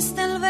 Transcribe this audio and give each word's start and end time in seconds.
existe 0.00 0.22
el 0.22 0.38
verbo 0.38 0.49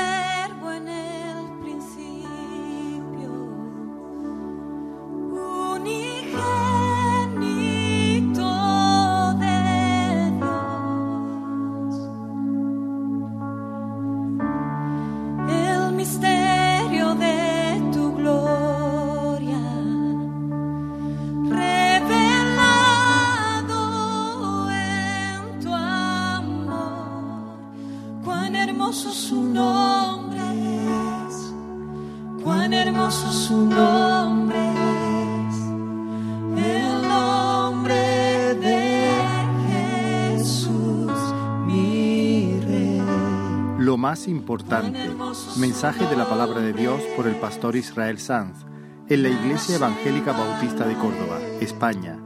importante. 44.28 45.10
Mensaje 45.58 46.06
de 46.06 46.16
la 46.16 46.28
palabra 46.28 46.60
de 46.60 46.72
Dios 46.72 47.00
por 47.16 47.26
el 47.26 47.36
pastor 47.36 47.76
Israel 47.76 48.18
Sanz 48.18 48.64
en 49.08 49.22
la 49.22 49.28
Iglesia 49.28 49.76
Evangélica 49.76 50.32
Bautista 50.32 50.86
de 50.86 50.94
Córdoba, 50.94 51.40
España, 51.60 52.18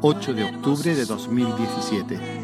8 0.00 0.34
de 0.34 0.44
octubre 0.44 0.94
de 0.94 1.04
2017. 1.04 2.41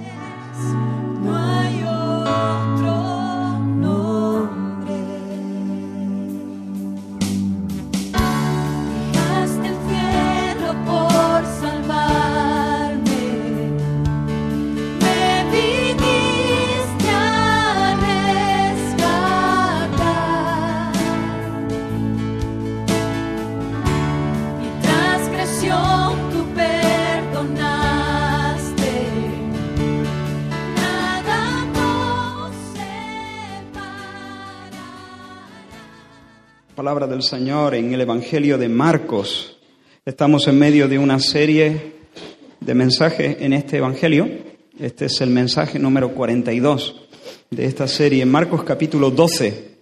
Del 37.09 37.23
Señor 37.23 37.75
en 37.75 37.95
el 37.95 38.03
Evangelio 38.03 38.59
de 38.59 38.69
Marcos. 38.69 39.59
Estamos 40.05 40.47
en 40.47 40.59
medio 40.59 40.89
de 40.89 40.99
una 40.99 41.19
serie 41.19 41.95
de 42.61 42.75
mensajes 42.75 43.39
en 43.41 43.55
este 43.55 43.79
Evangelio. 43.79 44.29
Este 44.79 45.07
es 45.07 45.21
el 45.23 45.31
mensaje 45.31 45.79
número 45.79 46.13
42 46.13 47.09
de 47.51 47.65
esta 47.65 47.89
serie, 47.89 48.27
Marcos 48.27 48.63
capítulo 48.63 49.11
12. 49.11 49.79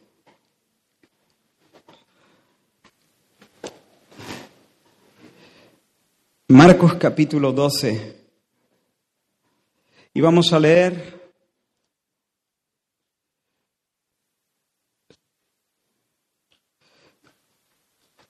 Marcos 6.49 6.95
capítulo 6.95 7.53
12. 7.53 8.17
Y 10.15 10.21
vamos 10.21 10.53
a 10.53 10.61
leer 10.61 11.16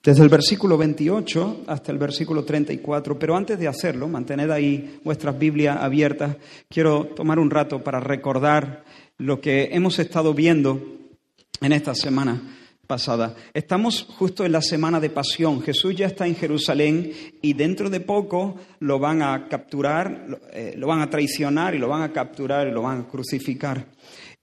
desde 0.07 0.23
el 0.23 0.29
versículo 0.29 0.79
28 0.79 1.65
hasta 1.67 1.91
el 1.91 1.99
versículo 1.99 2.44
34, 2.44 3.19
pero 3.19 3.37
antes 3.37 3.59
de 3.59 3.67
hacerlo, 3.67 4.06
mantened 4.06 4.49
ahí 4.53 5.00
vuestras 5.03 5.37
Biblias 5.37 5.78
abiertas, 5.81 6.37
quiero 6.69 7.06
tomar 7.06 7.41
un 7.41 7.50
rato 7.50 7.83
para 7.83 7.99
recordar 7.99 8.84
lo 9.19 9.41
que 9.41 9.71
hemos 9.72 9.99
estado 9.99 10.33
viendo 10.33 10.81
en 11.61 11.72
esta 11.72 11.93
semana 11.93 12.41
pasada. 12.87 13.34
Estamos 13.53 14.06
justo 14.17 14.44
en 14.44 14.53
la 14.53 14.62
semana 14.62 15.00
de 15.00 15.11
pasión. 15.11 15.61
Jesús 15.61 15.97
ya 15.97 16.06
está 16.06 16.25
en 16.25 16.37
Jerusalén 16.37 17.11
y 17.43 17.55
dentro 17.55 17.91
de 17.91 17.99
poco 17.99 18.55
lo 18.78 19.00
van 19.00 19.23
a 19.23 19.49
capturar, 19.49 20.27
lo, 20.28 20.38
eh, 20.53 20.78
van 20.87 21.00
a 21.00 21.11
traicionar 21.11 21.75
y 21.75 21.78
lo 21.78 21.88
van 21.88 22.03
a 22.03 22.12
capturar 22.12 22.69
y 22.69 22.71
lo 22.71 22.83
van 22.83 23.00
a 23.00 23.09
crucificar. 23.09 23.88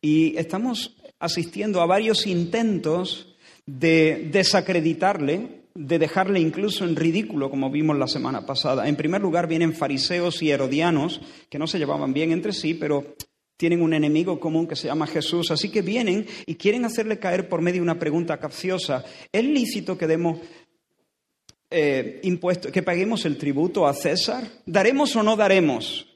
Y 0.01 0.35
estamos 0.35 0.97
asistiendo 1.19 1.79
a 1.79 1.85
varios 1.85 2.27
intentos 2.27 3.32
de 3.65 4.29
desacreditarle, 4.31 5.63
de 5.75 5.99
dejarle 5.99 6.39
incluso 6.39 6.85
en 6.85 6.95
ridículo, 6.95 7.49
como 7.49 7.71
vimos 7.71 7.97
la 7.97 8.07
semana 8.07 8.45
pasada. 8.45 8.87
En 8.87 8.95
primer 8.95 9.21
lugar 9.21 9.47
vienen 9.47 9.73
fariseos 9.73 10.41
y 10.41 10.51
herodianos, 10.51 11.21
que 11.49 11.59
no 11.59 11.67
se 11.67 11.79
llevaban 11.79 12.13
bien 12.13 12.31
entre 12.31 12.53
sí, 12.53 12.73
pero 12.73 13.15
tienen 13.57 13.81
un 13.81 13.93
enemigo 13.93 14.39
común 14.39 14.67
que 14.67 14.75
se 14.75 14.87
llama 14.87 15.07
Jesús, 15.07 15.51
así 15.51 15.69
que 15.69 15.81
vienen 15.81 16.25
y 16.45 16.55
quieren 16.55 16.85
hacerle 16.85 17.19
caer 17.19 17.47
por 17.47 17.61
medio 17.61 17.79
de 17.79 17.83
una 17.83 17.99
pregunta 17.99 18.37
capciosa. 18.37 19.05
¿Es 19.31 19.43
lícito 19.43 19.97
que 19.97 20.07
demos 20.07 20.39
eh, 21.69 22.19
impuesto, 22.23 22.71
que 22.71 22.83
paguemos 22.83 23.25
el 23.25 23.37
tributo 23.37 23.87
a 23.87 23.93
César? 23.93 24.43
¿Daremos 24.65 25.15
o 25.15 25.23
no 25.23 25.35
daremos? 25.35 26.12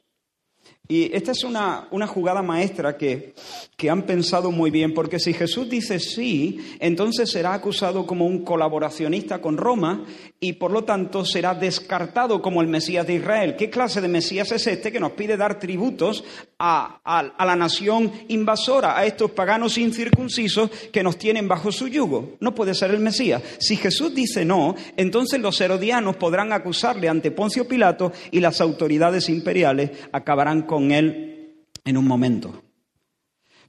Y 0.88 1.14
esta 1.14 1.32
es 1.32 1.44
una, 1.44 1.88
una 1.92 2.08
jugada 2.08 2.42
maestra 2.42 2.96
que, 2.98 3.34
que 3.76 3.90
han 3.90 4.04
pensado 4.04 4.52
muy 4.52 4.72
bien, 4.72 4.94
porque 4.94 5.20
si 5.20 5.34
Jesús 5.34 5.70
dice 5.70 6.00
sí, 6.00 6.78
entonces 6.80 7.30
será 7.30 7.54
acusado 7.54 8.06
como 8.08 8.26
un 8.26 8.44
colaboracionista 8.44 9.42
con 9.42 9.58
Roma 9.58 10.06
y 10.40 10.54
por 10.54 10.72
lo 10.72 10.84
tanto 10.84 11.26
será 11.26 11.56
descartado 11.56 12.42
como 12.42 12.62
el 12.62 12.68
Mesías 12.68 13.08
de 13.08 13.16
Israel. 13.16 13.56
¿Qué 13.58 13.70
clase 13.70 14.02
de 14.02 14.08
Mesías 14.08 14.52
es 14.52 14.68
este 14.68 14.92
que 14.92 15.00
nos 15.00 15.14
pide 15.14 15.36
dar 15.36 15.60
tributos 15.60 16.24
a, 16.60 17.00
a, 17.04 17.46
la 17.46 17.56
nación 17.56 18.12
invasora, 18.28 18.98
a 18.98 19.06
estos 19.06 19.32
paganos 19.32 19.78
incircuncisos 19.78 20.70
que 20.92 21.02
nos 21.02 21.18
tienen 21.18 21.48
bajo 21.48 21.72
su 21.72 21.88
yugo? 21.88 22.38
No 22.40 22.54
puede 22.54 22.76
ser 22.76 22.92
el 22.92 23.00
Mesías. 23.00 23.42
Si 23.60 23.78
Jesús 23.78 24.14
dice 24.14 24.46
no, 24.46 24.76
entonces 24.96 25.40
los 25.42 25.60
herodianos 25.60 26.18
podrán 26.18 26.54
acusarle 26.54 27.10
ante 27.10 27.32
Poncio 27.32 27.68
Pilato 27.68 28.12
y 28.32 28.40
las 28.40 28.62
autoridades 28.62 29.30
imperiales 29.30 29.90
acabarán 30.12 30.64
con 30.64 30.92
él 30.92 31.64
en 31.84 31.98
un 31.98 32.08
momento. 32.08 32.62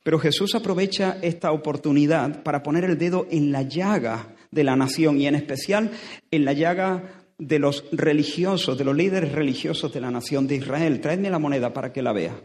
Pero 0.03 0.19
Jesús 0.19 0.55
aprovecha 0.55 1.19
esta 1.23 1.51
oportunidad 1.53 2.43
para 2.43 2.63
poner 2.63 2.85
el 2.85 2.99
dedo 2.99 3.27
en 3.31 3.53
la 3.53 3.63
llaga 3.63 4.35
de 4.51 4.65
la 4.65 4.77
nación 4.77 5.21
y 5.21 5.27
en 5.27 5.35
especial 5.35 5.91
en 6.31 6.45
la 6.45 6.53
llaga 6.53 7.25
de 7.39 7.59
los 7.59 7.85
religiosos, 7.93 8.77
de 8.79 8.85
los 8.85 8.97
líderes 8.97 9.33
religiosos 9.33 9.93
de 9.93 10.01
la 10.01 10.11
nación 10.11 10.47
de 10.47 10.57
Israel. 10.57 11.01
Traedme 11.01 11.31
la 11.31 11.39
moneda 11.39 11.73
para 11.73 11.93
que 11.93 12.03
la 12.03 12.13
vea. 12.13 12.41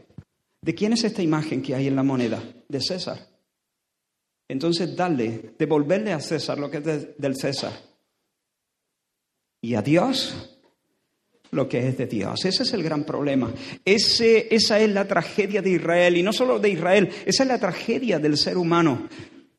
¿De 0.61 0.75
quién 0.75 0.93
es 0.93 1.03
esta 1.03 1.21
imagen 1.21 1.61
que 1.61 1.75
hay 1.75 1.87
en 1.87 1.95
la 1.95 2.03
moneda? 2.03 2.41
De 2.69 2.79
César. 2.79 3.17
Entonces, 4.47 4.95
dale, 4.95 5.55
devolverle 5.57 6.13
a 6.13 6.19
César 6.19 6.59
lo 6.59 6.69
que 6.69 6.77
es 6.77 6.83
de- 6.83 7.15
del 7.17 7.35
César. 7.35 7.73
Y 9.61 9.75
a 9.75 9.81
Dios 9.81 10.49
lo 11.51 11.69
que 11.69 11.87
es 11.87 11.97
de 11.97 12.07
Dios. 12.07 12.45
Ese 12.45 12.63
es 12.63 12.73
el 12.73 12.83
gran 12.83 13.03
problema. 13.03 13.53
Esa 13.85 14.79
es 14.79 14.89
la 14.89 15.07
tragedia 15.07 15.61
de 15.61 15.71
Israel. 15.71 16.17
Y 16.17 16.23
no 16.23 16.33
solo 16.33 16.59
de 16.59 16.69
Israel, 16.69 17.09
esa 17.25 17.43
es 17.43 17.49
la 17.49 17.59
tragedia 17.59 18.19
del 18.19 18.37
ser 18.37 18.57
humano. 18.57 19.07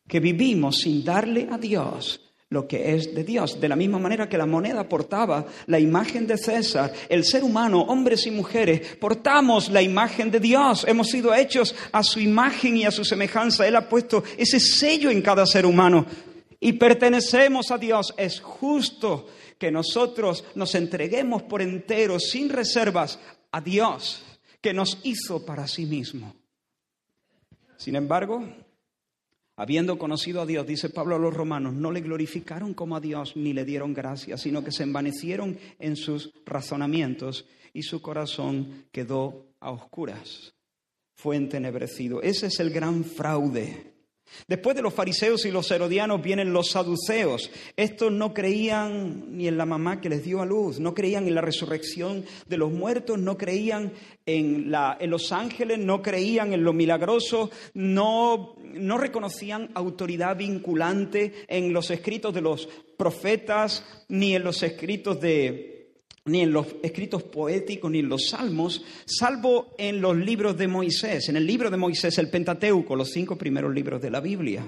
Que 0.06 0.21
vivimos 0.21 0.78
sin 0.81 1.05
darle 1.05 1.49
a 1.50 1.56
Dios 1.56 2.21
lo 2.55 2.69
que 2.69 2.95
es 2.95 3.15
de 3.15 3.25
Dios. 3.25 3.61
De 3.61 3.69
la 3.69 3.77
misma 3.77 3.99
manera 3.99 4.29
que 4.29 4.39
la 4.39 4.47
moneda 4.47 4.89
portaba 4.89 5.45
la 5.67 5.81
imagen 5.81 6.27
de 6.27 6.39
César, 6.39 6.93
el 7.09 7.25
ser 7.25 7.43
humano, 7.43 7.83
hombres 7.83 8.27
y 8.27 8.31
mujeres, 8.31 8.97
portamos 8.97 9.69
la 9.69 9.83
imagen 9.83 10.31
de 10.31 10.39
Dios. 10.41 10.87
Hemos 10.89 11.09
sido 11.09 11.35
hechos 11.35 11.75
a 11.91 12.03
su 12.03 12.21
imagen 12.21 12.77
y 12.77 12.85
a 12.85 12.93
su 12.93 13.05
semejanza. 13.05 13.67
Él 13.67 13.77
ha 13.77 13.89
puesto 13.89 14.23
ese 14.39 14.61
sello 14.61 15.11
en 15.11 15.21
cada 15.21 15.45
ser 15.45 15.67
humano. 15.67 16.06
Y 16.61 16.75
pertenecemos 16.75 17.73
a 17.73 17.77
Dios. 17.77 18.15
Es 18.17 18.41
justo 18.41 19.27
que 19.59 19.73
nosotros 19.73 20.45
nos 20.55 20.75
entreguemos 20.77 21.43
por 21.43 21.61
entero, 21.61 22.21
sin 22.21 22.49
reservas, 22.49 23.19
a 23.50 23.61
Dios, 23.61 24.23
que 24.61 24.73
nos 24.73 24.99
hizo 25.03 25.45
para 25.45 25.67
sí 25.67 25.87
mismo. 25.87 26.35
Sin 27.77 27.97
embargo, 27.97 28.47
habiendo 29.56 29.99
conocido 29.99 30.43
a 30.43 30.47
Dios, 30.47 30.67
dice 30.67 30.89
Pablo 30.91 31.17
a 31.17 31.19
los 31.19 31.35
romanos, 31.35 31.75
no 31.75 31.93
le 31.93 32.01
glorificaron 32.01 32.75
como 32.75 32.97
a 32.97 33.01
Dios 33.01 33.37
ni 33.37 33.53
le 33.53 33.65
dieron 33.65 33.95
gracias, 33.95 34.43
sino 34.43 34.65
que 34.65 34.73
se 34.73 34.83
envanecieron 34.83 35.59
en 35.79 35.97
sus 35.97 36.33
razonamientos 36.45 37.47
y 37.73 37.83
su 37.83 38.03
corazón 38.03 38.87
quedó 38.93 39.47
a 39.61 39.71
oscuras, 39.71 40.55
fue 41.15 41.37
entenebrecido. 41.37 42.23
Ese 42.23 42.47
es 42.47 42.61
el 42.61 42.71
gran 42.71 43.05
fraude. 43.05 43.94
Después 44.47 44.77
de 44.77 44.83
los 44.83 44.95
fariseos 44.95 45.45
y 45.45 45.51
los 45.51 45.71
herodianos 45.71 46.23
vienen 46.23 46.53
los 46.53 46.71
saduceos. 46.71 47.51
Estos 47.77 48.13
no 48.13 48.35
creían 48.35 49.37
ni 49.37 49.49
en 49.49 49.57
la 49.57 49.67
mamá 49.67 50.01
que 50.01 50.09
les 50.09 50.25
dio 50.25 50.43
a 50.43 50.47
luz, 50.47 50.81
no 50.81 50.95
creían 50.95 51.27
en 51.27 51.35
la 51.35 51.41
resurrección 51.41 52.25
de 52.47 52.57
los 52.57 52.71
muertos, 52.71 53.19
no 53.19 53.37
creían 53.39 53.93
en, 54.27 54.71
la, 54.71 54.97
en 55.01 55.11
los 55.11 55.33
ángeles, 55.33 55.79
no 55.79 56.03
creían 56.03 56.53
en 56.53 56.65
lo 56.65 56.73
milagroso, 56.73 57.51
no, 57.75 58.57
no 58.63 58.99
reconocían 58.99 59.71
autoridad 59.75 60.37
vinculante 60.37 61.33
en 61.49 61.73
los 61.73 61.91
escritos 61.91 62.35
de 62.35 62.41
los 62.41 62.69
profetas 62.97 63.85
ni 64.09 64.35
en 64.35 64.45
los 64.45 64.63
escritos 64.63 65.21
de, 65.21 65.74
ni 66.26 66.41
en 66.41 66.53
los 66.53 66.67
escritos 66.82 67.23
poéticos, 67.23 67.91
ni 67.91 67.99
en 67.99 68.09
los 68.09 68.29
salmos, 68.31 68.82
salvo 69.05 69.75
en 69.76 70.00
los 70.00 70.17
libros 70.17 70.56
de 70.56 70.69
Moisés. 70.69 71.29
En 71.29 71.37
el 71.37 71.47
libro 71.47 71.71
de 71.71 71.76
Moisés, 71.76 72.17
el 72.19 72.31
Pentateuco, 72.31 72.97
los 72.97 73.11
cinco 73.11 73.37
primeros 73.37 73.75
libros 73.75 74.00
de 74.00 74.11
la 74.11 74.21
Biblia. 74.21 74.65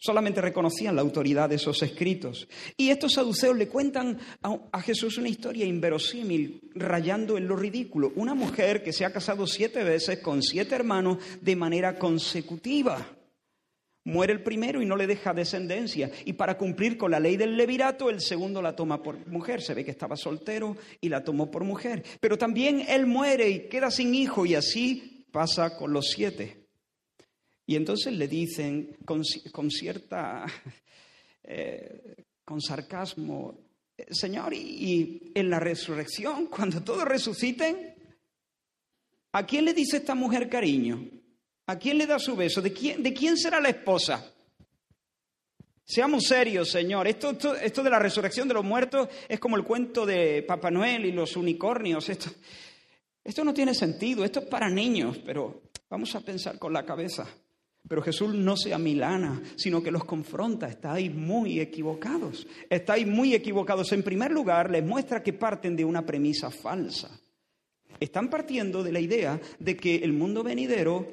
Solamente 0.00 0.40
reconocían 0.40 0.94
la 0.94 1.02
autoridad 1.02 1.48
de 1.48 1.56
esos 1.56 1.82
escritos. 1.82 2.48
Y 2.76 2.90
estos 2.90 3.14
saduceos 3.14 3.56
le 3.56 3.66
cuentan 3.66 4.18
a, 4.42 4.80
Jesús 4.80 5.18
una 5.18 5.28
historia 5.28 5.66
inverosímil, 5.66 6.70
rayando 6.74 7.36
en 7.36 7.48
lo 7.48 7.56
ridículo. 7.56 8.12
Una 8.14 8.34
mujer 8.34 8.84
que 8.84 8.92
se 8.92 9.04
ha 9.04 9.12
casado 9.12 9.46
siete 9.48 9.82
veces 9.82 10.20
con 10.20 10.42
siete 10.42 10.76
hermanos 10.76 11.18
de 11.40 11.56
manera 11.56 11.98
consecutiva. 11.98 13.17
Muere 14.08 14.32
el 14.32 14.42
primero 14.42 14.80
y 14.80 14.86
no 14.86 14.96
le 14.96 15.06
deja 15.06 15.34
descendencia. 15.34 16.10
Y 16.24 16.32
para 16.32 16.56
cumplir 16.56 16.96
con 16.96 17.10
la 17.10 17.20
ley 17.20 17.36
del 17.36 17.58
levirato, 17.58 18.08
el 18.08 18.22
segundo 18.22 18.62
la 18.62 18.74
toma 18.74 19.02
por 19.02 19.26
mujer. 19.26 19.60
Se 19.60 19.74
ve 19.74 19.84
que 19.84 19.90
estaba 19.90 20.16
soltero 20.16 20.78
y 20.98 21.10
la 21.10 21.22
tomó 21.22 21.50
por 21.50 21.62
mujer. 21.62 22.02
Pero 22.18 22.38
también 22.38 22.86
él 22.88 23.04
muere 23.04 23.50
y 23.50 23.68
queda 23.68 23.90
sin 23.90 24.14
hijo 24.14 24.46
y 24.46 24.54
así 24.54 25.26
pasa 25.30 25.76
con 25.76 25.92
los 25.92 26.06
siete. 26.06 26.68
Y 27.66 27.76
entonces 27.76 28.14
le 28.14 28.28
dicen 28.28 28.96
con, 29.04 29.22
cierta, 29.70 30.46
eh, 31.44 32.24
con 32.46 32.62
sarcasmo, 32.62 33.60
Señor, 34.10 34.54
y, 34.54 34.56
y 34.56 35.32
en 35.34 35.50
la 35.50 35.60
resurrección, 35.60 36.46
cuando 36.50 36.82
todos 36.82 37.04
resuciten, 37.04 37.94
¿a 39.32 39.44
quién 39.44 39.66
le 39.66 39.74
dice 39.74 39.98
esta 39.98 40.14
mujer 40.14 40.48
cariño? 40.48 41.17
¿A 41.68 41.78
quién 41.78 41.98
le 41.98 42.06
da 42.06 42.18
su 42.18 42.34
beso? 42.34 42.62
¿De 42.62 42.72
quién, 42.72 43.36
será 43.36 43.60
la 43.60 43.68
esposa? 43.68 44.24
Seamos 45.84 46.24
serios, 46.24 46.70
Señor. 46.70 47.06
Esto, 47.06 47.36
esto, 47.56 47.82
de 47.82 47.90
la 47.90 47.98
resurrección 47.98 48.48
de 48.48 48.54
los 48.54 48.64
muertos 48.64 49.06
es 49.28 49.38
como 49.38 49.56
el 49.56 49.64
cuento 49.64 50.06
de 50.06 50.42
Papá 50.44 50.70
Noel 50.70 51.04
y 51.04 51.12
los 51.12 51.36
unicornios. 51.36 52.08
Esto, 52.08 52.30
esto 53.22 53.44
no 53.44 53.52
tiene 53.52 53.74
sentido, 53.74 54.24
esto 54.24 54.40
es 54.40 54.46
para 54.46 54.70
niños, 54.70 55.18
pero 55.26 55.64
vamos 55.90 56.14
a 56.14 56.20
pensar 56.20 56.58
con 56.58 56.72
la 56.72 56.86
cabeza. 56.86 57.26
Pero 57.86 58.00
Jesús 58.00 58.32
no 58.32 58.56
se 58.56 58.72
amilana, 58.72 59.42
sino 59.56 59.82
que 59.82 59.90
los 59.90 60.06
confronta. 60.06 60.68
Estáis 60.68 61.14
muy 61.14 61.60
equivocados. 61.60 62.46
Estáis 62.70 63.06
muy 63.06 63.34
equivocados. 63.34 63.92
En 63.92 64.02
primer 64.02 64.30
lugar, 64.30 64.70
les 64.70 64.82
muestra 64.82 65.22
que 65.22 65.34
parten 65.34 65.76
de 65.76 65.84
una 65.84 66.06
premisa 66.06 66.50
falsa. 66.50 67.10
Están 68.00 68.30
partiendo 68.30 68.82
de 68.82 68.92
la 68.92 69.00
idea 69.00 69.40
de 69.58 69.76
que 69.76 69.96
el 69.96 70.12
mundo 70.12 70.42
venidero 70.42 71.06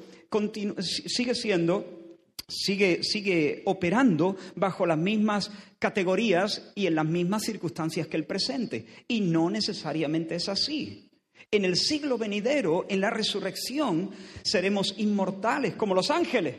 sigue 0.80 1.34
siendo, 1.34 2.18
sigue, 2.48 3.02
sigue 3.02 3.62
operando 3.64 4.36
bajo 4.54 4.86
las 4.86 4.98
mismas 4.98 5.50
categorías 5.78 6.72
y 6.74 6.86
en 6.86 6.94
las 6.94 7.06
mismas 7.06 7.42
circunstancias 7.44 8.06
que 8.06 8.16
el 8.16 8.26
presente. 8.26 8.86
Y 9.08 9.20
no 9.20 9.50
necesariamente 9.50 10.34
es 10.36 10.48
así. 10.48 11.10
En 11.50 11.64
el 11.64 11.76
siglo 11.76 12.18
venidero, 12.18 12.86
en 12.88 13.00
la 13.00 13.10
resurrección, 13.10 14.10
seremos 14.42 14.94
inmortales 14.98 15.74
como 15.74 15.94
los 15.94 16.10
ángeles. 16.10 16.56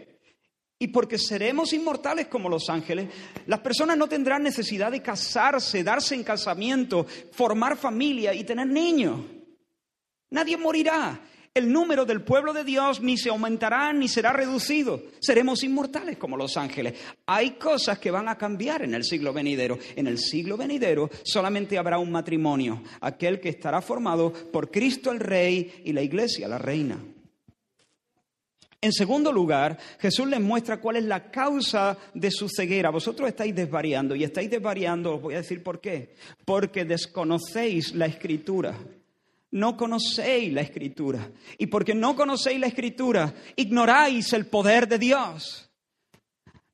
Y 0.79 0.89
porque 0.89 1.17
seremos 1.17 1.73
inmortales 1.73 2.27
como 2.27 2.49
los 2.49 2.69
ángeles, 2.69 3.09
las 3.47 3.59
personas 3.61 3.97
no 3.97 4.07
tendrán 4.07 4.43
necesidad 4.43 4.91
de 4.91 5.01
casarse, 5.01 5.83
darse 5.83 6.13
en 6.13 6.23
casamiento, 6.23 7.05
formar 7.31 7.77
familia 7.77 8.33
y 8.33 8.43
tener 8.43 8.67
niños. 8.67 9.21
Nadie 10.29 10.57
morirá 10.57 11.21
el 11.57 11.71
número 11.71 12.05
del 12.05 12.21
pueblo 12.21 12.53
de 12.53 12.63
Dios 12.63 13.01
ni 13.01 13.17
se 13.17 13.29
aumentará 13.29 13.91
ni 13.91 14.07
será 14.07 14.31
reducido. 14.31 15.01
Seremos 15.19 15.63
inmortales 15.63 16.17
como 16.17 16.37
los 16.37 16.55
ángeles. 16.55 16.93
Hay 17.25 17.51
cosas 17.51 17.97
que 17.97 18.11
van 18.11 18.29
a 18.29 18.37
cambiar 18.37 18.83
en 18.83 18.93
el 18.93 19.03
siglo 19.03 19.33
venidero. 19.33 19.79
En 19.95 20.05
el 20.05 20.19
siglo 20.19 20.55
venidero 20.55 21.09
solamente 21.23 21.77
habrá 21.77 21.97
un 21.97 22.11
matrimonio, 22.11 22.83
aquel 23.01 23.39
que 23.39 23.49
estará 23.49 23.81
formado 23.81 24.31
por 24.31 24.69
Cristo 24.69 25.11
el 25.11 25.19
Rey 25.19 25.81
y 25.83 25.93
la 25.93 26.03
Iglesia 26.03 26.47
la 26.47 26.59
Reina. 26.59 26.99
En 28.79 28.93
segundo 28.93 29.31
lugar, 29.31 29.79
Jesús 29.99 30.27
les 30.27 30.39
muestra 30.39 30.79
cuál 30.79 30.97
es 30.97 31.05
la 31.05 31.31
causa 31.31 31.97
de 32.13 32.29
su 32.29 32.47
ceguera. 32.47 32.91
Vosotros 32.91 33.27
estáis 33.27 33.55
desvariando 33.55 34.15
y 34.15 34.23
estáis 34.23 34.51
desvariando, 34.51 35.15
os 35.15 35.21
voy 35.23 35.33
a 35.33 35.37
decir 35.37 35.63
por 35.63 35.81
qué. 35.81 36.13
Porque 36.45 36.85
desconocéis 36.85 37.95
la 37.95 38.05
escritura 38.05 38.77
no 39.51 39.77
conocéis 39.77 40.51
la 40.53 40.61
escritura. 40.61 41.31
Y 41.57 41.67
porque 41.67 41.95
no 41.95 42.15
conocéis 42.15 42.59
la 42.59 42.67
escritura, 42.67 43.33
ignoráis 43.55 44.33
el 44.33 44.47
poder 44.47 44.87
de 44.87 44.99
Dios. 44.99 45.67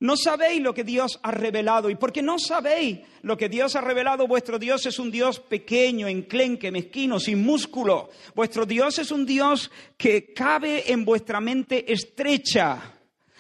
No 0.04 0.18
sabéis 0.18 0.62
lo 0.62 0.74
que 0.74 0.84
Dios 0.84 1.18
ha 1.24 1.32
revelado. 1.32 1.90
Y 1.90 1.96
porque 1.96 2.22
no 2.22 2.38
sabéis 2.38 3.00
lo 3.22 3.38
que 3.38 3.48
Dios 3.48 3.78
ha 3.78 3.82
revelado, 3.82 4.28
vuestro 4.28 4.60
Dios 4.60 4.86
es 4.86 5.00
un 5.00 5.10
Dios 5.10 5.40
pequeño, 5.40 6.10
enclenque, 6.10 6.72
mezquino, 6.72 7.22
sin 7.22 7.42
músculo. 7.42 8.10
Vuestro 8.36 8.66
Dios 8.66 9.00
es 9.00 9.12
un 9.12 9.26
Dios 9.26 9.72
que 9.96 10.34
cabe 10.34 10.92
en 10.92 11.06
vuestra 11.06 11.40
mente 11.40 11.90
estrecha. 11.90 13.00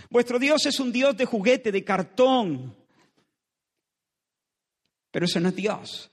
Vuestro 0.09 0.39
Dios 0.39 0.65
es 0.65 0.79
un 0.79 0.93
Dios 0.93 1.17
de 1.17 1.25
juguete, 1.25 1.69
de 1.69 1.83
cartón. 1.83 2.73
Pero 5.11 5.25
ese 5.25 5.41
no 5.41 5.49
es 5.49 5.55
Dios. 5.57 6.12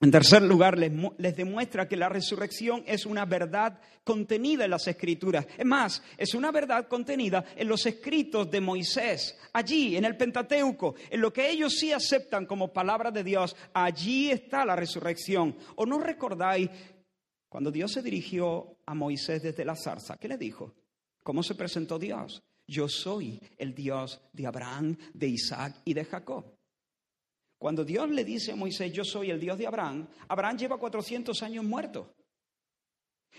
En 0.00 0.12
tercer 0.12 0.42
lugar, 0.42 0.78
les, 0.78 1.36
demuestra 1.36 1.88
que 1.88 1.96
la 1.96 2.08
resurrección 2.08 2.84
es 2.86 3.04
una 3.04 3.24
verdad 3.24 3.80
contenida 4.04 4.64
en 4.64 4.70
las 4.70 4.86
escrituras. 4.86 5.44
Es 5.56 5.66
más, 5.66 6.00
es 6.16 6.34
una 6.34 6.52
verdad 6.52 6.86
contenida 6.86 7.44
en 7.56 7.66
los 7.66 7.84
escritos 7.84 8.48
de 8.48 8.60
Moisés, 8.60 9.36
allí, 9.52 9.96
en 9.96 10.04
el 10.04 10.16
Pentateuco, 10.16 10.94
en 11.10 11.20
lo 11.20 11.32
que 11.32 11.50
ellos 11.50 11.74
sí 11.74 11.90
aceptan 11.90 12.46
como 12.46 12.72
palabra 12.72 13.10
de 13.10 13.24
Dios. 13.24 13.56
Allí 13.74 14.30
está 14.30 14.64
la 14.64 14.76
resurrección. 14.76 15.56
¿O 15.74 15.84
no 15.84 15.98
recordáis 15.98 16.70
cuando 17.48 17.72
Dios 17.72 17.90
se 17.90 18.02
dirigió 18.02 18.76
a 18.86 18.94
Moisés 18.94 19.42
desde 19.42 19.64
la 19.64 19.74
zarza? 19.74 20.16
¿Qué 20.16 20.28
le 20.28 20.38
dijo? 20.38 20.76
¿Cómo 21.24 21.42
se 21.42 21.56
presentó 21.56 21.98
Dios? 21.98 22.40
Yo 22.68 22.88
soy 22.88 23.40
el 23.56 23.74
Dios 23.74 24.20
de 24.32 24.46
Abraham, 24.46 24.96
de 25.12 25.26
Isaac 25.26 25.80
y 25.84 25.94
de 25.94 26.04
Jacob. 26.04 26.57
Cuando 27.58 27.84
Dios 27.84 28.08
le 28.10 28.24
dice 28.24 28.52
a 28.52 28.56
Moisés, 28.56 28.92
yo 28.92 29.04
soy 29.04 29.30
el 29.30 29.40
Dios 29.40 29.58
de 29.58 29.66
Abraham, 29.66 30.06
Abraham 30.28 30.56
lleva 30.56 30.78
400 30.78 31.42
años 31.42 31.64
muerto. 31.64 32.14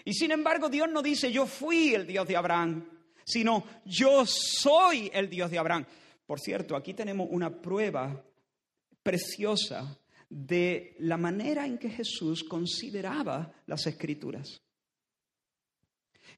Y 0.04 0.14
sin 0.14 0.32
embargo 0.32 0.70
Dios 0.70 0.90
no 0.90 1.02
dice, 1.02 1.32
yo 1.32 1.46
fui 1.46 1.94
el 1.94 2.06
Dios 2.06 2.28
de 2.28 2.36
Abraham, 2.36 2.86
sino 3.26 3.64
yo 3.86 4.26
soy 4.26 5.10
el 5.14 5.30
Dios 5.30 5.50
de 5.50 5.58
Abraham. 5.58 5.86
Por 6.26 6.40
cierto, 6.40 6.76
aquí 6.76 6.94
tenemos 6.94 7.28
una 7.32 7.62
prueba 7.62 8.24
preciosa 9.02 9.98
de 10.30 10.96
la 11.00 11.18
manera 11.18 11.66
en 11.66 11.78
que 11.78 11.90
Jesús 11.90 12.44
consideraba 12.44 13.54
las 13.68 13.88
escrituras. 13.88 14.62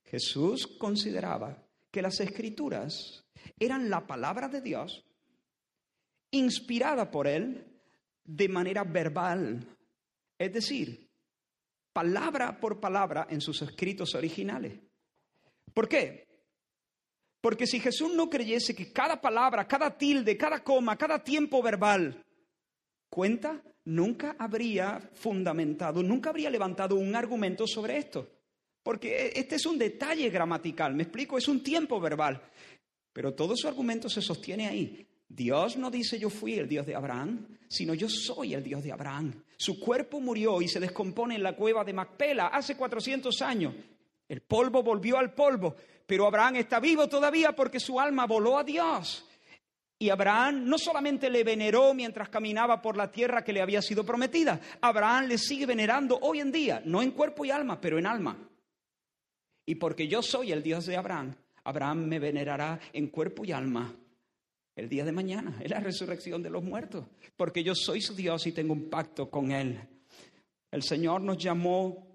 Jesús 0.05 0.67
consideraba 0.67 1.63
que 1.89 2.01
las 2.01 2.19
escrituras 2.19 3.25
eran 3.59 3.89
la 3.89 4.05
palabra 4.05 4.47
de 4.47 4.61
Dios, 4.61 5.03
inspirada 6.31 7.09
por 7.11 7.27
Él 7.27 7.70
de 8.23 8.49
manera 8.49 8.83
verbal, 8.83 9.65
es 10.37 10.53
decir, 10.53 11.09
palabra 11.93 12.59
por 12.59 12.79
palabra 12.79 13.27
en 13.29 13.41
sus 13.41 13.61
escritos 13.61 14.15
originales. 14.15 14.79
¿Por 15.73 15.87
qué? 15.87 16.27
Porque 17.41 17.65
si 17.65 17.79
Jesús 17.79 18.13
no 18.13 18.29
creyese 18.29 18.75
que 18.75 18.91
cada 18.91 19.19
palabra, 19.19 19.67
cada 19.67 19.97
tilde, 19.97 20.37
cada 20.37 20.63
coma, 20.63 20.97
cada 20.97 21.23
tiempo 21.23 21.61
verbal 21.61 22.23
cuenta, 23.09 23.61
nunca 23.85 24.35
habría 24.37 24.99
fundamentado, 25.15 26.03
nunca 26.03 26.29
habría 26.29 26.49
levantado 26.49 26.95
un 26.95 27.15
argumento 27.15 27.65
sobre 27.67 27.97
esto. 27.97 28.29
Porque 28.83 29.33
este 29.35 29.55
es 29.55 29.65
un 29.65 29.77
detalle 29.77 30.29
gramatical, 30.29 30.95
me 30.95 31.03
explico, 31.03 31.37
es 31.37 31.47
un 31.47 31.61
tiempo 31.61 31.99
verbal. 31.99 32.41
Pero 33.13 33.33
todo 33.33 33.55
su 33.55 33.67
argumento 33.67 34.09
se 34.09 34.21
sostiene 34.21 34.67
ahí. 34.67 35.07
Dios 35.33 35.77
no 35.77 35.89
dice 35.89 36.19
yo 36.19 36.29
fui 36.29 36.55
el 36.55 36.67
Dios 36.67 36.85
de 36.85 36.95
Abraham, 36.95 37.47
sino 37.67 37.93
yo 37.93 38.09
soy 38.09 38.53
el 38.53 38.63
Dios 38.63 38.83
de 38.83 38.91
Abraham. 38.91 39.43
Su 39.55 39.79
cuerpo 39.79 40.19
murió 40.19 40.61
y 40.61 40.67
se 40.67 40.79
descompone 40.79 41.35
en 41.35 41.43
la 41.43 41.55
cueva 41.55 41.85
de 41.85 41.93
Macpela 41.93 42.47
hace 42.47 42.75
400 42.75 43.41
años. 43.41 43.73
El 44.27 44.41
polvo 44.41 44.83
volvió 44.83 45.17
al 45.17 45.33
polvo, 45.33 45.75
pero 46.05 46.27
Abraham 46.27 46.57
está 46.57 46.79
vivo 46.81 47.07
todavía 47.07 47.53
porque 47.53 47.79
su 47.79 47.99
alma 47.99 48.25
voló 48.25 48.57
a 48.57 48.63
Dios. 48.63 49.25
Y 49.97 50.09
Abraham 50.09 50.65
no 50.65 50.77
solamente 50.77 51.29
le 51.29 51.43
veneró 51.43 51.93
mientras 51.93 52.27
caminaba 52.27 52.81
por 52.81 52.97
la 52.97 53.09
tierra 53.09 53.43
que 53.43 53.53
le 53.53 53.61
había 53.61 53.81
sido 53.81 54.03
prometida, 54.03 54.59
Abraham 54.81 55.27
le 55.27 55.37
sigue 55.37 55.65
venerando 55.65 56.17
hoy 56.21 56.39
en 56.39 56.51
día, 56.51 56.81
no 56.85 57.01
en 57.01 57.11
cuerpo 57.11 57.45
y 57.45 57.51
alma, 57.51 57.79
pero 57.79 57.99
en 57.99 58.07
alma. 58.07 58.37
Y 59.65 59.75
porque 59.75 60.07
yo 60.07 60.21
soy 60.21 60.51
el 60.51 60.63
Dios 60.63 60.87
de 60.87 60.97
Abraham, 60.97 61.35
Abraham 61.63 62.05
me 62.05 62.19
venerará 62.19 62.79
en 62.91 63.07
cuerpo 63.07 63.45
y 63.45 63.51
alma 63.51 63.95
el 64.81 64.89
día 64.89 65.05
de 65.05 65.11
mañana, 65.11 65.55
es 65.61 65.69
la 65.69 65.79
resurrección 65.79 66.41
de 66.41 66.49
los 66.49 66.63
muertos, 66.63 67.05
porque 67.37 67.63
yo 67.63 67.75
soy 67.75 68.01
su 68.01 68.15
Dios 68.15 68.47
y 68.47 68.51
tengo 68.51 68.73
un 68.73 68.89
pacto 68.89 69.29
con 69.29 69.51
Él. 69.51 69.79
El 70.71 70.81
Señor 70.81 71.21
nos 71.21 71.37
llamó 71.37 72.07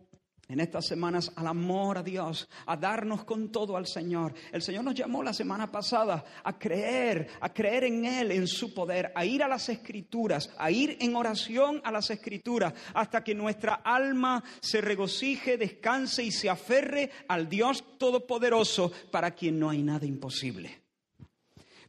en 0.49 0.59
estas 0.59 0.85
semanas 0.87 1.31
al 1.37 1.47
amor 1.47 1.99
a 1.99 2.03
Dios, 2.03 2.49
a 2.67 2.77
darnos 2.77 3.25
con 3.25 3.53
todo 3.53 3.77
al 3.77 3.87
Señor. 3.87 4.35
El 4.51 4.63
Señor 4.63 4.83
nos 4.83 4.97
llamó 4.97 5.23
la 5.23 5.33
semana 5.33 5.71
pasada 5.71 6.25
a 6.43 6.59
creer, 6.59 7.29
a 7.41 7.55
creer 7.55 7.85
en 7.85 8.05
Él, 8.05 8.33
en 8.33 8.49
su 8.49 8.75
poder, 8.75 9.13
a 9.15 9.25
ir 9.25 9.45
a 9.45 9.49
las 9.49 9.69
escrituras, 9.69 10.51
a 10.59 10.69
ir 10.73 10.97
en 11.01 11.15
oración 11.15 11.81
a 11.85 11.93
las 11.93 12.11
escrituras, 12.11 12.75
hasta 12.95 13.23
que 13.23 13.35
nuestra 13.35 13.75
alma 13.75 14.43
se 14.61 14.81
regocije, 14.81 15.57
descanse 15.57 16.25
y 16.25 16.33
se 16.33 16.51
aferre 16.51 17.13
al 17.29 17.49
Dios 17.49 17.97
Todopoderoso, 17.97 18.91
para 19.13 19.31
quien 19.31 19.61
no 19.61 19.71
hay 19.71 19.85
nada 19.85 20.05
imposible. 20.05 20.86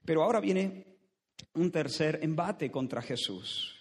Pero 0.08 0.24
ahora 0.24 0.40
viene 0.40 0.86
un 1.56 1.70
tercer 1.70 2.20
embate 2.24 2.72
contra 2.72 3.02
Jesús 3.02 3.78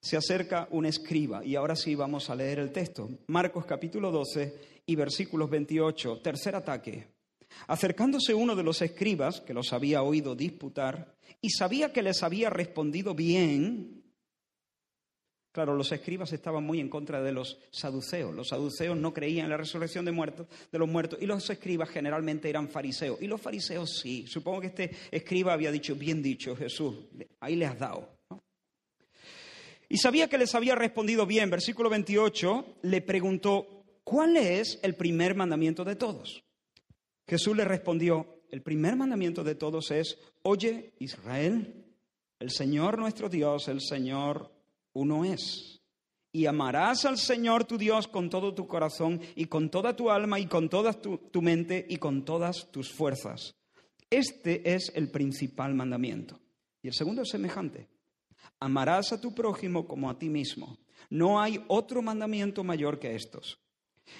se 0.00 0.16
acerca 0.16 0.66
un 0.70 0.86
escriba. 0.86 1.44
Y 1.44 1.56
ahora 1.56 1.76
sí 1.76 1.94
vamos 1.94 2.30
a 2.30 2.34
leer 2.34 2.58
el 2.58 2.72
texto. 2.72 3.08
Marcos 3.26 3.66
capítulo 3.66 4.10
12 4.10 4.82
y 4.86 4.96
versículos 4.96 5.50
28. 5.50 6.20
Tercer 6.22 6.56
ataque. 6.56 7.08
Acercándose 7.66 8.32
uno 8.32 8.56
de 8.56 8.62
los 8.62 8.80
escribas, 8.80 9.40
que 9.40 9.54
los 9.54 9.72
había 9.72 10.02
oído 10.02 10.34
disputar, 10.34 11.14
y 11.40 11.50
sabía 11.50 11.92
que 11.92 12.02
les 12.02 12.22
había 12.22 12.48
respondido 12.48 13.14
bien, 13.14 13.99
Claro, 15.52 15.74
los 15.74 15.90
escribas 15.90 16.32
estaban 16.32 16.62
muy 16.62 16.78
en 16.78 16.88
contra 16.88 17.20
de 17.20 17.32
los 17.32 17.58
saduceos. 17.72 18.32
Los 18.34 18.48
saduceos 18.48 18.96
no 18.96 19.12
creían 19.12 19.46
en 19.46 19.50
la 19.50 19.56
resurrección 19.56 20.04
de, 20.04 20.12
muertos, 20.12 20.46
de 20.70 20.78
los 20.78 20.88
muertos 20.88 21.18
y 21.20 21.26
los 21.26 21.48
escribas 21.50 21.88
generalmente 21.88 22.48
eran 22.48 22.68
fariseos. 22.68 23.20
Y 23.20 23.26
los 23.26 23.40
fariseos 23.40 23.98
sí. 23.98 24.26
Supongo 24.28 24.60
que 24.60 24.68
este 24.68 24.90
escriba 25.10 25.52
había 25.52 25.72
dicho, 25.72 25.96
bien 25.96 26.22
dicho 26.22 26.54
Jesús, 26.54 26.94
ahí 27.40 27.56
le 27.56 27.66
has 27.66 27.78
dado. 27.78 28.08
Y 29.88 29.96
sabía 29.96 30.28
que 30.28 30.38
les 30.38 30.54
había 30.54 30.76
respondido 30.76 31.26
bien. 31.26 31.50
Versículo 31.50 31.90
28 31.90 32.76
le 32.82 33.00
preguntó, 33.00 33.84
¿cuál 34.04 34.36
es 34.36 34.78
el 34.82 34.94
primer 34.94 35.34
mandamiento 35.34 35.84
de 35.84 35.96
todos? 35.96 36.44
Jesús 37.26 37.56
le 37.56 37.64
respondió, 37.64 38.40
el 38.50 38.62
primer 38.62 38.94
mandamiento 38.94 39.42
de 39.42 39.56
todos 39.56 39.90
es, 39.90 40.16
oye 40.42 40.92
Israel, 41.00 41.86
el 42.38 42.50
Señor 42.50 42.98
nuestro 42.98 43.28
Dios, 43.28 43.66
el 43.66 43.80
Señor 43.80 44.59
uno 44.92 45.24
es. 45.24 45.80
Y 46.32 46.46
amarás 46.46 47.04
al 47.04 47.18
Señor 47.18 47.64
tu 47.64 47.76
Dios 47.76 48.06
con 48.06 48.30
todo 48.30 48.54
tu 48.54 48.66
corazón 48.66 49.20
y 49.34 49.46
con 49.46 49.70
toda 49.70 49.96
tu 49.96 50.10
alma 50.10 50.38
y 50.38 50.46
con 50.46 50.68
toda 50.68 50.92
tu, 50.92 51.18
tu 51.18 51.42
mente 51.42 51.84
y 51.88 51.96
con 51.96 52.24
todas 52.24 52.70
tus 52.70 52.92
fuerzas. 52.92 53.56
Este 54.08 54.72
es 54.72 54.92
el 54.94 55.10
principal 55.10 55.74
mandamiento. 55.74 56.40
Y 56.82 56.88
el 56.88 56.94
segundo 56.94 57.22
es 57.22 57.30
semejante. 57.30 57.88
Amarás 58.60 59.12
a 59.12 59.20
tu 59.20 59.34
prójimo 59.34 59.86
como 59.86 60.08
a 60.08 60.18
ti 60.18 60.28
mismo. 60.28 60.78
No 61.08 61.40
hay 61.40 61.62
otro 61.68 62.02
mandamiento 62.02 62.62
mayor 62.62 62.98
que 62.98 63.14
estos. 63.14 63.58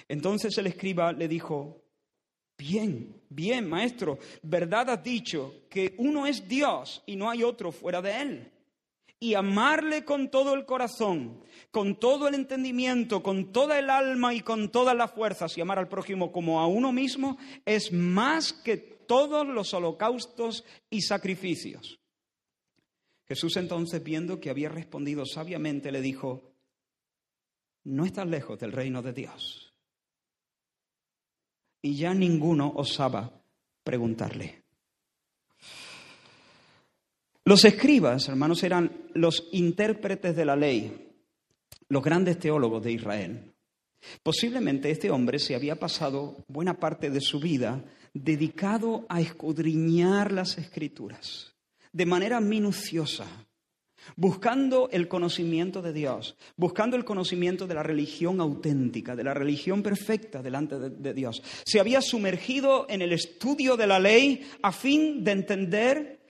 Entonces 0.07 0.57
el 0.57 0.67
escriba 0.67 1.11
le 1.11 1.27
dijo, 1.27 1.83
bien, 2.57 3.21
bien, 3.29 3.67
maestro, 3.67 4.19
verdad 4.43 4.89
has 4.89 5.03
dicho 5.03 5.65
que 5.69 5.95
uno 5.97 6.25
es 6.27 6.47
Dios 6.47 7.03
y 7.05 7.15
no 7.15 7.29
hay 7.29 7.43
otro 7.43 7.71
fuera 7.71 8.01
de 8.01 8.21
él. 8.21 8.51
Y 9.21 9.35
amarle 9.35 10.03
con 10.03 10.29
todo 10.29 10.53
el 10.55 10.65
corazón, 10.65 11.45
con 11.69 11.97
todo 11.97 12.27
el 12.27 12.35
entendimiento, 12.35 13.23
con 13.23 13.53
toda 13.53 13.79
el 13.79 13.89
alma 13.89 14.33
y 14.33 14.41
con 14.41 14.69
todas 14.69 14.97
las 14.97 15.11
fuerzas, 15.11 15.57
y 15.57 15.61
amar 15.61 15.79
al 15.79 15.87
prójimo 15.87 16.33
como 16.33 16.59
a 16.59 16.67
uno 16.67 16.91
mismo, 16.91 17.37
es 17.63 17.93
más 17.93 18.51
que 18.51 18.77
todos 18.77 19.47
los 19.47 19.73
holocaustos 19.73 20.65
y 20.89 21.01
sacrificios. 21.01 21.99
Jesús 23.27 23.55
entonces, 23.57 24.03
viendo 24.03 24.39
que 24.39 24.49
había 24.49 24.69
respondido 24.69 25.25
sabiamente, 25.25 25.91
le 25.91 26.01
dijo, 26.01 26.51
no 27.83 28.05
estás 28.05 28.27
lejos 28.27 28.59
del 28.59 28.71
reino 28.71 29.01
de 29.01 29.13
Dios. 29.13 29.73
Y 31.81 31.95
ya 31.95 32.13
ninguno 32.13 32.71
osaba 32.75 33.41
preguntarle. 33.83 34.60
Los 37.43 37.65
escribas, 37.65 38.27
hermanos, 38.27 38.63
eran 38.63 39.07
los 39.13 39.47
intérpretes 39.51 40.35
de 40.35 40.45
la 40.45 40.55
ley, 40.55 41.09
los 41.89 42.03
grandes 42.03 42.37
teólogos 42.37 42.83
de 42.83 42.91
Israel. 42.91 43.53
Posiblemente 44.23 44.91
este 44.91 45.11
hombre 45.11 45.39
se 45.39 45.55
había 45.55 45.75
pasado 45.75 46.43
buena 46.47 46.79
parte 46.79 47.09
de 47.09 47.21
su 47.21 47.39
vida 47.39 47.83
dedicado 48.13 49.05
a 49.09 49.21
escudriñar 49.21 50.31
las 50.31 50.57
escrituras 50.57 51.55
de 51.93 52.05
manera 52.05 52.39
minuciosa, 52.39 53.27
buscando 54.15 54.89
el 54.91 55.07
conocimiento 55.07 55.81
de 55.81 55.93
Dios, 55.93 56.37
buscando 56.55 56.95
el 56.95 57.05
conocimiento 57.05 57.67
de 57.67 57.75
la 57.75 57.83
religión 57.83 58.39
auténtica, 58.39 59.15
de 59.15 59.23
la 59.23 59.33
religión 59.33 59.83
perfecta 59.83 60.41
delante 60.41 60.79
de, 60.79 61.13
Dios. 61.13 61.43
Se 61.65 61.79
había 61.79 62.01
sumergido 62.01 62.85
en 62.89 63.01
el 63.01 63.13
estudio 63.13 63.77
de 63.77 63.87
la 63.87 63.99
ley 63.99 64.47
a 64.61 64.71
fin 64.71 65.23
de 65.23 65.31
entender 65.31 66.20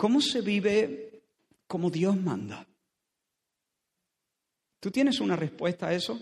cómo 0.00 0.22
se 0.22 0.40
vive 0.40 1.24
como 1.66 1.90
Dios 1.90 2.16
manda. 2.16 2.66
¿Tú 4.80 4.90
tienes 4.90 5.20
una 5.20 5.36
respuesta 5.36 5.88
a 5.88 5.92
eso? 5.92 6.18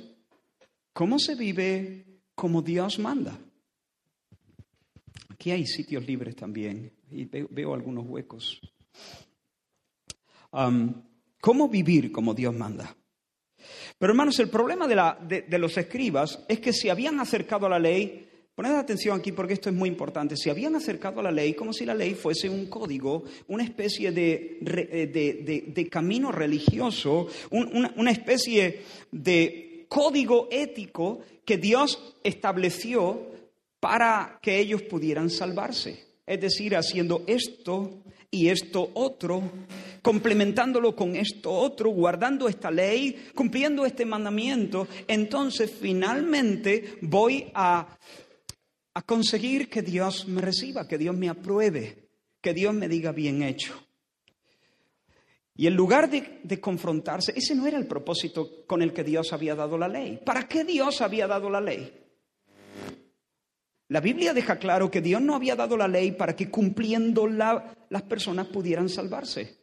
¿Cómo 0.93 1.21
se 1.21 1.37
vive 1.37 2.05
como 2.35 2.61
Dios 2.61 2.99
manda? 2.99 3.39
Aquí 5.29 5.53
hay 5.53 5.65
sitios 5.65 6.05
libres 6.05 6.35
también 6.35 6.93
y 7.09 7.27
veo, 7.27 7.73
algunos 7.73 8.05
huecos. 8.09 8.61
¿Cómo 10.51 11.69
vivir 11.69 12.11
como 12.11 12.35
Dios 12.35 12.53
manda? 12.57 12.97
Pero 13.97 14.13
hermanos, 14.13 14.41
el 14.41 14.51
problema 14.51 14.89
de, 14.89 15.43
de, 15.43 15.59
los 15.59 15.79
escribas 15.79 16.45
es 16.49 16.59
que 16.59 16.73
se 16.73 16.91
habían 16.91 17.21
acercado 17.21 17.67
a 17.67 17.71
la 17.71 17.79
ley, 17.79 18.28
poned 18.59 18.75
atención 18.75 19.17
aquí 19.17 19.31
porque 19.31 19.53
esto 19.53 19.69
es 19.69 19.77
muy 19.77 19.89
importante, 19.89 20.37
se 20.37 20.51
habían 20.51 20.75
acercado 20.75 21.21
a 21.21 21.23
la 21.23 21.31
ley 21.31 21.55
como 21.55 21.73
si 21.73 21.85
la 21.87 21.95
ley 21.95 22.15
fuese 22.15 22.51
un 22.51 22.67
código, 22.67 23.23
una 23.47 23.63
especie 23.63 24.11
de, 24.11 24.59
de 24.61 25.89
camino 25.89 26.33
religioso, 26.33 27.29
una 27.53 28.11
especie 28.11 28.81
de 29.13 29.87
código 29.89 30.49
ético 30.51 31.21
que 31.45 31.57
Dios 31.57 32.17
estableció 32.25 33.29
para 33.79 34.41
que 34.43 34.59
ellos 34.59 34.83
pudieran 34.83 35.31
salvarse. 35.31 36.07
Es 36.27 36.41
decir, 36.41 36.75
haciendo 36.75 37.23
esto 37.29 38.03
y 38.29 38.49
esto 38.49 38.91
otro, 38.95 39.41
complementándolo 40.03 40.97
con 40.97 41.15
esto 41.15 41.53
otro, 41.53 41.91
guardando 41.91 42.49
esta 42.49 42.73
ley, 42.73 43.29
cumpliendo 43.37 43.87
este 43.87 44.05
mandamiento, 44.05 44.89
entonces 45.07 45.71
finalmente 45.81 46.99
voy 47.03 47.47
a, 47.55 47.97
a 48.95 49.03
conseguir 49.03 49.69
que 49.69 49.83
Dios 49.83 50.27
me 50.27 50.41
reciba, 50.41 50.89
que 50.89 50.99
Dios 50.99 51.17
me 51.17 51.29
apruebe, 51.29 52.09
que 52.41 52.55
Dios 52.55 52.75
me 52.75 52.89
diga 52.89 53.13
bien 53.13 53.43
hecho. 53.43 53.89
Y 55.55 55.67
en 55.67 55.75
lugar 55.75 56.09
de, 56.09 56.61
confrontarse, 56.61 57.33
ese 57.35 57.57
no 57.57 57.67
era 57.67 57.79
el 57.79 57.89
propósito 57.89 58.65
con 58.65 58.81
el 58.81 58.93
que 58.93 59.03
Dios 59.03 59.33
había 59.33 59.57
dado 59.57 59.77
la 59.77 59.89
ley. 59.89 60.21
¿Para 60.25 60.47
qué 60.47 60.63
Dios 60.63 61.01
había 61.01 61.27
dado 61.27 61.51
la 61.51 61.61
ley? 61.61 61.93
La 63.89 64.01
Biblia 64.01 64.33
deja 64.33 64.61
claro 64.61 64.89
que 64.89 65.01
Dios 65.01 65.21
no 65.21 65.35
había 65.35 65.57
dado 65.57 65.77
la 65.77 65.89
ley 65.89 66.13
para 66.13 66.37
que 66.37 66.49
cumpliéndola 66.49 67.77
las 67.89 68.03
personas 68.03 68.47
pudieran 68.47 68.89
salvarse. 68.89 69.59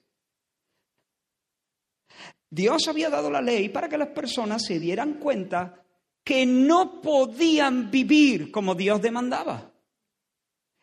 Dios 2.50 2.89
había 2.89 3.10
dado 3.10 3.32
la 3.32 3.41
ley 3.41 3.70
para 3.70 3.88
que 3.88 3.98
las 3.98 4.10
personas 4.10 4.65
se 4.65 4.82
dieran 4.82 5.13
cuenta 5.13 5.85
que 6.25 6.46
no 6.46 7.01
podían 7.01 7.91
vivir 7.91 8.51
como 8.51 8.74
Dios 8.74 9.00
demandaba. 9.00 9.72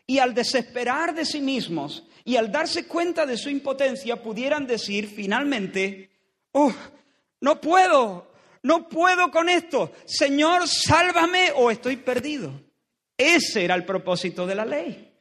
Y 0.06 0.18
al 0.20 0.34
desesperar 0.34 1.14
de 1.14 1.26
sí 1.26 1.40
mismos 1.40 2.06
y 2.24 2.36
al 2.36 2.52
darse 2.52 2.86
cuenta 2.86 3.26
de 3.26 3.36
su 3.36 3.50
impotencia, 3.50 4.22
pudieran 4.22 4.66
decir 4.68 5.08
finalmente, 5.08 6.10
oh, 6.52 6.72
no 7.40 7.60
puedo, 7.60 8.32
no 8.62 8.88
puedo 8.88 9.32
con 9.32 9.48
esto, 9.48 9.90
Señor, 10.06 10.68
sálvame 10.68 11.50
o 11.56 11.72
estoy 11.72 11.96
perdido. 11.96 12.62
Ese 13.16 13.64
era 13.64 13.74
el 13.74 13.84
propósito 13.84 14.46
de 14.46 14.54
la 14.54 14.64
ley. 14.64 15.12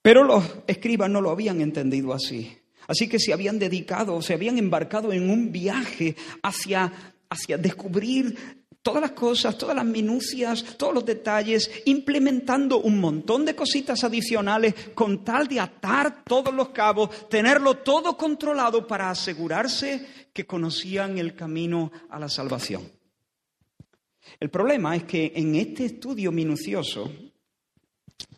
Pero 0.00 0.24
los 0.24 0.44
escribas 0.66 1.10
no 1.10 1.20
lo 1.20 1.30
habían 1.30 1.60
entendido 1.60 2.14
así. 2.14 2.63
Así 2.86 3.08
que 3.08 3.18
se 3.18 3.32
habían 3.32 3.58
dedicado, 3.58 4.20
se 4.22 4.34
habían 4.34 4.58
embarcado 4.58 5.12
en 5.12 5.30
un 5.30 5.52
viaje 5.52 6.16
hacia, 6.42 6.92
hacia 7.28 7.58
descubrir 7.58 8.64
todas 8.84 9.00
las 9.00 9.12
cosas, 9.12 9.56
todas 9.56 9.74
las 9.74 9.86
minucias, 9.86 10.76
todos 10.76 10.92
los 10.92 11.06
detalles, 11.06 11.70
implementando 11.86 12.80
un 12.80 13.00
montón 13.00 13.46
de 13.46 13.56
cositas 13.56 14.04
adicionales 14.04 14.74
con 14.94 15.24
tal 15.24 15.48
de 15.48 15.58
atar 15.58 16.22
todos 16.22 16.52
los 16.52 16.68
cabos, 16.68 17.28
tenerlo 17.30 17.78
todo 17.78 18.16
controlado 18.18 18.86
para 18.86 19.08
asegurarse 19.08 20.06
que 20.34 20.44
conocían 20.44 21.16
el 21.16 21.34
camino 21.34 21.90
a 22.10 22.18
la 22.18 22.28
salvación. 22.28 22.82
El 24.38 24.50
problema 24.50 24.94
es 24.96 25.04
que 25.04 25.32
en 25.34 25.54
este 25.54 25.86
estudio 25.86 26.30
minucioso 26.30 27.10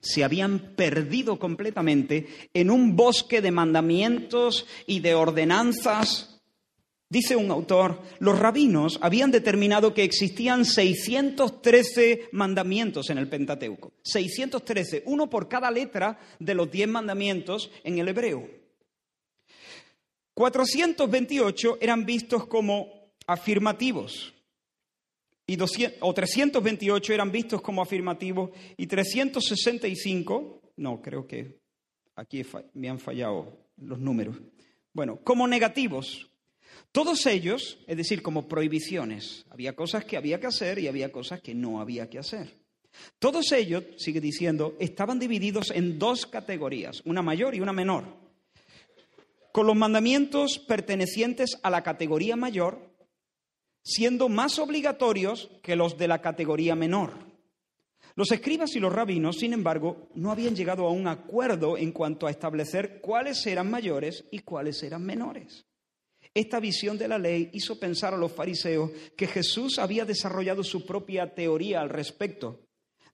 se 0.07 0.25
habían 0.25 0.75
perdido 0.77 1.39
completamente 1.39 2.27
en 2.55 2.71
un 2.71 2.97
bosque 2.97 3.43
de 3.43 3.51
mandamientos 3.51 4.67
y 4.87 5.01
de 5.01 5.15
ordenanzas. 5.15 6.41
Dice 7.09 7.37
un 7.37 7.51
autor, 7.51 8.03
los 8.19 8.39
rabinos 8.39 8.99
habían 9.01 9.31
determinado 9.31 9.95
que 9.95 10.05
existían 10.05 10.65
613 10.65 12.29
mandamientos 12.33 13.11
en 13.11 13.19
el 13.19 13.29
Pentateuco. 13.29 13.93
613, 14.03 15.03
uno 15.07 15.29
por 15.31 15.49
cada 15.49 15.71
letra 15.71 16.19
de 16.39 16.55
los 16.55 16.71
10 16.71 16.89
mandamientos 16.89 17.71
en 17.85 17.99
el 17.99 18.09
hebreo. 18.09 18.49
428 20.35 21.79
eran 21.81 22.05
vistos 22.05 22.47
como 22.47 23.13
afirmativos 23.27 24.36
y 25.47 25.57
o 26.01 26.13
328 26.13 27.13
eran 27.15 27.31
vistos 27.31 27.63
como 27.63 27.81
afirmativos 27.81 28.51
y 28.77 28.87
365, 28.87 30.61
no, 30.77 31.01
creo 31.01 31.27
que 31.27 31.61
aquí 32.17 32.43
me 32.75 32.89
han 32.89 32.99
fallado 32.99 33.57
los 33.77 34.01
números, 34.01 34.37
bueno, 34.93 35.21
como 35.23 35.47
negativos. 35.47 36.29
Todos 36.91 37.27
ellos, 37.27 37.79
es 37.87 37.97
decir, 37.97 38.23
como 38.23 38.49
prohibiciones. 38.49 39.45
Había 39.51 39.75
cosas 39.75 40.05
que 40.05 40.17
había 40.17 40.41
que 40.41 40.47
hacer 40.47 40.79
y 40.79 40.89
había 40.89 41.13
cosas 41.13 41.41
que 41.41 41.55
no 41.55 41.81
había 41.81 42.09
que 42.09 42.19
hacer. 42.19 42.55
Todos 43.19 43.53
ellos, 43.53 43.85
sigue 43.99 44.21
diciendo, 44.21 44.75
estaban 44.81 45.19
divididos 45.19 45.71
en 45.71 45.99
dos 45.99 46.27
categorías, 46.27 47.03
una 47.05 47.23
mayor 47.23 47.55
y 47.55 47.61
una 47.61 47.73
menor. 47.73 48.05
Con 49.53 49.67
los 49.67 49.77
mandamientos 49.77 50.59
pertenecientes 50.59 51.59
a 51.63 51.71
la 51.71 51.83
categoría 51.83 52.37
mayor 52.37 52.96
siendo 53.87 54.29
más 54.29 54.59
obligatorios 54.59 55.49
que 55.63 55.77
los 55.77 55.97
de 55.97 56.09
la 56.09 56.21
categoría 56.21 56.75
menor. 56.75 57.13
Los 58.17 58.33
escribas 58.33 58.75
y 58.75 58.81
los 58.81 58.93
rabinos, 58.93 59.37
sin 59.37 59.53
embargo, 59.53 60.09
no 60.17 60.33
habían 60.33 60.57
llegado 60.57 60.89
a 60.89 60.91
un 60.91 61.07
acuerdo 61.07 61.79
en 61.79 61.93
cuanto 61.93 62.27
a 62.27 62.31
establecer 62.33 63.01
cuáles 63.01 63.47
eran 63.47 63.71
mayores 63.71 64.25
y 64.33 64.41
cuáles 64.41 64.83
eran 64.83 65.05
menores. 65.05 65.67
Esta 66.35 66.59
visión 66.59 66.99
de 66.99 67.07
la 67.07 67.19
ley 67.19 67.51
hizo 67.53 67.79
pensar 67.79 68.13
a 68.13 68.17
los 68.17 68.33
fariseos 68.33 68.91
que 69.17 69.29
Jesús 69.29 69.79
había 69.79 70.05
desarrollado 70.05 70.65
su 70.65 70.85
propia 70.85 71.33
teoría 71.33 71.81
al 71.81 71.89
respecto 71.89 72.66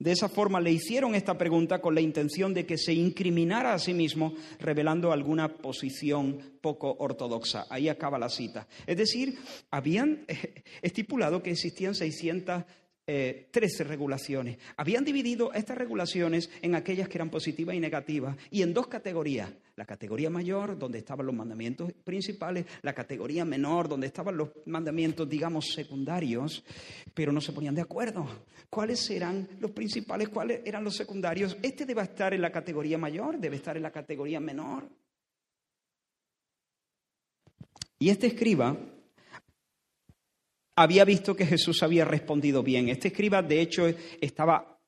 de 0.03 0.11
esa 0.11 0.29
forma 0.29 0.61
le 0.61 0.73
hicieron 0.73 1.15
esta 1.15 1.39
pregunta 1.39 1.81
con 1.81 1.95
la 1.95 2.01
intención 2.01 2.53
de 2.53 2.67
que 2.67 2.77
se 2.77 2.93
incriminara 2.93 3.73
a 3.73 3.79
sí 3.79 3.95
mismo 3.95 4.35
revelando 4.59 5.13
alguna 5.13 5.49
posición 5.49 6.39
poco 6.61 6.97
ortodoxa. 6.99 7.67
Ahí 7.71 7.89
acaba 7.89 8.19
la 8.19 8.29
cita. 8.29 8.67
Es 8.85 8.97
decir, 8.97 9.39
habían 9.71 10.25
eh, 10.27 10.65
estipulado 10.83 11.41
que 11.41 11.53
existían 11.53 11.95
600 11.95 12.65
eh, 13.07 13.49
trece 13.51 13.83
regulaciones. 13.83 14.59
Habían 14.77 15.05
dividido 15.05 15.53
estas 15.53 15.77
regulaciones 15.77 16.51
en 16.63 16.75
aquellas 16.75 17.09
que 17.09 17.19
eran 17.19 17.31
positivas 17.31 17.75
y 17.75 17.81
negativas 17.81 18.37
y 18.51 18.63
en 18.63 18.73
dos 18.73 18.87
categorías. 18.87 19.51
La 19.75 19.85
categoría 19.85 20.31
mayor, 20.31 20.79
donde 20.79 20.99
estaban 20.99 21.27
los 21.27 21.35
mandamientos 21.35 21.93
principales, 22.05 22.67
la 22.83 22.93
categoría 22.93 23.45
menor, 23.45 23.89
donde 23.89 24.07
estaban 24.07 24.37
los 24.37 24.51
mandamientos, 24.67 25.29
digamos, 25.29 25.73
secundarios, 25.73 26.63
pero 27.15 27.33
no 27.33 27.41
se 27.41 27.53
ponían 27.53 27.75
de 27.75 27.81
acuerdo. 27.81 28.27
¿Cuáles 28.71 29.11
eran 29.11 29.49
los 29.61 29.71
principales? 29.71 30.29
¿Cuáles 30.29 30.61
eran 30.65 30.85
los 30.85 30.95
secundarios? 30.95 31.57
Este 31.63 31.87
debe 31.87 32.03
estar 32.03 32.35
en 32.35 32.43
la 32.43 32.53
categoría 32.53 32.99
mayor, 32.99 33.39
debe 33.39 33.57
estar 33.57 33.77
en 33.77 33.83
la 33.83 33.91
categoría 33.91 34.41
menor. 34.41 34.89
Y 37.99 38.11
este 38.11 38.27
escriba 38.29 38.77
había 40.83 41.05
visto 41.05 41.37
que 41.37 41.47
Jesús 41.47 41.83
había 41.83 42.05
respondido 42.05 42.63
bien. 42.63 42.89
Este 42.89 43.09
escriba, 43.09 43.43
de 43.43 43.61
hecho, 43.61 43.87
estaba 44.21 44.81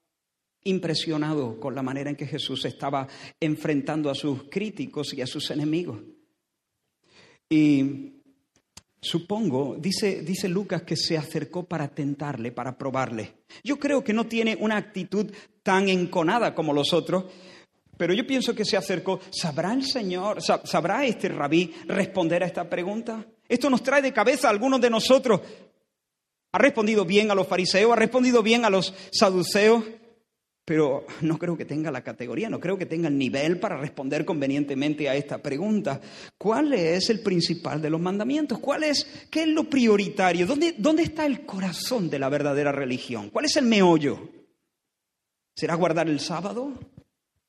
impresionado 0.64 1.60
con 1.60 1.74
la 1.74 1.82
manera 1.82 2.10
en 2.10 2.16
que 2.16 2.26
Jesús 2.26 2.64
estaba 2.64 3.06
enfrentando 3.38 4.10
a 4.10 4.14
sus 4.14 4.44
críticos 4.44 5.14
y 5.14 5.20
a 5.20 5.26
sus 5.26 5.50
enemigos. 5.50 6.00
Y 7.48 8.14
supongo, 9.00 9.76
dice, 9.78 10.22
dice 10.22 10.48
Lucas, 10.48 10.82
que 10.82 10.96
se 10.96 11.16
acercó 11.16 11.64
para 11.64 11.88
tentarle, 11.88 12.50
para 12.50 12.76
probarle. 12.76 13.34
Yo 13.62 13.78
creo 13.78 14.02
que 14.02 14.14
no 14.14 14.26
tiene 14.26 14.56
una 14.58 14.76
actitud 14.76 15.30
tan 15.62 15.88
enconada 15.88 16.54
como 16.54 16.72
los 16.72 16.92
otros, 16.92 17.26
pero 17.96 18.14
yo 18.14 18.26
pienso 18.26 18.54
que 18.54 18.64
se 18.64 18.76
acercó. 18.76 19.20
¿Sabrá 19.30 19.72
el 19.74 19.84
Señor, 19.84 20.42
sabrá 20.42 21.04
este 21.04 21.28
rabí 21.28 21.72
responder 21.86 22.42
a 22.42 22.46
esta 22.46 22.68
pregunta? 22.68 23.24
Esto 23.46 23.68
nos 23.68 23.82
trae 23.82 24.00
de 24.00 24.12
cabeza 24.12 24.48
a 24.48 24.50
algunos 24.50 24.80
de 24.80 24.90
nosotros 24.90 25.42
ha 26.54 26.58
respondido 26.58 27.04
bien 27.04 27.32
a 27.32 27.34
los 27.34 27.48
fariseos, 27.48 27.90
ha 27.90 27.96
respondido 27.96 28.40
bien 28.40 28.64
a 28.64 28.70
los 28.70 28.94
saduceos, 29.10 29.82
pero 30.64 31.04
no 31.20 31.36
creo 31.36 31.56
que 31.56 31.64
tenga 31.64 31.90
la 31.90 32.04
categoría, 32.04 32.48
no 32.48 32.60
creo 32.60 32.78
que 32.78 32.86
tenga 32.86 33.08
el 33.08 33.18
nivel 33.18 33.58
para 33.58 33.76
responder 33.76 34.24
convenientemente 34.24 35.08
a 35.08 35.16
esta 35.16 35.38
pregunta. 35.38 36.00
¿Cuál 36.38 36.72
es 36.74 37.10
el 37.10 37.18
principal 37.24 37.82
de 37.82 37.90
los 37.90 38.00
mandamientos? 38.00 38.60
¿Cuál 38.60 38.84
es, 38.84 39.26
qué 39.32 39.42
es 39.42 39.48
lo 39.48 39.64
prioritario? 39.64 40.46
¿Dónde, 40.46 40.76
dónde 40.78 41.02
está 41.02 41.26
el 41.26 41.44
corazón 41.44 42.08
de 42.08 42.20
la 42.20 42.28
verdadera 42.28 42.70
religión? 42.70 43.30
¿Cuál 43.30 43.46
es 43.46 43.56
el 43.56 43.64
meollo? 43.64 44.20
¿Será 45.56 45.74
guardar 45.74 46.08
el 46.08 46.20
sábado? 46.20 46.72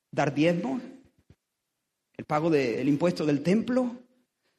¿Dar 0.10 0.34
diezmo? 0.34 0.82
¿El 2.18 2.26
pago 2.26 2.50
del 2.50 2.90
impuesto 2.90 3.24
del 3.24 3.44
templo? 3.44 3.98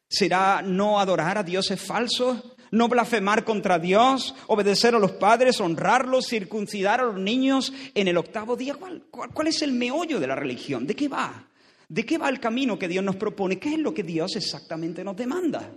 ¿Será 0.08 0.62
no 0.62 1.00
adorar 1.00 1.36
a 1.36 1.42
dioses 1.42 1.80
falsos? 1.80 2.55
No 2.70 2.88
blasfemar 2.88 3.44
contra 3.44 3.78
Dios, 3.78 4.34
obedecer 4.46 4.94
a 4.94 4.98
los 4.98 5.12
padres, 5.12 5.60
honrarlos, 5.60 6.28
circuncidar 6.28 7.00
a 7.00 7.04
los 7.04 7.18
niños 7.18 7.72
en 7.94 8.08
el 8.08 8.16
octavo 8.16 8.56
día. 8.56 8.76
¿Cuál, 9.10 9.46
es 9.46 9.62
el 9.62 9.72
meollo 9.72 10.20
de 10.20 10.26
la 10.26 10.34
religión? 10.34 10.86
¿De 10.86 10.94
qué 10.94 11.08
va? 11.08 11.48
¿De 11.88 12.04
qué 12.04 12.18
va 12.18 12.28
el 12.28 12.40
camino 12.40 12.78
que 12.78 12.88
Dios 12.88 13.04
nos 13.04 13.16
propone? 13.16 13.58
¿Qué 13.58 13.74
es 13.74 13.78
lo 13.78 13.94
que 13.94 14.02
Dios 14.02 14.36
exactamente 14.36 15.04
nos 15.04 15.16
demanda? 15.16 15.72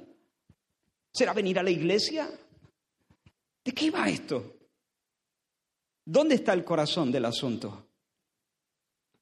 ¿Será 1.11 1.33
venir 1.33 1.59
a 1.59 1.63
la 1.63 1.71
iglesia? 1.71 2.29
¿De 3.63 3.71
qué 3.71 3.91
va 3.91 4.09
esto? 4.09 4.55
¿Dónde 6.05 6.35
está 6.35 6.53
el 6.53 6.63
corazón 6.63 7.11
del 7.11 7.25
asunto? 7.25 7.87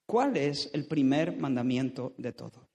¿Cuál 0.05 0.37
es 0.37 0.69
el 0.73 0.87
primer 0.87 1.35
mandamiento 1.35 2.13
de 2.17 2.31
todo? 2.31 2.69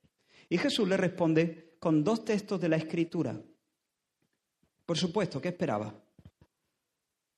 Y 0.50 0.58
Jesús 0.58 0.86
le 0.86 0.98
responde 0.98 1.76
con 1.80 2.04
dos 2.04 2.26
textos 2.26 2.60
de 2.60 2.68
la 2.68 2.76
Escritura. 2.76 3.40
Por 4.92 4.98
supuesto, 4.98 5.40
¿qué 5.40 5.48
esperaba? 5.48 5.94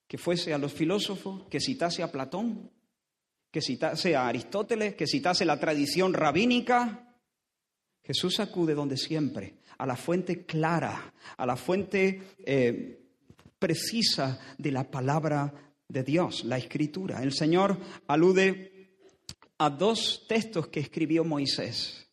Que 0.08 0.18
fuese 0.18 0.52
a 0.52 0.58
los 0.58 0.72
filósofos, 0.72 1.46
que 1.48 1.60
citase 1.60 2.02
a 2.02 2.10
Platón, 2.10 2.68
que 3.48 3.62
citase 3.62 4.16
a 4.16 4.26
Aristóteles, 4.26 4.96
que 4.96 5.06
citase 5.06 5.44
la 5.44 5.60
tradición 5.60 6.14
rabínica. 6.14 7.14
Jesús 8.02 8.40
acude 8.40 8.74
donde 8.74 8.96
siempre, 8.96 9.58
a 9.78 9.86
la 9.86 9.94
fuente 9.94 10.44
clara, 10.44 11.14
a 11.36 11.46
la 11.46 11.54
fuente 11.54 12.22
eh, 12.44 13.06
precisa 13.56 14.40
de 14.58 14.72
la 14.72 14.90
palabra 14.90 15.54
de 15.86 16.02
Dios, 16.02 16.42
la 16.42 16.58
escritura. 16.58 17.22
El 17.22 17.32
Señor 17.32 17.78
alude 18.08 18.96
a 19.58 19.70
dos 19.70 20.24
textos 20.26 20.66
que 20.66 20.80
escribió 20.80 21.22
Moisés. 21.22 22.03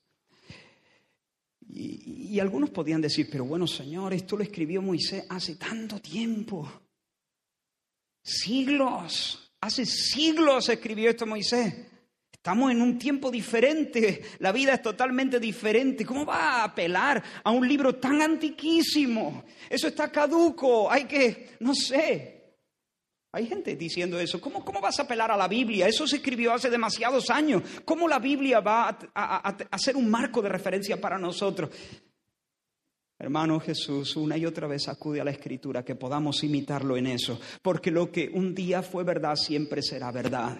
Y, 1.74 2.40
algunos 2.40 2.70
podían 2.70 3.02
decir, 3.02 3.30
pero 3.32 3.46
bueno, 3.46 3.66
Señor, 3.66 4.14
esto 4.14 4.36
lo 4.36 4.44
escribió 4.44 4.82
Moisés 4.82 5.26
hace 5.30 5.56
tanto 5.56 6.00
tiempo. 6.00 6.70
Siglos, 8.24 9.54
hace 9.62 9.86
siglos 9.86 10.70
escribió 10.70 11.10
esto 11.10 11.26
Moisés. 11.26 11.74
Estamos 12.32 12.72
en 12.72 12.82
un 12.82 12.98
tiempo 12.98 13.30
diferente, 13.30 14.24
la 14.40 14.52
vida 14.52 14.74
es 14.74 14.82
totalmente 14.82 15.40
diferente. 15.40 16.06
¿Cómo 16.06 16.26
va 16.26 16.62
a 16.62 16.64
apelar 16.64 17.24
a 17.44 17.52
un 17.52 17.68
libro 17.68 17.96
tan 17.96 18.22
antiquísimo? 18.22 19.44
Eso 19.70 19.88
está 19.88 20.12
caduco, 20.12 20.92
hay 20.92 21.06
que, 21.06 21.52
no 21.60 21.76
sé, 21.76 22.41
hay 23.34 23.48
gente 23.48 23.76
diciendo 23.76 24.20
eso. 24.20 24.42
¿Cómo, 24.42 24.64
¿Cómo, 24.66 24.82
vas 24.82 25.00
a 25.00 25.04
apelar 25.04 25.32
a 25.32 25.38
la 25.38 25.48
Biblia? 25.48 25.88
Eso 25.88 26.06
se 26.06 26.18
escribió 26.18 26.54
hace 26.54 26.70
demasiados 26.70 27.30
años. 27.30 27.64
¿Cómo 27.86 28.08
la 28.08 28.20
Biblia 28.20 28.60
va 28.60 28.90
a, 29.16 29.50
a, 29.72 29.78
ser 29.78 29.96
un 29.96 30.10
marco 30.10 30.42
de 30.42 30.50
referencia 30.50 31.00
para 31.00 31.18
nosotros? 31.18 31.70
Hermano 33.18 33.60
Jesús, 33.60 34.16
una 34.18 34.36
y 34.36 34.46
otra 34.46 34.68
vez 34.68 34.88
acude 34.90 35.22
a 35.22 35.24
la 35.24 35.32
Escritura, 35.32 35.86
que 35.86 35.96
podamos 35.96 36.44
imitarlo 36.44 36.98
en 36.98 37.08
eso, 37.08 37.40
porque 37.62 37.92
lo 37.92 38.12
que 38.12 38.30
un 38.34 38.54
día 38.54 38.82
fue 38.82 39.04
verdad 39.04 39.36
siempre 39.36 39.82
será 39.82 40.12
verdad. 40.12 40.58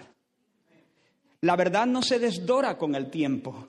La 1.42 1.56
verdad 1.56 1.86
no 1.86 2.02
se 2.02 2.20
desdora 2.20 2.78
con 2.78 2.94
el 2.94 3.10
tiempo. 3.10 3.66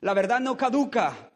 La 0.00 0.14
verdad 0.14 0.40
no 0.40 0.56
caduca. 0.56 1.30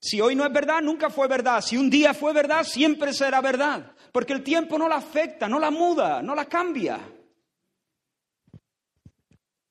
Si 0.00 0.20
hoy 0.20 0.34
no 0.34 0.44
es 0.44 0.52
verdad, 0.52 0.82
nunca 0.82 1.08
fue 1.08 1.28
verdad. 1.28 1.62
Si 1.62 1.76
un 1.76 1.88
día 1.88 2.12
fue 2.14 2.32
verdad, 2.32 2.64
siempre 2.64 3.12
será 3.12 3.40
verdad. 3.40 3.92
Porque 4.12 4.32
el 4.32 4.42
tiempo 4.42 4.78
no 4.78 4.88
la 4.88 4.96
afecta, 4.96 5.48
no 5.48 5.58
la 5.58 5.70
muda, 5.70 6.22
no 6.22 6.34
la 6.34 6.46
cambia. 6.46 7.00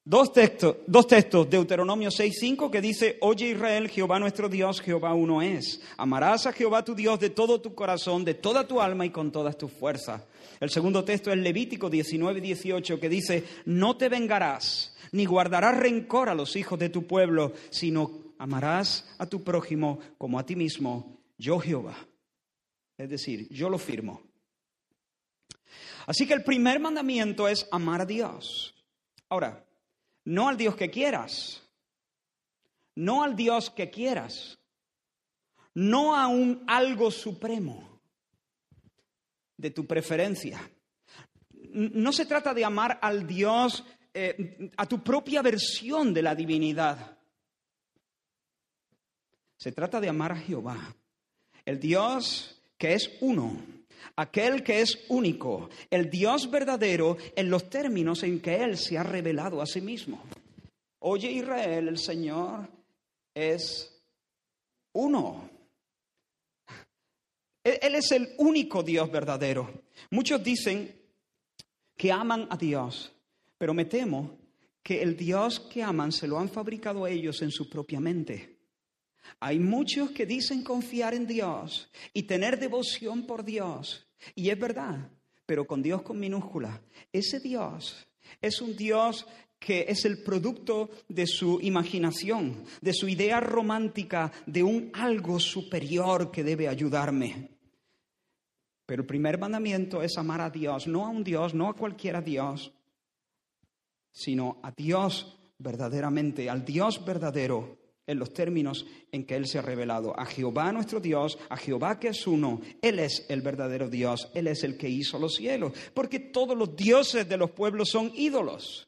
Dos 0.10 0.34
textos, 0.34 0.78
dos 0.88 1.06
textos, 1.06 1.48
Deuteronomio 1.48 2.10
6.5, 2.10 2.72
que 2.72 2.82
dice, 2.82 3.18
Oye 3.22 3.50
Israel, 3.50 3.90
Jehová 3.90 4.18
nuestro 4.18 4.50
Dios, 4.50 4.82
Jehová 4.82 5.14
uno 5.14 5.44
es. 5.44 5.82
Amarás 5.98 6.48
a 6.48 6.52
Jehová 6.52 6.84
tu 6.84 6.96
Dios 6.96 7.20
de 7.20 7.30
todo 7.30 7.62
tu 7.62 7.76
corazón, 7.76 8.26
de 8.26 8.34
toda 8.34 8.68
tu 8.68 8.82
alma 8.82 9.06
y 9.06 9.12
con 9.12 9.32
todas 9.32 9.56
tus 9.56 9.72
fuerzas. 9.72 10.24
El 10.60 10.72
segundo 10.72 11.04
texto 11.04 11.32
es 11.32 11.38
Levítico 11.38 11.92
19.18, 11.92 13.00
que 13.00 13.08
dice, 13.08 13.44
No 13.66 13.98
te 13.98 14.10
vengarás, 14.10 14.96
ni 15.12 15.26
guardarás 15.26 15.78
rencor 15.78 16.30
a 16.30 16.34
los 16.34 16.56
hijos 16.56 16.80
de 16.80 16.90
tu 16.90 17.06
pueblo, 17.06 17.54
sino 17.70 18.34
amarás 18.40 19.08
a 19.20 19.28
tu 19.28 19.44
prójimo 19.44 20.00
como 20.18 20.40
a 20.40 20.46
ti 20.46 20.56
mismo, 20.56 21.20
yo 21.38 21.60
Jehová. 21.60 21.96
Es 22.98 23.10
decir, 23.10 23.48
yo 23.52 23.70
lo 23.70 23.78
firmo. 23.78 24.29
Así 26.10 26.26
que 26.26 26.34
el 26.34 26.44
primer 26.44 26.80
mandamiento 26.80 27.48
es 27.48 27.68
amar 27.70 28.02
a 28.02 28.06
Dios. 28.06 28.74
Ahora, 29.30 29.64
no 30.26 30.50
al 30.50 30.58
Dios 30.58 30.76
que 30.76 30.90
quieras, 30.90 31.62
no 32.96 33.22
al 33.22 33.36
Dios 33.36 33.70
que 33.70 33.92
quieras, 33.92 34.58
no 35.76 36.16
a 36.16 36.28
un 36.28 36.64
algo 36.66 37.12
supremo 37.12 38.02
de 39.56 39.70
tu 39.70 39.86
preferencia. 39.86 40.60
No 41.74 42.12
se 42.12 42.26
trata 42.26 42.56
de 42.56 42.66
amar 42.66 42.98
al 43.04 43.28
Dios 43.28 43.84
eh, 44.12 44.72
a 44.78 44.88
tu 44.88 45.04
propia 45.04 45.44
versión 45.44 46.12
de 46.12 46.24
la 46.24 46.34
divinidad. 46.34 47.20
Se 49.58 49.72
trata 49.72 50.02
de 50.02 50.10
amar 50.10 50.32
a 50.32 50.38
Jehová, 50.38 50.96
el 51.66 51.80
Dios 51.80 52.60
que 52.80 52.96
es 52.96 53.12
uno, 53.22 53.79
aquel 54.16 54.64
que 54.64 54.82
es 54.82 55.06
único, 55.10 55.70
el 55.90 56.10
Dios 56.10 56.50
verdadero 56.50 57.18
en 57.36 57.50
los 57.50 57.70
términos 57.70 58.24
en 58.24 58.40
que 58.40 58.64
Él 58.64 58.78
se 58.78 58.98
ha 58.98 59.04
revelado 59.04 59.62
a 59.62 59.66
sí 59.66 59.82
mismo. 59.82 60.24
Oye 61.00 61.32
Israel, 61.32 61.88
el 61.88 61.98
Señor 61.98 62.68
es 63.34 64.02
uno. 64.94 65.50
Él 67.64 67.96
es 67.96 68.12
el 68.12 68.34
único 68.38 68.84
Dios 68.84 69.12
verdadero. 69.12 69.84
Muchos 70.12 70.44
dicen 70.44 70.96
que 71.96 72.12
aman 72.12 72.48
a 72.50 72.58
Dios, 72.58 73.12
pero 73.58 73.74
me 73.74 73.86
temo 73.86 74.38
que 74.82 75.02
el 75.02 75.16
Dios 75.16 75.60
que 75.60 75.84
aman 75.84 76.12
se 76.12 76.28
lo 76.28 76.40
han 76.40 76.50
fabricado 76.50 77.06
ellos 77.06 77.42
en 77.42 77.52
su 77.52 77.70
propia 77.70 78.00
mente. 78.00 78.59
Hay 79.40 79.60
muchos 79.60 80.12
que 80.12 80.26
dicen 80.26 80.64
confiar 80.64 81.14
en 81.14 81.28
Dios 81.28 81.90
y 82.14 82.24
tener 82.24 82.60
devoción 82.60 83.26
por 83.26 83.44
Dios. 83.44 84.08
Y 84.36 84.50
es 84.50 84.60
verdad, 84.60 85.12
pero 85.46 85.66
con 85.66 85.82
Dios 85.82 86.02
con 86.02 86.20
minúscula. 86.20 86.82
Ese 87.12 87.40
Dios 87.40 88.08
es 88.42 88.62
un 88.62 88.76
Dios 88.76 89.26
que 89.60 89.86
es 89.90 90.06
el 90.06 90.24
producto 90.24 90.90
de 91.10 91.28
su 91.28 91.60
imaginación, 91.62 92.64
de 92.82 92.94
su 92.94 93.08
idea 93.10 93.40
romántica 93.40 94.32
de 94.46 94.64
un 94.64 94.90
algo 94.94 95.40
superior 95.40 96.32
que 96.32 96.44
debe 96.44 96.68
ayudarme. 96.68 97.50
Pero 98.86 99.02
el 99.02 99.08
primer 99.08 99.38
mandamiento 99.38 100.02
es 100.02 100.18
amar 100.18 100.42
a 100.42 100.50
Dios, 100.50 100.88
no 100.88 101.06
a 101.06 101.10
un 101.10 101.24
Dios, 101.24 101.54
no 101.54 101.68
a 101.70 101.76
cualquiera 101.76 102.22
Dios, 102.22 102.72
sino 104.12 104.60
a 104.64 104.72
Dios 104.72 105.38
verdaderamente, 105.58 106.50
al 106.50 106.66
Dios 106.66 107.04
verdadero 107.06 107.79
en 108.10 108.18
los 108.18 108.34
términos 108.34 108.88
en 109.12 109.24
que 109.24 109.36
Él 109.36 109.48
se 109.48 109.60
ha 109.60 109.62
revelado. 109.62 110.20
A 110.20 110.26
Jehová 110.26 110.72
nuestro 110.72 111.00
Dios, 111.00 111.38
a 111.48 111.56
Jehová 111.56 112.00
que 112.00 112.08
es 112.08 112.26
uno, 112.26 112.60
Él 112.82 112.98
es 112.98 113.26
el 113.30 113.42
verdadero 113.42 113.88
Dios, 113.88 114.30
Él 114.34 114.48
es 114.48 114.64
el 114.64 114.78
que 114.78 114.90
hizo 114.90 115.20
los 115.20 115.36
cielos, 115.36 115.74
porque 115.94 116.20
todos 116.20 116.58
los 116.58 116.76
dioses 116.76 117.30
de 117.30 117.38
los 117.38 117.52
pueblos 117.52 117.90
son 117.90 118.12
ídolos, 118.16 118.88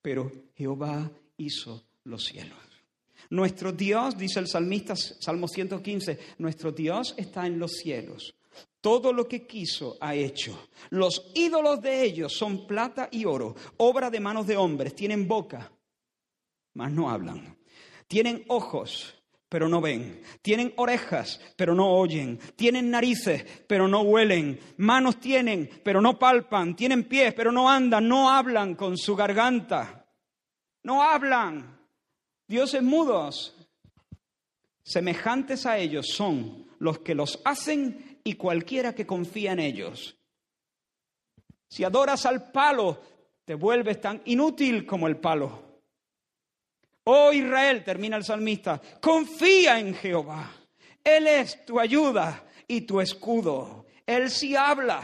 pero 0.00 0.30
Jehová 0.54 1.10
hizo 1.36 1.84
los 2.04 2.24
cielos. 2.24 2.56
Nuestro 3.30 3.72
Dios, 3.72 4.16
dice 4.16 4.38
el 4.38 4.46
salmista, 4.46 4.94
Salmo 4.94 5.48
115, 5.48 6.18
nuestro 6.38 6.70
Dios 6.70 7.14
está 7.16 7.46
en 7.46 7.58
los 7.58 7.72
cielos. 7.72 8.34
Todo 8.80 9.12
lo 9.12 9.26
que 9.26 9.46
quiso 9.46 9.96
ha 10.00 10.14
hecho. 10.14 10.68
Los 10.90 11.30
ídolos 11.34 11.82
de 11.82 12.04
ellos 12.04 12.32
son 12.32 12.66
plata 12.66 13.08
y 13.10 13.24
oro, 13.24 13.56
obra 13.76 14.08
de 14.08 14.20
manos 14.20 14.46
de 14.46 14.56
hombres, 14.56 14.94
tienen 14.94 15.26
boca, 15.26 15.70
mas 16.74 16.92
no 16.92 17.10
hablan 17.10 17.59
tienen 18.10 18.44
ojos, 18.48 19.14
pero 19.48 19.68
no 19.68 19.80
ven. 19.80 20.20
Tienen 20.42 20.74
orejas, 20.78 21.40
pero 21.54 21.76
no 21.76 21.92
oyen. 21.92 22.40
Tienen 22.56 22.90
narices, 22.90 23.44
pero 23.68 23.86
no 23.86 24.00
huelen. 24.00 24.58
Manos 24.78 25.20
tienen, 25.20 25.70
pero 25.84 26.00
no 26.00 26.18
palpan. 26.18 26.74
Tienen 26.74 27.04
pies, 27.04 27.32
pero 27.34 27.52
no 27.52 27.70
andan. 27.70 28.08
No 28.08 28.28
hablan 28.28 28.74
con 28.74 28.98
su 28.98 29.14
garganta. 29.14 30.08
No 30.82 31.04
hablan. 31.04 31.78
Dioses 32.48 32.82
mudos. 32.82 33.54
Semejantes 34.82 35.64
a 35.64 35.78
ellos 35.78 36.08
son 36.08 36.66
los 36.80 36.98
que 36.98 37.14
los 37.14 37.40
hacen 37.44 38.18
y 38.24 38.34
cualquiera 38.34 38.92
que 38.92 39.06
confía 39.06 39.52
en 39.52 39.60
ellos. 39.60 40.16
Si 41.68 41.84
adoras 41.84 42.26
al 42.26 42.50
palo, 42.50 43.00
te 43.44 43.54
vuelves 43.54 44.00
tan 44.00 44.20
inútil 44.24 44.84
como 44.84 45.06
el 45.06 45.18
palo. 45.18 45.69
Oh 47.12 47.32
Israel, 47.32 47.82
termina 47.82 48.16
el 48.16 48.22
salmista, 48.22 48.80
confía 49.00 49.80
en 49.80 49.96
Jehová. 49.96 50.48
Él 51.02 51.26
es 51.26 51.66
tu 51.66 51.80
ayuda 51.80 52.44
y 52.68 52.82
tu 52.82 53.00
escudo. 53.00 53.86
Él 54.06 54.30
sí 54.30 54.54
habla. 54.54 55.02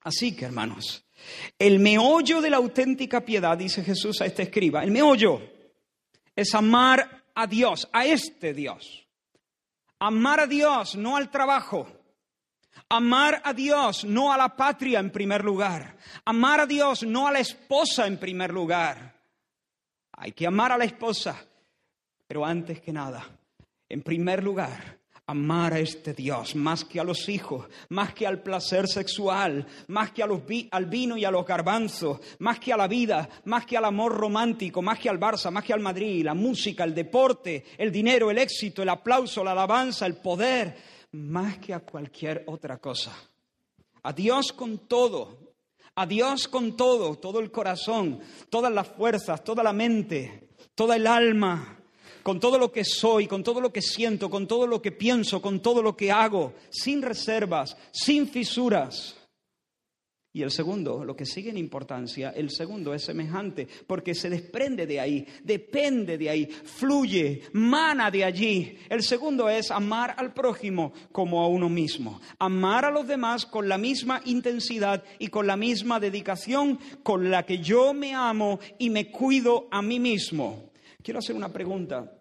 Así 0.00 0.34
que, 0.34 0.46
hermanos, 0.46 1.06
el 1.56 1.78
meollo 1.78 2.40
de 2.40 2.50
la 2.50 2.56
auténtica 2.56 3.24
piedad, 3.24 3.56
dice 3.56 3.84
Jesús 3.84 4.20
a 4.20 4.26
este 4.26 4.42
escriba, 4.42 4.82
el 4.82 4.90
meollo 4.90 5.40
es 6.34 6.52
amar 6.56 7.22
a 7.32 7.46
Dios, 7.46 7.88
a 7.92 8.06
este 8.06 8.52
Dios. 8.52 9.06
Amar 10.00 10.40
a 10.40 10.46
Dios, 10.48 10.96
no 10.96 11.16
al 11.16 11.30
trabajo. 11.30 11.86
Amar 12.88 13.40
a 13.44 13.52
Dios, 13.52 14.04
no 14.04 14.32
a 14.32 14.36
la 14.36 14.56
patria 14.56 14.98
en 14.98 15.12
primer 15.12 15.44
lugar. 15.44 15.96
Amar 16.24 16.62
a 16.62 16.66
Dios, 16.66 17.04
no 17.04 17.28
a 17.28 17.32
la 17.32 17.38
esposa 17.38 18.04
en 18.08 18.18
primer 18.18 18.52
lugar. 18.52 19.17
Hay 20.20 20.32
que 20.32 20.46
amar 20.46 20.72
a 20.72 20.78
la 20.78 20.84
esposa, 20.84 21.46
pero 22.26 22.44
antes 22.44 22.80
que 22.80 22.92
nada, 22.92 23.24
en 23.88 24.02
primer 24.02 24.42
lugar, 24.42 24.98
amar 25.26 25.74
a 25.74 25.78
este 25.78 26.12
Dios 26.12 26.56
más 26.56 26.84
que 26.84 26.98
a 26.98 27.04
los 27.04 27.28
hijos, 27.28 27.66
más 27.90 28.14
que 28.14 28.26
al 28.26 28.42
placer 28.42 28.88
sexual, 28.88 29.66
más 29.86 30.10
que 30.10 30.22
a 30.22 30.26
los 30.26 30.42
al 30.72 30.86
vino 30.86 31.16
y 31.16 31.24
a 31.24 31.30
los 31.30 31.46
garbanzos, 31.46 32.18
más 32.40 32.58
que 32.58 32.72
a 32.72 32.76
la 32.76 32.88
vida, 32.88 33.28
más 33.44 33.64
que 33.64 33.76
al 33.76 33.84
amor 33.84 34.16
romántico, 34.16 34.82
más 34.82 34.98
que 34.98 35.08
al 35.08 35.20
Barça, 35.20 35.52
más 35.52 35.62
que 35.62 35.72
al 35.72 35.80
Madrid, 35.80 36.24
la 36.24 36.34
música, 36.34 36.82
el 36.82 36.94
deporte, 36.94 37.64
el 37.76 37.92
dinero, 37.92 38.30
el 38.30 38.38
éxito, 38.38 38.82
el 38.82 38.88
aplauso, 38.88 39.44
la 39.44 39.52
alabanza, 39.52 40.04
el 40.04 40.16
poder, 40.16 40.76
más 41.12 41.58
que 41.58 41.74
a 41.74 41.80
cualquier 41.80 42.42
otra 42.46 42.78
cosa. 42.78 43.12
A 44.02 44.12
Dios 44.12 44.52
con 44.52 44.88
todo, 44.88 45.47
a 45.98 46.06
Dios 46.06 46.46
con 46.46 46.76
todo, 46.76 47.16
todo 47.16 47.40
el 47.40 47.50
corazón, 47.50 48.20
todas 48.50 48.72
las 48.72 48.86
fuerzas, 48.86 49.42
toda 49.42 49.64
la 49.64 49.72
mente, 49.72 50.44
toda 50.76 50.94
el 50.94 51.08
alma, 51.08 51.76
con 52.22 52.38
todo 52.38 52.56
lo 52.56 52.70
que 52.70 52.84
soy, 52.84 53.26
con 53.26 53.42
todo 53.42 53.60
lo 53.60 53.72
que 53.72 53.82
siento, 53.82 54.30
con 54.30 54.46
todo 54.46 54.68
lo 54.68 54.80
que 54.80 54.92
pienso, 54.92 55.42
con 55.42 55.58
todo 55.58 55.82
lo 55.82 55.96
que 55.96 56.12
hago, 56.12 56.52
sin 56.70 57.02
reservas, 57.02 57.76
sin 57.90 58.28
fisuras. 58.28 59.16
Y 60.38 60.42
el 60.42 60.52
segundo, 60.52 61.04
lo 61.04 61.16
que 61.16 61.26
sigue 61.26 61.50
en 61.50 61.58
importancia, 61.58 62.30
el 62.30 62.50
segundo 62.50 62.94
es 62.94 63.02
semejante, 63.02 63.66
porque 63.88 64.14
se 64.14 64.30
desprende 64.30 64.86
de 64.86 65.00
ahí, 65.00 65.26
depende 65.42 66.16
de 66.16 66.30
ahí, 66.30 66.46
fluye, 66.46 67.42
mana 67.54 68.08
de 68.08 68.22
allí. 68.22 68.78
El 68.88 69.02
segundo 69.02 69.48
es 69.48 69.72
amar 69.72 70.14
al 70.16 70.32
prójimo 70.32 70.92
como 71.10 71.42
a 71.42 71.48
uno 71.48 71.68
mismo, 71.68 72.20
amar 72.38 72.84
a 72.84 72.92
los 72.92 73.08
demás 73.08 73.46
con 73.46 73.68
la 73.68 73.78
misma 73.78 74.22
intensidad 74.26 75.02
y 75.18 75.26
con 75.26 75.44
la 75.44 75.56
misma 75.56 75.98
dedicación 75.98 76.78
con 77.02 77.32
la 77.32 77.44
que 77.44 77.58
yo 77.58 77.92
me 77.92 78.14
amo 78.14 78.60
y 78.78 78.90
me 78.90 79.10
cuido 79.10 79.66
a 79.72 79.82
mí 79.82 79.98
mismo. 79.98 80.70
Quiero 81.02 81.18
hacer 81.18 81.34
una 81.34 81.52
pregunta 81.52 82.16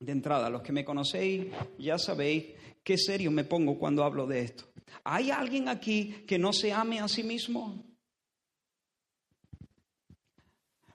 de 0.00 0.12
entrada. 0.12 0.48
Los 0.48 0.62
que 0.62 0.72
me 0.72 0.86
conocéis 0.86 1.48
ya 1.78 1.98
sabéis 1.98 2.46
qué 2.82 2.96
serio 2.96 3.30
me 3.30 3.44
pongo 3.44 3.78
cuando 3.78 4.04
hablo 4.04 4.26
de 4.26 4.40
esto. 4.40 4.67
¿Hay 5.04 5.30
alguien 5.30 5.68
aquí 5.68 6.24
que 6.26 6.38
no 6.38 6.52
se 6.52 6.72
ame 6.72 7.00
a 7.00 7.08
sí 7.08 7.22
mismo? 7.22 7.84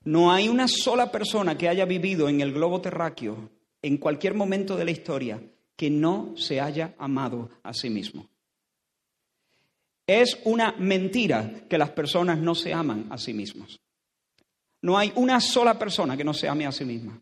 No 0.06 0.32
hay 0.32 0.50
una 0.50 0.68
sola 0.68 1.12
persona 1.12 1.58
que 1.58 1.70
haya 1.70 1.86
vivido 1.86 2.28
en 2.28 2.42
el 2.42 2.52
globo 2.52 2.82
terráqueo 2.82 3.50
en 3.82 3.98
cualquier 3.98 4.34
momento 4.34 4.76
de 4.76 4.86
la 4.86 4.92
historia 4.92 5.42
que 5.76 5.90
no 5.90 6.34
se 6.36 6.60
haya 6.60 6.94
amado 6.98 7.50
a 7.64 7.74
sí 7.74 7.90
mismo. 7.90 8.30
Es 10.06 10.40
una 10.44 10.74
mentira 10.74 11.66
que 11.70 11.78
las 11.78 11.92
personas 11.92 12.38
no 12.38 12.56
se 12.56 12.74
aman 12.74 13.08
a 13.10 13.18
sí 13.18 13.34
mismos. 13.34 13.80
No 14.82 14.98
hay 14.98 15.14
una 15.16 15.40
sola 15.40 15.80
persona 15.80 16.18
que 16.18 16.26
no 16.26 16.34
se 16.34 16.50
ame 16.50 16.66
a 16.66 16.72
sí 16.74 16.84
misma. 16.84 17.22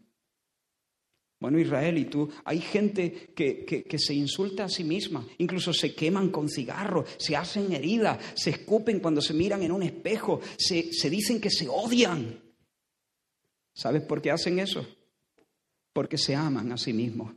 Bueno, 1.41 1.57
Israel, 1.57 1.97
y 1.97 2.05
tú, 2.05 2.29
hay 2.45 2.59
gente 2.59 3.33
que, 3.35 3.65
que, 3.65 3.97
se 3.97 4.13
insulta 4.13 4.65
a 4.65 4.69
sí 4.69 4.83
misma, 4.83 5.27
incluso 5.39 5.73
se 5.73 5.95
queman 5.95 6.29
con 6.29 6.47
cigarros, 6.47 7.09
se 7.17 7.35
hacen 7.35 7.73
heridas, 7.73 8.19
se 8.35 8.51
escupen 8.51 8.99
cuando 8.99 9.21
se 9.21 9.33
miran 9.33 9.63
en 9.63 9.71
un 9.71 9.81
espejo, 9.81 10.39
se, 10.55 10.93
se 10.93 11.09
dicen 11.09 11.41
que 11.41 11.49
se 11.49 11.67
odian. 11.67 12.39
¿Sabes 13.73 14.03
por 14.03 14.21
qué 14.21 14.29
hacen 14.29 14.59
eso? 14.59 14.85
Porque 15.93 16.19
se 16.19 16.35
aman 16.35 16.71
a 16.73 16.77
sí 16.77 16.93
mismos. 16.93 17.33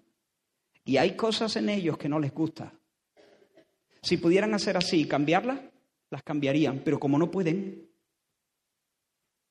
Y 0.84 0.98
hay 0.98 1.16
cosas 1.16 1.56
en 1.56 1.70
ellos 1.70 1.96
que 1.96 2.10
no 2.10 2.20
les 2.20 2.34
gusta. 2.34 2.74
Si 4.02 4.18
pudieran 4.18 4.52
hacer 4.52 4.76
así 4.76 5.00
y 5.00 5.08
cambiarlas, 5.08 5.60
las 6.10 6.22
cambiarían, 6.22 6.82
pero 6.84 7.00
como 7.00 7.18
no 7.18 7.30
pueden, 7.30 7.88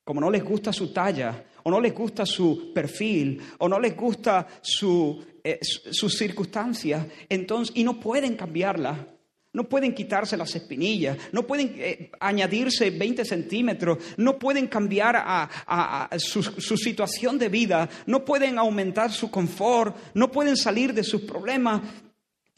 como 0.04 0.22
no 0.22 0.30
les 0.30 0.44
gusta 0.44 0.72
su 0.72 0.94
talla, 0.94 1.44
o 1.64 1.72
no 1.72 1.80
les 1.80 1.94
gusta 1.94 2.26
su 2.26 2.72
perfil, 2.74 3.42
o 3.60 3.68
no 3.68 3.80
les 3.80 3.96
gusta 3.96 4.48
su, 4.62 5.24
eh, 5.44 5.60
sus 5.62 6.18
circunstancias, 6.18 7.08
entonces, 7.30 7.76
y 7.76 7.84
no 7.84 8.00
pueden 8.00 8.36
cambiarla, 8.36 9.08
no 9.54 9.70
pueden 9.70 9.94
quitarse 9.94 10.36
las 10.36 10.56
espinillas, 10.56 11.18
no 11.32 11.46
pueden 11.46 11.76
eh, 11.78 12.12
añadirse 12.20 12.90
20 12.90 13.24
centímetros, 13.24 14.00
no 14.18 14.40
pueden 14.40 14.68
cambiar 14.68 15.16
a, 15.16 16.10
su, 16.18 16.42
su, 16.42 16.76
situación 16.76 17.38
de 17.38 17.50
vida, 17.50 17.88
no 18.08 18.26
pueden 18.26 18.58
aumentar 18.58 19.12
su 19.12 19.30
confort, 19.30 19.96
no 20.16 20.32
pueden 20.32 20.58
salir 20.58 20.94
de 20.94 21.04
sus 21.04 21.22
problemas. 21.22 21.82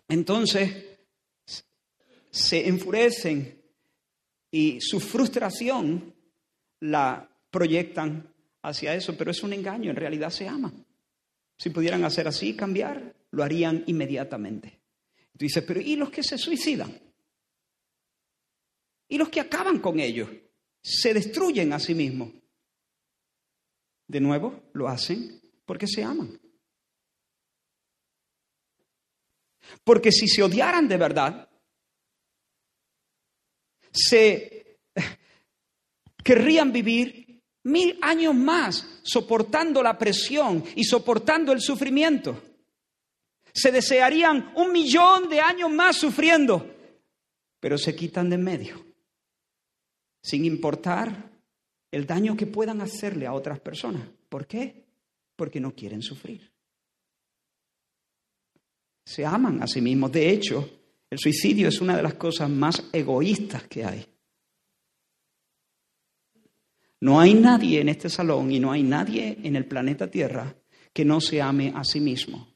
Entonces 0.07 0.85
se 2.31 2.67
enfurecen 2.67 3.61
y 4.51 4.79
su 4.79 5.01
frustración 5.01 6.13
la 6.79 7.29
proyectan 7.51 8.34
hacia 8.67 8.95
eso, 8.95 9.15
pero 9.15 9.31
es 9.31 9.43
un 9.43 9.53
engaño, 9.53 9.91
en 9.91 9.95
realidad 9.95 10.29
se 10.29 10.47
ama. 10.47 10.73
Si 11.57 11.69
pudieran 11.69 12.03
hacer 12.03 12.27
así, 12.27 12.55
cambiar, 12.55 13.15
lo 13.31 13.43
harían 13.43 13.83
inmediatamente. 13.87 14.81
Tú 15.37 15.45
dices, 15.45 15.63
pero 15.65 15.79
¿y 15.79 15.95
los 15.95 16.09
que 16.09 16.23
se 16.23 16.37
suicidan? 16.37 16.99
¿Y 19.07 19.17
los 19.17 19.29
que 19.29 19.39
acaban 19.39 19.79
con 19.79 19.99
ellos? 19.99 20.29
Se 20.81 21.13
destruyen 21.13 21.73
a 21.73 21.79
sí 21.79 21.93
mismos. 21.93 22.31
De 24.07 24.19
nuevo, 24.19 24.63
lo 24.73 24.87
hacen 24.87 25.41
porque 25.65 25.87
se 25.87 26.03
aman. 26.03 26.39
Porque 29.83 30.11
si 30.11 30.27
se 30.27 30.43
odiaran 30.43 30.87
de 30.87 30.97
verdad, 30.97 31.49
se 33.91 34.79
querrían 36.23 36.71
vivir 36.71 37.24
mil 37.65 37.97
años 38.01 38.33
más 38.33 38.99
soportando 39.03 39.83
la 39.83 39.97
presión 39.97 40.63
y 40.75 40.83
soportando 40.83 41.51
el 41.51 41.61
sufrimiento. 41.61 42.41
Se 43.53 43.71
desearían 43.71 44.51
un 44.55 44.71
millón 44.71 45.29
de 45.29 45.39
años 45.39 45.71
más 45.71 45.97
sufriendo, 45.97 46.73
pero 47.59 47.77
se 47.77 47.95
quitan 47.95 48.29
de 48.29 48.35
en 48.35 48.43
medio, 48.43 48.85
sin 50.21 50.45
importar 50.45 51.31
el 51.91 52.05
daño 52.05 52.35
que 52.35 52.47
puedan 52.47 52.81
hacerle 52.81 53.25
a 53.25 53.33
otras 53.33 53.59
personas. 53.59 54.07
¿Por 54.29 54.45
qué? 54.45 54.85
Porque 55.35 55.59
no 55.59 55.73
quieren 55.73 56.01
sufrir. 56.01 56.51
Se 59.05 59.25
aman 59.25 59.61
a 59.61 59.67
sí 59.67 59.81
mismos. 59.81 60.11
De 60.11 60.29
hecho, 60.29 60.69
el 61.09 61.19
suicidio 61.19 61.69
es 61.69 61.79
una 61.79 61.95
de 61.95 62.03
las 62.03 62.15
cosas 62.15 62.49
más 62.49 62.83
egoístas 62.91 63.63
que 63.67 63.85
hay. 63.85 64.14
No 67.01 67.19
hay 67.19 67.33
nadie 67.33 67.81
en 67.81 67.89
este 67.89 68.09
salón 68.09 68.51
y 68.51 68.59
no 68.59 68.71
hay 68.71 68.83
nadie 68.83 69.37
en 69.43 69.55
el 69.55 69.65
planeta 69.65 70.09
Tierra 70.09 70.55
que 70.93 71.05
no 71.05 71.19
se 71.19 71.41
ame 71.41 71.73
a 71.75 71.83
sí 71.83 71.99
mismo. 71.99 72.47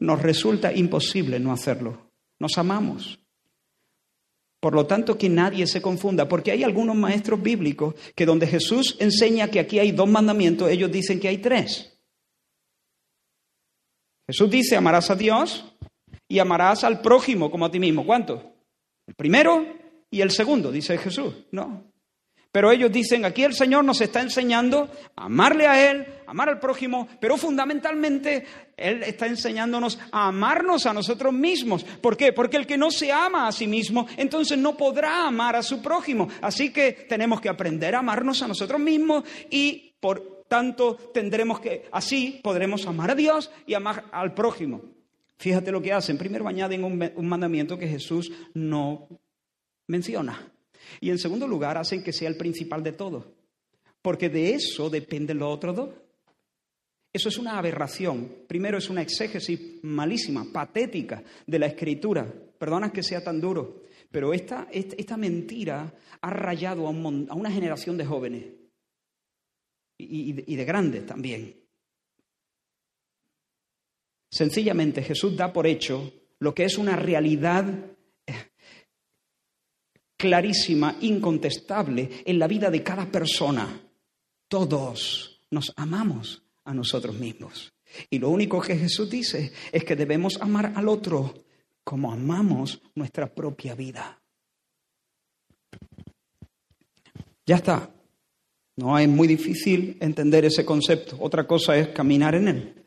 Nos 0.00 0.20
resulta 0.20 0.72
imposible 0.72 1.38
no 1.38 1.52
hacerlo. 1.52 2.10
Nos 2.40 2.58
amamos. 2.58 3.20
Por 4.58 4.74
lo 4.74 4.86
tanto, 4.86 5.18
que 5.18 5.28
nadie 5.28 5.66
se 5.66 5.82
confunda, 5.82 6.28
porque 6.28 6.52
hay 6.52 6.62
algunos 6.62 6.96
maestros 6.96 7.42
bíblicos 7.42 7.94
que 8.14 8.24
donde 8.24 8.46
Jesús 8.46 8.96
enseña 9.00 9.48
que 9.48 9.60
aquí 9.60 9.78
hay 9.78 9.92
dos 9.92 10.08
mandamientos, 10.08 10.70
ellos 10.70 10.90
dicen 10.90 11.20
que 11.20 11.28
hay 11.28 11.38
tres. 11.38 11.98
Jesús 14.26 14.48
dice, 14.48 14.76
amarás 14.76 15.10
a 15.10 15.16
Dios 15.16 15.64
y 16.28 16.38
amarás 16.38 16.84
al 16.84 17.00
prójimo 17.00 17.50
como 17.50 17.66
a 17.66 17.70
ti 17.70 17.78
mismo. 17.78 18.06
¿Cuánto? 18.06 18.54
El 19.06 19.14
primero 19.14 19.66
y 20.10 20.20
el 20.20 20.30
segundo, 20.30 20.72
dice 20.72 20.96
Jesús. 20.96 21.34
No, 21.50 21.91
pero 22.52 22.70
ellos 22.70 22.92
dicen, 22.92 23.24
aquí 23.24 23.44
el 23.44 23.54
Señor 23.54 23.82
nos 23.82 24.02
está 24.02 24.20
enseñando 24.20 24.90
a 25.16 25.24
amarle 25.24 25.66
a 25.66 25.90
Él, 25.90 26.06
amar 26.26 26.50
al 26.50 26.60
prójimo, 26.60 27.08
pero 27.18 27.38
fundamentalmente 27.38 28.44
Él 28.76 29.02
está 29.02 29.26
enseñándonos 29.26 29.98
a 30.12 30.28
amarnos 30.28 30.84
a 30.84 30.92
nosotros 30.92 31.32
mismos. 31.32 31.82
¿Por 31.82 32.14
qué? 32.14 32.34
Porque 32.34 32.58
el 32.58 32.66
que 32.66 32.76
no 32.76 32.90
se 32.90 33.10
ama 33.10 33.48
a 33.48 33.52
sí 33.52 33.66
mismo, 33.66 34.06
entonces 34.18 34.58
no 34.58 34.76
podrá 34.76 35.26
amar 35.26 35.56
a 35.56 35.62
su 35.62 35.80
prójimo. 35.80 36.28
Así 36.42 36.70
que 36.70 36.92
tenemos 37.08 37.40
que 37.40 37.48
aprender 37.48 37.94
a 37.94 38.00
amarnos 38.00 38.42
a 38.42 38.48
nosotros 38.48 38.78
mismos 38.78 39.24
y 39.48 39.94
por 39.98 40.44
tanto 40.46 40.96
tendremos 41.14 41.58
que, 41.58 41.88
así 41.90 42.38
podremos 42.42 42.86
amar 42.86 43.12
a 43.12 43.14
Dios 43.14 43.50
y 43.66 43.72
amar 43.72 44.04
al 44.12 44.34
prójimo. 44.34 44.82
Fíjate 45.38 45.72
lo 45.72 45.80
que 45.80 45.94
hacen. 45.94 46.18
Primero 46.18 46.46
añaden 46.46 46.84
un 46.84 47.26
mandamiento 47.26 47.78
que 47.78 47.88
Jesús 47.88 48.30
no 48.52 49.08
menciona. 49.86 50.51
Y 51.00 51.10
en 51.10 51.18
segundo 51.18 51.46
lugar, 51.46 51.78
hacen 51.78 52.02
que 52.02 52.12
sea 52.12 52.28
el 52.28 52.36
principal 52.36 52.82
de 52.82 52.92
todo, 52.92 53.34
porque 54.00 54.28
de 54.28 54.54
eso 54.54 54.90
dependen 54.90 55.38
los 55.38 55.54
otros 55.54 55.76
dos. 55.76 55.90
Eso 57.12 57.28
es 57.28 57.38
una 57.38 57.58
aberración. 57.58 58.44
Primero 58.46 58.78
es 58.78 58.88
una 58.88 59.02
exégesis 59.02 59.60
malísima, 59.82 60.46
patética 60.50 61.22
de 61.46 61.58
la 61.58 61.66
escritura. 61.66 62.26
Perdona 62.58 62.92
que 62.92 63.02
sea 63.02 63.22
tan 63.22 63.40
duro, 63.40 63.82
pero 64.10 64.32
esta, 64.32 64.68
esta, 64.70 65.16
mentira 65.16 65.92
ha 66.20 66.30
rayado 66.30 66.86
a, 66.86 66.90
una 66.90 67.50
generación 67.50 67.96
de 67.98 68.06
jóvenes 68.06 68.44
y 69.98 70.56
de 70.56 70.64
grandes 70.64 71.06
también. 71.06 71.62
Sencillamente 74.32 75.02
Jesús 75.02 75.36
da 75.36 75.52
por 75.52 75.66
hecho 75.66 76.10
lo 76.38 76.54
que 76.54 76.64
es 76.64 76.78
una 76.78 76.96
realidad 76.96 77.66
clarísima, 80.22 80.98
incontestable 81.00 82.22
en 82.24 82.38
la 82.38 82.46
vida 82.46 82.70
de 82.70 82.80
cada 82.80 83.06
persona. 83.06 83.66
Todos 84.46 85.40
nos 85.50 85.72
amamos 85.74 86.44
a 86.62 86.72
nosotros 86.72 87.18
mismos. 87.18 87.72
Y 88.08 88.20
lo 88.20 88.30
único 88.30 88.60
que 88.60 88.76
Jesús 88.76 89.10
dice 89.10 89.52
es 89.72 89.82
que 89.82 89.96
debemos 89.96 90.40
amar 90.40 90.74
al 90.76 90.86
otro 90.86 91.34
como 91.82 92.12
amamos 92.12 92.80
nuestra 92.94 93.34
propia 93.34 93.74
vida. 93.74 94.22
Ya 97.44 97.56
está. 97.56 97.90
No 98.76 98.96
es 98.96 99.08
muy 99.08 99.26
difícil 99.26 99.96
entender 99.98 100.44
ese 100.44 100.64
concepto. 100.64 101.16
Otra 101.18 101.48
cosa 101.48 101.76
es 101.76 101.88
caminar 101.88 102.36
en 102.36 102.46
él. 102.46 102.81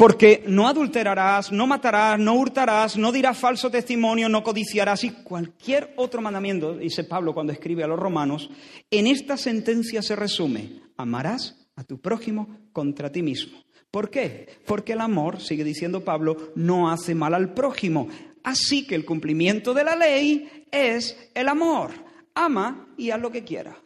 Porque 0.00 0.42
no 0.46 0.66
adulterarás, 0.66 1.52
no 1.52 1.66
matarás, 1.66 2.18
no 2.18 2.32
hurtarás, 2.32 2.96
no 2.96 3.12
dirás 3.12 3.36
falso 3.36 3.70
testimonio, 3.70 4.30
no 4.30 4.42
codiciarás 4.42 5.04
y 5.04 5.10
cualquier 5.10 5.92
otro 5.96 6.22
mandamiento, 6.22 6.74
dice 6.74 7.04
Pablo 7.04 7.34
cuando 7.34 7.52
escribe 7.52 7.84
a 7.84 7.86
los 7.86 7.98
romanos, 7.98 8.48
en 8.90 9.06
esta 9.06 9.36
sentencia 9.36 10.00
se 10.00 10.16
resume, 10.16 10.80
amarás 10.96 11.68
a 11.76 11.84
tu 11.84 12.00
prójimo 12.00 12.48
contra 12.72 13.12
ti 13.12 13.20
mismo. 13.20 13.58
¿Por 13.90 14.08
qué? 14.08 14.48
Porque 14.64 14.94
el 14.94 15.02
amor, 15.02 15.38
sigue 15.38 15.64
diciendo 15.64 16.02
Pablo, 16.02 16.52
no 16.54 16.90
hace 16.90 17.14
mal 17.14 17.34
al 17.34 17.52
prójimo. 17.52 18.08
Así 18.42 18.86
que 18.86 18.94
el 18.94 19.04
cumplimiento 19.04 19.74
de 19.74 19.84
la 19.84 19.96
ley 19.96 20.64
es 20.72 21.30
el 21.34 21.46
amor. 21.46 21.90
Ama 22.34 22.88
y 22.96 23.10
haz 23.10 23.20
lo 23.20 23.30
que 23.30 23.44
quiera. 23.44 23.76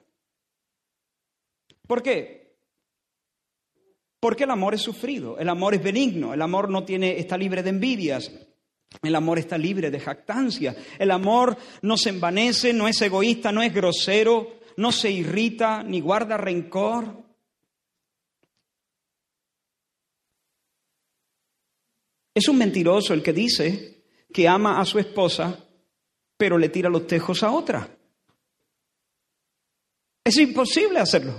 ¿Por 1.89 2.05
qué? 2.05 2.44
Porque 4.25 4.45
el 4.45 4.51
amor 4.51 4.73
es 4.73 4.81
sufrido, 4.81 5.39
el 5.39 5.51
amor 5.51 5.75
es 5.75 5.83
benigno, 5.83 6.33
el 6.33 6.41
amor 6.41 6.71
no 6.71 6.83
tiene, 6.83 7.19
está 7.19 7.37
libre 7.37 7.63
de 7.63 7.69
envidias, 7.69 8.33
el 9.03 9.15
amor 9.17 9.39
está 9.39 9.59
libre 9.59 9.91
de 9.91 10.01
jactancia, 10.01 10.75
el 10.99 11.11
amor 11.11 11.59
no 11.83 11.99
se 11.99 12.09
envanece, 12.09 12.73
no 12.73 12.89
es 12.89 13.03
egoísta, 13.03 13.53
no 13.53 13.61
es 13.61 13.75
grosero, 13.75 14.61
no 14.79 14.93
se 14.93 15.11
irrita 15.11 15.83
ni 15.83 16.01
guarda 16.01 16.39
rencor. 16.39 17.23
Es 22.33 22.49
un 22.49 22.57
mentiroso 22.57 23.13
el 23.13 23.23
que 23.23 23.35
dice 23.35 24.07
que 24.33 24.49
ama 24.49 24.81
a 24.81 24.87
su 24.87 24.99
esposa, 24.99 25.69
pero 26.39 26.57
le 26.57 26.71
tira 26.71 26.89
los 26.89 27.07
tejos 27.07 27.43
a 27.43 27.51
otra. 27.51 27.95
Es 30.25 30.39
imposible 30.39 30.99
hacerlo. 30.99 31.35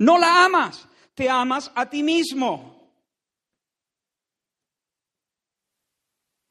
No 0.00 0.18
la 0.18 0.46
amas, 0.46 0.88
te 1.20 1.28
amas 1.28 1.70
a 1.74 1.84
ti 1.84 2.02
mismo. 2.02 2.80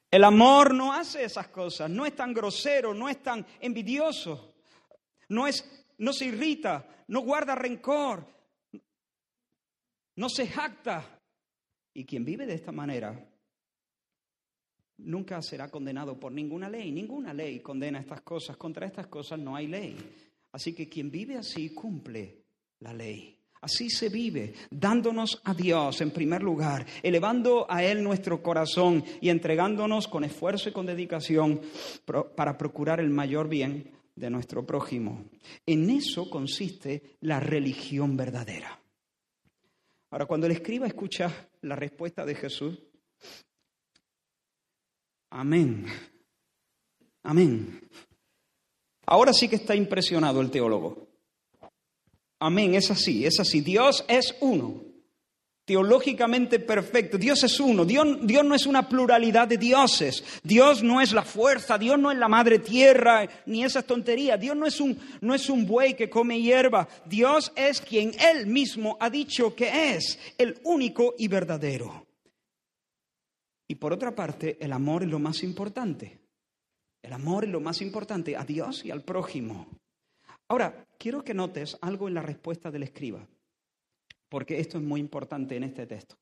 El 0.08 0.22
amor 0.22 0.72
no 0.72 0.92
hace 0.92 1.24
esas 1.24 1.48
cosas, 1.48 1.90
no 1.90 2.06
es 2.06 2.14
tan 2.14 2.32
grosero, 2.32 2.94
no 2.94 3.08
es 3.08 3.20
tan 3.20 3.44
envidioso, 3.60 4.54
no, 5.28 5.48
es, 5.48 5.64
no 5.98 6.12
se 6.12 6.26
irrita, 6.26 7.04
no 7.08 7.22
guarda 7.22 7.56
rencor, 7.56 8.24
no 10.14 10.28
se 10.28 10.46
jacta. 10.46 11.18
Y 11.92 12.04
quien 12.04 12.24
vive 12.24 12.46
de 12.46 12.54
esta 12.54 12.70
manera 12.70 13.28
nunca 14.98 15.42
será 15.42 15.68
condenado 15.68 16.20
por 16.20 16.30
ninguna 16.30 16.70
ley. 16.70 16.92
Ninguna 16.92 17.34
ley 17.34 17.58
condena 17.58 17.98
estas 17.98 18.20
cosas. 18.20 18.56
Contra 18.56 18.86
estas 18.86 19.08
cosas 19.08 19.40
no 19.40 19.56
hay 19.56 19.66
ley. 19.66 19.96
Así 20.52 20.76
que 20.76 20.88
quien 20.88 21.10
vive 21.10 21.36
así 21.36 21.74
cumple 21.74 22.44
la 22.78 22.94
ley. 22.94 23.39
Así 23.60 23.90
se 23.90 24.08
vive, 24.08 24.54
dándonos 24.70 25.42
a 25.44 25.52
Dios 25.52 26.00
en 26.00 26.12
primer 26.12 26.42
lugar, 26.42 26.86
elevando 27.02 27.66
a 27.68 27.84
Él 27.84 28.02
nuestro 28.02 28.42
corazón 28.42 29.04
y 29.20 29.28
entregándonos 29.28 30.08
con 30.08 30.24
esfuerzo 30.24 30.70
y 30.70 30.72
con 30.72 30.86
dedicación 30.86 31.60
para 32.36 32.56
procurar 32.56 33.00
el 33.00 33.10
mayor 33.10 33.48
bien 33.48 33.90
de 34.16 34.30
nuestro 34.30 34.64
prójimo. 34.64 35.26
En 35.66 35.90
eso 35.90 36.30
consiste 36.30 37.16
la 37.20 37.38
religión 37.38 38.16
verdadera. 38.16 38.80
Ahora, 40.10 40.24
cuando 40.24 40.46
el 40.46 40.52
escriba 40.52 40.86
escucha 40.86 41.50
la 41.60 41.76
respuesta 41.76 42.24
de 42.24 42.34
Jesús, 42.34 42.78
amén, 45.28 45.84
amén. 47.22 47.88
Ahora 49.04 49.34
sí 49.34 49.48
que 49.48 49.56
está 49.56 49.74
impresionado 49.74 50.40
el 50.40 50.50
teólogo. 50.50 51.09
Amén, 52.40 52.74
es 52.74 52.90
así, 52.90 53.26
es 53.26 53.38
así. 53.38 53.60
Dios 53.60 54.02
es 54.08 54.34
uno, 54.40 54.82
teológicamente 55.66 56.58
perfecto. 56.58 57.18
Dios 57.18 57.44
es 57.44 57.60
uno. 57.60 57.84
Dios, 57.84 58.26
Dios, 58.26 58.44
no 58.44 58.54
es 58.54 58.66
una 58.66 58.88
pluralidad 58.88 59.46
de 59.46 59.58
dioses. 59.58 60.24
Dios 60.42 60.82
no 60.82 61.00
es 61.00 61.12
la 61.12 61.22
fuerza. 61.22 61.78
Dios 61.78 61.98
no 61.98 62.10
es 62.10 62.18
la 62.18 62.28
madre 62.28 62.58
tierra, 62.58 63.28
ni 63.46 63.62
esas 63.62 63.84
tonterías. 63.84 64.40
Dios 64.40 64.56
no 64.56 64.66
es 64.66 64.80
un, 64.80 64.98
no 65.20 65.34
es 65.34 65.50
un 65.50 65.66
buey 65.66 65.94
que 65.94 66.08
come 66.08 66.40
hierba. 66.40 66.88
Dios 67.04 67.52
es 67.54 67.80
quien 67.80 68.12
Él 68.18 68.46
mismo 68.46 68.96
ha 68.98 69.10
dicho 69.10 69.54
que 69.54 69.94
es, 69.94 70.18
el 70.38 70.58
único 70.64 71.14
y 71.18 71.28
verdadero. 71.28 72.06
Y 73.68 73.76
por 73.76 73.92
otra 73.92 74.14
parte, 74.14 74.56
el 74.60 74.72
amor 74.72 75.04
es 75.04 75.08
lo 75.08 75.20
más 75.20 75.42
importante. 75.42 76.18
El 77.02 77.12
amor 77.12 77.44
es 77.44 77.50
lo 77.50 77.60
más 77.60 77.80
importante 77.80 78.36
a 78.36 78.44
Dios 78.44 78.84
y 78.84 78.90
al 78.90 79.02
prójimo. 79.02 79.68
Ahora, 80.50 80.84
quiero 80.98 81.22
que 81.22 81.32
notes 81.32 81.78
algo 81.80 82.08
en 82.08 82.14
la 82.14 82.22
respuesta 82.22 82.72
del 82.72 82.82
escriba, 82.82 83.24
porque 84.28 84.58
esto 84.58 84.78
es 84.78 84.82
muy 84.82 84.98
importante 84.98 85.54
en 85.54 85.62
este 85.62 85.86
texto. 85.86 86.16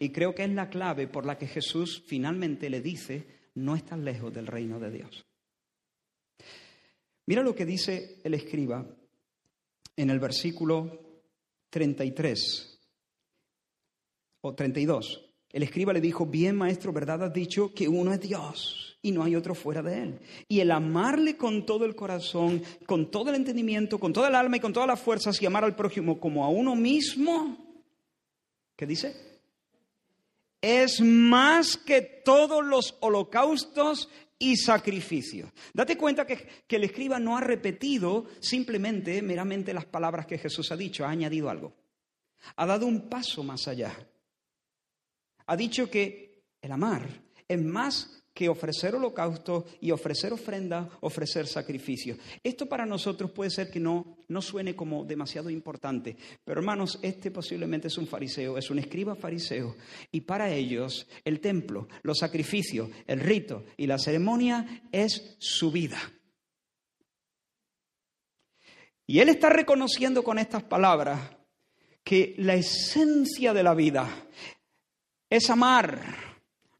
Y 0.00 0.08
creo 0.08 0.34
que 0.34 0.44
es 0.44 0.50
la 0.50 0.70
clave 0.70 1.08
por 1.08 1.26
la 1.26 1.36
que 1.36 1.46
Jesús 1.46 2.02
finalmente 2.06 2.70
le 2.70 2.80
dice, 2.80 3.26
no 3.54 3.76
estás 3.76 3.98
lejos 3.98 4.32
del 4.32 4.46
reino 4.46 4.80
de 4.80 4.90
Dios. 4.90 5.26
Mira 7.26 7.42
lo 7.42 7.54
que 7.54 7.66
dice 7.66 8.18
el 8.24 8.32
escriba 8.32 8.86
en 9.94 10.08
el 10.08 10.20
versículo 10.20 11.20
33 11.68 12.80
o 14.40 14.54
32. 14.54 15.27
El 15.50 15.62
escriba 15.62 15.92
le 15.92 16.00
dijo, 16.00 16.26
bien 16.26 16.56
maestro, 16.56 16.92
¿verdad 16.92 17.24
has 17.24 17.32
dicho 17.32 17.72
que 17.74 17.88
uno 17.88 18.12
es 18.12 18.20
Dios? 18.20 18.88
y 19.02 19.12
no 19.12 19.22
hay 19.22 19.36
otro 19.36 19.54
fuera 19.54 19.82
de 19.82 20.02
Él. 20.02 20.20
Y 20.48 20.60
el 20.60 20.70
amarle 20.70 21.36
con 21.36 21.64
todo 21.64 21.84
el 21.84 21.94
corazón, 21.94 22.62
con 22.86 23.10
todo 23.10 23.30
el 23.30 23.36
entendimiento, 23.36 23.98
con 23.98 24.12
toda 24.12 24.28
el 24.28 24.34
alma 24.34 24.56
y 24.56 24.60
con 24.60 24.72
todas 24.72 24.88
las 24.88 25.00
fuerzas 25.00 25.40
y 25.40 25.46
amar 25.46 25.64
al 25.64 25.76
prójimo 25.76 26.18
como 26.18 26.44
a 26.44 26.48
uno 26.48 26.74
mismo, 26.74 27.56
¿qué 28.76 28.86
dice? 28.86 29.14
Es 30.60 31.00
más 31.00 31.76
que 31.76 32.02
todos 32.02 32.64
los 32.64 32.96
holocaustos 33.00 34.08
y 34.40 34.56
sacrificios. 34.56 35.50
Date 35.72 35.96
cuenta 35.96 36.26
que, 36.26 36.48
que 36.66 36.76
el 36.76 36.84
escriba 36.84 37.20
no 37.20 37.36
ha 37.36 37.40
repetido 37.40 38.26
simplemente, 38.40 39.22
meramente 39.22 39.72
las 39.72 39.84
palabras 39.84 40.26
que 40.26 40.38
Jesús 40.38 40.72
ha 40.72 40.76
dicho, 40.76 41.04
ha 41.04 41.10
añadido 41.10 41.48
algo. 41.48 41.72
Ha 42.56 42.66
dado 42.66 42.86
un 42.86 43.08
paso 43.08 43.44
más 43.44 43.68
allá. 43.68 43.96
Ha 45.48 45.56
dicho 45.56 45.90
que 45.90 46.44
el 46.60 46.72
amar 46.72 47.08
es 47.48 47.62
más 47.62 48.22
que 48.34 48.48
ofrecer 48.48 48.94
holocausto 48.94 49.64
y 49.80 49.90
ofrecer 49.90 50.32
ofrenda, 50.32 50.88
ofrecer 51.00 51.46
sacrificio. 51.46 52.16
Esto 52.44 52.66
para 52.66 52.86
nosotros 52.86 53.32
puede 53.32 53.50
ser 53.50 53.70
que 53.70 53.80
no, 53.80 54.18
no 54.28 54.42
suene 54.42 54.76
como 54.76 55.04
demasiado 55.04 55.50
importante, 55.50 56.16
pero 56.44 56.60
hermanos, 56.60 57.00
este 57.02 57.30
posiblemente 57.30 57.88
es 57.88 57.98
un 57.98 58.06
fariseo, 58.06 58.56
es 58.58 58.70
un 58.70 58.78
escriba 58.78 59.16
fariseo, 59.16 59.74
y 60.12 60.20
para 60.20 60.52
ellos 60.52 61.08
el 61.24 61.40
templo, 61.40 61.88
los 62.02 62.18
sacrificios, 62.18 62.90
el 63.06 63.20
rito 63.20 63.64
y 63.76 63.88
la 63.88 63.98
ceremonia 63.98 64.82
es 64.92 65.34
su 65.40 65.72
vida. 65.72 65.98
Y 69.06 69.18
él 69.18 69.30
está 69.30 69.48
reconociendo 69.48 70.22
con 70.22 70.38
estas 70.38 70.62
palabras 70.62 71.18
que 72.04 72.34
la 72.38 72.54
esencia 72.54 73.52
de 73.52 73.62
la 73.62 73.74
vida 73.74 74.08
es 75.30 75.50
amar, 75.50 76.00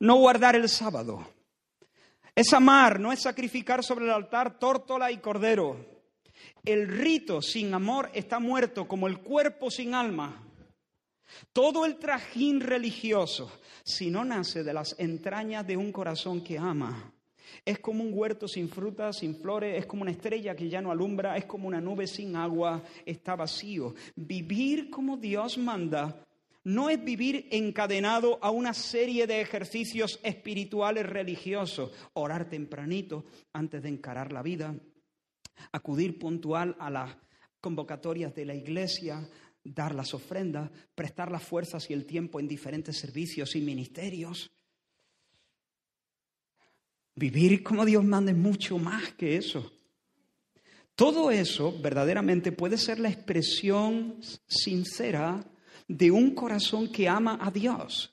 no 0.01 0.17
guardar 0.17 0.57
el 0.57 0.69
sábado, 0.69 1.27
es 2.35 2.53
amar, 2.53 3.01
no 3.01 3.13
es 3.13 3.23
sacrificar 3.23 3.83
sobre 3.83 4.05
el 4.05 4.13
altar 4.13 4.59
tórtola 4.59 5.11
y 5.11 5.19
cordero. 5.19 5.99
El 6.65 6.87
rito 6.87 7.43
sin 7.43 7.75
amor 7.75 8.11
está 8.15 8.39
muerto 8.39 8.87
como 8.87 9.09
el 9.09 9.19
cuerpo 9.19 9.71
sin 9.71 9.95
alma. 9.95 10.45
Todo 11.53 11.85
el 11.85 11.99
trajín 11.99 12.61
religioso, 12.61 13.51
si 13.85 14.11
no 14.11 14.25
nace 14.25 14.63
de 14.63 14.73
las 14.73 14.95
entrañas 14.99 15.67
de 15.67 15.77
un 15.77 15.93
corazón 15.93 16.43
que 16.43 16.59
ama, 16.59 17.13
es 17.65 17.81
como 17.81 18.05
un 18.05 18.13
huerto 18.15 18.47
sin 18.47 18.69
frutas, 18.69 19.19
sin 19.19 19.35
flores, 19.35 19.79
es 19.79 19.87
como 19.87 20.03
una 20.03 20.11
estrella 20.11 20.55
que 20.55 20.69
ya 20.69 20.81
no 20.81 20.91
alumbra, 20.91 21.37
es 21.37 21.45
como 21.45 21.69
una 21.69 21.81
nube 21.81 22.07
sin 22.07 22.37
agua, 22.37 22.83
está 23.05 23.37
vacío. 23.37 23.95
Vivir 24.15 24.91
como 24.91 25.17
Dios 25.17 25.59
manda 25.59 26.25
no 26.69 26.91
es 26.91 27.03
vivir 27.03 27.49
encadenado 27.51 28.39
a 28.43 28.51
una 28.51 28.75
serie 28.75 29.27
de 29.27 29.41
ejercicios 29.41 30.21
espirituales 30.23 31.07
religiosos, 31.07 31.91
orar 32.13 32.51
tempranito 32.51 33.25
antes 33.55 33.83
de 33.83 33.89
encarar 33.89 34.33
la 34.33 34.43
vida, 34.43 34.75
acudir 35.73 36.19
puntual 36.19 36.77
a 36.79 36.91
las 36.91 37.17
convocatorias 37.63 38.35
de 38.35 38.45
la 38.45 38.55
iglesia, 38.55 39.27
dar 39.65 39.95
las 39.95 40.13
ofrendas, 40.13 40.71
prestar 40.95 41.33
las 41.33 41.43
fuerzas 41.43 41.89
y 41.89 41.95
el 41.95 42.05
tiempo 42.05 42.39
en 42.39 42.47
diferentes 42.47 42.99
servicios 42.99 43.57
y 43.57 43.63
ministerios. 43.63 44.51
Vivir 47.15 47.63
como 47.63 47.87
Dios 47.87 48.05
manda 48.05 48.31
es 48.31 48.37
mucho 48.37 48.77
más 48.77 49.15
que 49.15 49.39
eso. 49.39 49.73
Todo 50.95 51.31
eso 51.31 51.75
verdaderamente 51.81 52.53
puede 52.53 52.77
ser 52.77 52.99
la 53.01 53.09
expresión 53.09 54.17
sincera 54.47 55.51
de 55.89 56.11
un 56.11 56.35
corazón 56.35 56.93
que 56.93 57.09
ama 57.09 57.39
a 57.41 57.51
Dios. 57.51 58.13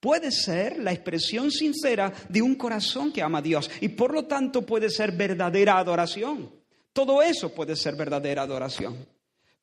Puede 0.00 0.30
ser 0.32 0.78
la 0.78 0.92
expresión 0.92 1.50
sincera 1.50 2.12
de 2.28 2.42
un 2.42 2.54
corazón 2.54 3.12
que 3.12 3.22
ama 3.22 3.38
a 3.38 3.42
Dios 3.42 3.70
y 3.80 3.88
por 3.88 4.14
lo 4.14 4.24
tanto 4.24 4.62
puede 4.62 4.88
ser 4.88 5.12
verdadera 5.12 5.78
adoración. 5.78 6.50
Todo 6.92 7.22
eso 7.22 7.54
puede 7.54 7.76
ser 7.76 7.96
verdadera 7.96 8.42
adoración. 8.42 9.06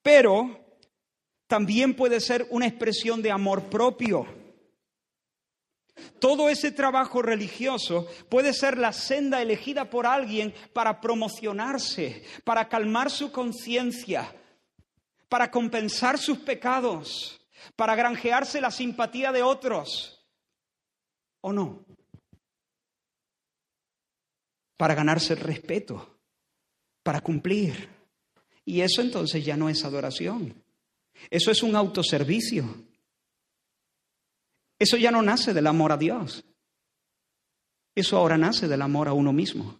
Pero 0.02 0.66
también 1.48 1.96
puede 1.96 2.20
ser 2.20 2.48
una 2.52 2.68
expresión 2.68 3.22
de 3.22 3.32
amor 3.32 3.64
propio. 3.64 4.26
Todo 6.20 6.50
ese 6.50 6.72
trabajo 6.72 7.22
religioso 7.22 8.08
puede 8.30 8.54
ser 8.54 8.78
la 8.78 8.94
senda 8.94 9.42
elegida 9.42 9.90
por 9.90 10.06
alguien 10.06 10.54
para 10.74 11.02
promocionarse, 11.02 12.24
para 12.44 12.70
calmar 12.70 13.10
su 13.10 13.32
conciencia, 13.32 14.34
para 15.30 15.52
compensar 15.52 16.18
sus 16.18 16.40
pecados, 16.40 17.40
para 17.76 17.96
granjearse 17.96 18.60
la 18.60 18.72
simpatía 18.72 19.32
de 19.32 19.44
otros, 19.44 20.28
¿o 21.42 21.54
no? 21.54 21.86
Para 24.76 24.96
ganarse 24.96 25.34
el 25.34 25.40
respeto, 25.40 26.20
para 27.04 27.22
cumplir. 27.22 27.90
Y 28.66 28.82
eso 28.82 29.02
entonces 29.02 29.46
ya 29.46 29.56
no 29.56 29.70
es 29.70 29.86
adoración. 29.86 30.64
Eso 31.30 31.52
es 31.52 31.64
un 31.64 31.76
autoservicio. 31.76 32.66
Eso 34.78 34.98
ya 34.98 35.12
no 35.12 35.22
nace 35.22 35.54
del 35.54 35.68
amor 35.68 35.92
a 35.92 35.98
Dios. 35.98 36.46
Eso 37.94 38.18
ahora 38.18 38.38
nace 38.38 38.68
del 38.68 38.82
amor 38.82 39.08
a 39.08 39.14
uno 39.14 39.34
mismo. 39.34 39.80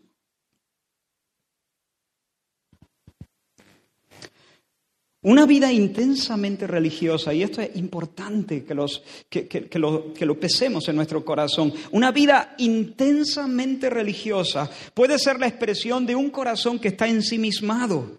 Una 5.22 5.46
vida 5.46 5.72
intensamente 5.72 6.66
religiosa, 6.66 7.34
y 7.34 7.44
esto 7.44 7.62
es 7.62 7.76
importante 7.76 8.64
que, 8.64 8.74
los, 8.74 9.04
que, 9.30 9.68
lo, 9.74 10.14
que 10.14 10.26
lo 10.26 10.40
pesemos 10.40 10.88
en 10.88 10.96
nuestro 10.96 11.26
corazón, 11.26 11.74
una 11.92 12.12
vida 12.12 12.56
intensamente 12.58 13.90
religiosa 13.90 14.70
puede 14.94 15.20
ser 15.20 15.38
la 15.38 15.48
expresión 15.48 16.06
de 16.06 16.16
un 16.16 16.30
corazón 16.30 16.80
que 16.80 16.88
está 16.90 17.10
ensimismado. 17.10 18.18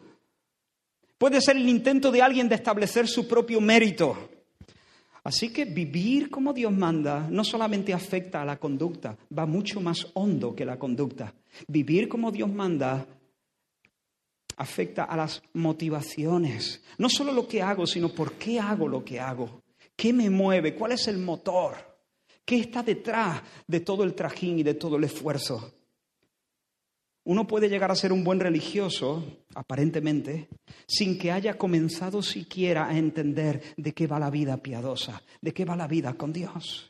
Puede 1.16 1.40
ser 1.40 1.56
el 1.56 1.68
intento 1.68 2.10
de 2.10 2.20
alguien 2.20 2.50
de 2.50 2.56
establecer 2.56 3.08
su 3.08 3.26
propio 3.26 3.62
mérito. 3.62 4.28
Así 5.24 5.50
que 5.50 5.64
vivir 5.64 6.28
como 6.28 6.52
Dios 6.52 6.72
manda 6.72 7.28
no 7.30 7.44
solamente 7.44 7.94
afecta 7.94 8.42
a 8.42 8.44
la 8.44 8.58
conducta, 8.58 9.16
va 9.36 9.46
mucho 9.46 9.80
más 9.80 10.06
hondo 10.14 10.54
que 10.54 10.66
la 10.66 10.78
conducta. 10.78 11.34
Vivir 11.66 12.08
como 12.08 12.30
Dios 12.30 12.50
manda 12.50 13.06
afecta 14.60 15.04
a 15.04 15.16
las 15.16 15.42
motivaciones. 15.54 16.82
No 16.98 17.08
solo 17.08 17.32
lo 17.32 17.48
que 17.48 17.62
hago, 17.62 17.86
sino 17.86 18.10
por 18.10 18.34
qué 18.34 18.60
hago 18.60 18.86
lo 18.86 19.02
que 19.02 19.18
hago. 19.18 19.62
¿Qué 19.96 20.12
me 20.12 20.28
mueve? 20.28 20.74
¿Cuál 20.74 20.92
es 20.92 21.08
el 21.08 21.16
motor? 21.16 21.76
¿Qué 22.44 22.56
está 22.56 22.82
detrás 22.82 23.40
de 23.66 23.80
todo 23.80 24.04
el 24.04 24.14
trajín 24.14 24.58
y 24.58 24.62
de 24.62 24.74
todo 24.74 24.96
el 24.96 25.04
esfuerzo? 25.04 25.72
Uno 27.24 27.46
puede 27.46 27.70
llegar 27.70 27.90
a 27.90 27.94
ser 27.94 28.12
un 28.12 28.22
buen 28.22 28.38
religioso, 28.38 29.24
aparentemente, 29.54 30.48
sin 30.86 31.18
que 31.18 31.32
haya 31.32 31.56
comenzado 31.56 32.22
siquiera 32.22 32.86
a 32.86 32.98
entender 32.98 33.62
de 33.78 33.94
qué 33.94 34.06
va 34.06 34.18
la 34.18 34.30
vida 34.30 34.58
piadosa, 34.58 35.22
de 35.40 35.54
qué 35.54 35.64
va 35.64 35.74
la 35.74 35.86
vida 35.86 36.12
con 36.14 36.34
Dios. 36.34 36.89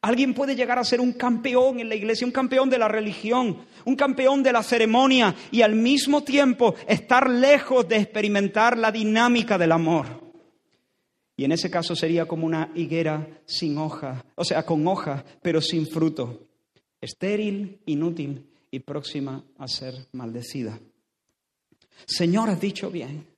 Alguien 0.00 0.34
puede 0.34 0.56
llegar 0.56 0.78
a 0.78 0.84
ser 0.84 1.00
un 1.00 1.12
campeón 1.12 1.80
en 1.80 1.88
la 1.88 1.94
iglesia, 1.94 2.26
un 2.26 2.32
campeón 2.32 2.70
de 2.70 2.78
la 2.78 2.88
religión, 2.88 3.58
un 3.84 3.96
campeón 3.96 4.42
de 4.42 4.52
la 4.52 4.62
ceremonia 4.62 5.34
y 5.50 5.62
al 5.62 5.74
mismo 5.74 6.24
tiempo 6.24 6.74
estar 6.88 7.30
lejos 7.30 7.86
de 7.88 7.96
experimentar 7.96 8.76
la 8.76 8.90
dinámica 8.90 9.58
del 9.58 9.72
amor. 9.72 10.26
Y 11.36 11.44
en 11.44 11.52
ese 11.52 11.70
caso 11.70 11.94
sería 11.94 12.26
como 12.26 12.46
una 12.46 12.70
higuera 12.74 13.26
sin 13.44 13.76
hoja, 13.76 14.24
o 14.34 14.44
sea, 14.44 14.64
con 14.64 14.86
hoja, 14.86 15.24
pero 15.42 15.60
sin 15.60 15.86
fruto, 15.86 16.46
estéril, 17.00 17.80
inútil 17.84 18.46
y 18.70 18.80
próxima 18.80 19.44
a 19.58 19.68
ser 19.68 19.94
maldecida. 20.12 20.78
Señor, 22.06 22.48
has 22.48 22.60
dicho 22.60 22.90
bien. 22.90 23.35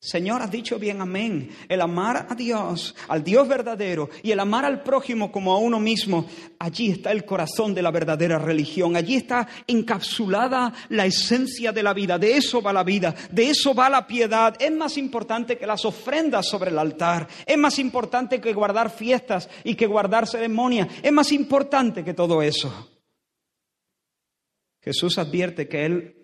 Señor, 0.00 0.42
has 0.42 0.50
dicho 0.52 0.78
bien, 0.78 1.00
amén. 1.00 1.50
El 1.68 1.80
amar 1.80 2.28
a 2.30 2.34
Dios, 2.36 2.94
al 3.08 3.24
Dios 3.24 3.48
verdadero, 3.48 4.08
y 4.22 4.30
el 4.30 4.38
amar 4.38 4.64
al 4.64 4.84
prójimo 4.84 5.32
como 5.32 5.52
a 5.52 5.58
uno 5.58 5.80
mismo, 5.80 6.24
allí 6.60 6.90
está 6.90 7.10
el 7.10 7.24
corazón 7.24 7.74
de 7.74 7.82
la 7.82 7.90
verdadera 7.90 8.38
religión, 8.38 8.94
allí 8.94 9.16
está 9.16 9.48
encapsulada 9.66 10.72
la 10.90 11.04
esencia 11.04 11.72
de 11.72 11.82
la 11.82 11.94
vida, 11.94 12.16
de 12.16 12.36
eso 12.36 12.62
va 12.62 12.72
la 12.72 12.84
vida, 12.84 13.12
de 13.32 13.50
eso 13.50 13.74
va 13.74 13.90
la 13.90 14.06
piedad. 14.06 14.54
Es 14.60 14.70
más 14.70 14.96
importante 14.96 15.58
que 15.58 15.66
las 15.66 15.84
ofrendas 15.84 16.46
sobre 16.46 16.70
el 16.70 16.78
altar, 16.78 17.26
es 17.44 17.58
más 17.58 17.80
importante 17.80 18.40
que 18.40 18.52
guardar 18.52 18.90
fiestas 18.90 19.50
y 19.64 19.74
que 19.74 19.88
guardar 19.88 20.28
ceremonias, 20.28 20.86
es 21.02 21.10
más 21.10 21.32
importante 21.32 22.04
que 22.04 22.14
todo 22.14 22.40
eso. 22.40 22.88
Jesús 24.80 25.18
advierte 25.18 25.66
que 25.66 25.84
Él 25.84 26.14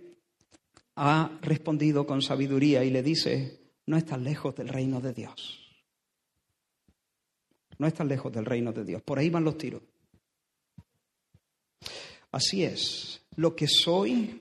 ha 0.95 1.33
respondido 1.43 2.07
con 2.07 2.22
sabiduría 2.22 2.85
y 2.85 2.91
le 2.91 3.03
dice, 3.03 3.64
no 3.87 3.97
estás 3.97 4.20
lejos 4.20 4.55
del 4.55 4.68
reino 4.68 5.01
de 5.01 5.12
Dios. 5.12 5.61
No 7.78 7.87
estás 7.87 8.07
lejos 8.07 8.32
del 8.32 8.45
reino 8.45 8.72
de 8.72 8.85
Dios. 8.85 9.03
Por 9.03 9.18
ahí 9.18 9.30
van 9.30 9.45
los 9.45 9.59
tiros. 9.59 9.82
Así 12.30 12.64
es, 12.64 13.22
lo 13.37 13.55
que 13.55 13.68
soy 13.68 14.41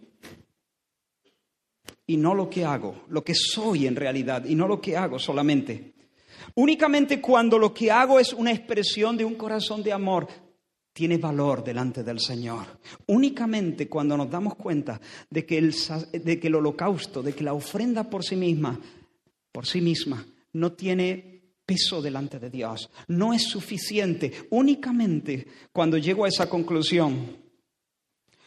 y 2.08 2.18
no 2.18 2.34
lo 2.34 2.50
que 2.50 2.66
hago, 2.66 3.04
lo 3.10 3.24
que 3.24 3.36
soy 3.36 3.88
en 3.88 3.96
realidad 3.96 4.46
y 4.46 4.56
no 4.56 4.68
lo 4.68 4.82
que 4.82 4.98
hago 4.98 5.20
solamente. 5.20 5.94
Únicamente 6.56 7.22
cuando 7.22 7.58
lo 7.58 7.74
que 7.74 7.92
hago 7.92 8.20
es 8.20 8.34
una 8.34 8.52
expresión 8.52 9.16
de 9.16 9.26
un 9.26 9.36
corazón 9.36 9.84
de 9.84 9.94
amor, 9.94 10.28
tiene 10.92 11.18
valor 11.18 11.64
delante 11.64 12.04
del 12.04 12.20
Señor. 12.20 12.66
Únicamente 13.08 13.88
cuando 13.88 14.16
nos 14.16 14.30
damos 14.30 14.56
cuenta 14.56 15.00
de 15.30 15.46
que, 15.46 15.58
el, 15.58 15.74
de 16.24 16.40
que 16.40 16.48
el 16.48 16.56
holocausto, 16.56 17.24
de 17.24 17.34
que 17.34 17.44
la 17.44 17.54
ofrenda 17.54 18.04
por 18.04 18.24
sí 18.24 18.36
misma, 18.36 18.80
por 19.54 19.66
sí 19.66 19.80
misma, 19.80 20.26
no 20.52 20.74
tiene 20.74 21.44
peso 21.66 22.02
delante 22.02 22.40
de 22.40 22.50
Dios, 22.50 22.90
no 23.08 23.34
es 23.34 23.44
suficiente. 23.44 24.48
Únicamente 24.50 25.48
cuando 25.72 25.98
llego 25.98 26.26
a 26.26 26.28
esa 26.28 26.50
conclusión, 26.50 27.38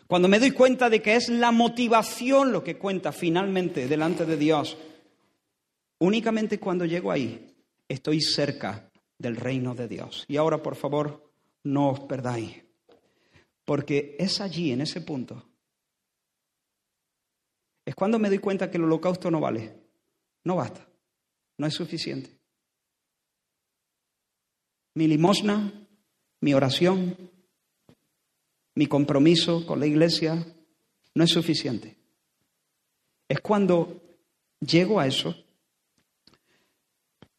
cuando 0.07 0.29
me 0.29 0.39
doy 0.39 0.51
cuenta 0.51 0.91
de 0.91 1.01
que 1.01 1.17
es 1.17 1.31
la 1.31 1.53
motivación 1.53 2.53
lo 2.53 2.63
que 2.63 2.77
cuenta 2.77 3.13
finalmente 3.13 3.89
delante 3.89 4.27
de 4.27 4.37
Dios, 4.37 4.77
únicamente 5.99 6.61
cuando 6.61 6.85
llego 6.85 7.11
ahí, 7.11 7.55
estoy 7.89 8.21
cerca 8.21 8.91
del 9.19 9.37
reino 9.37 9.75
de 9.75 9.89
Dios. 9.89 10.25
Y 10.29 10.37
ahora, 10.37 10.63
por 10.63 10.77
favor, 10.77 11.33
no 11.65 11.91
os 11.91 12.01
perdáis. 12.01 12.63
Porque 13.65 14.15
es 14.19 14.41
allí, 14.41 14.71
en 14.71 14.83
ese 14.83 15.01
punto, 15.01 15.45
es 17.85 17.95
cuando 17.95 18.19
me 18.19 18.29
doy 18.29 18.39
cuenta 18.39 18.71
que 18.71 18.77
el 18.77 18.85
holocausto 18.85 19.31
no 19.31 19.41
vale, 19.41 19.75
no 20.45 20.57
basta, 20.57 20.86
no 21.59 21.67
es 21.67 21.75
suficiente. 21.75 22.31
Mi 24.95 25.07
limosna, 25.07 25.73
mi 26.41 26.55
oración, 26.55 27.17
mi 28.75 28.87
compromiso 28.87 29.67
con 29.67 29.81
la 29.81 29.87
iglesia 29.87 30.47
no 31.15 31.25
es 31.25 31.31
suficiente. 31.31 31.97
Es 33.29 33.41
cuando 33.41 34.03
llego 34.61 35.01
a 35.01 35.07
eso, 35.07 35.35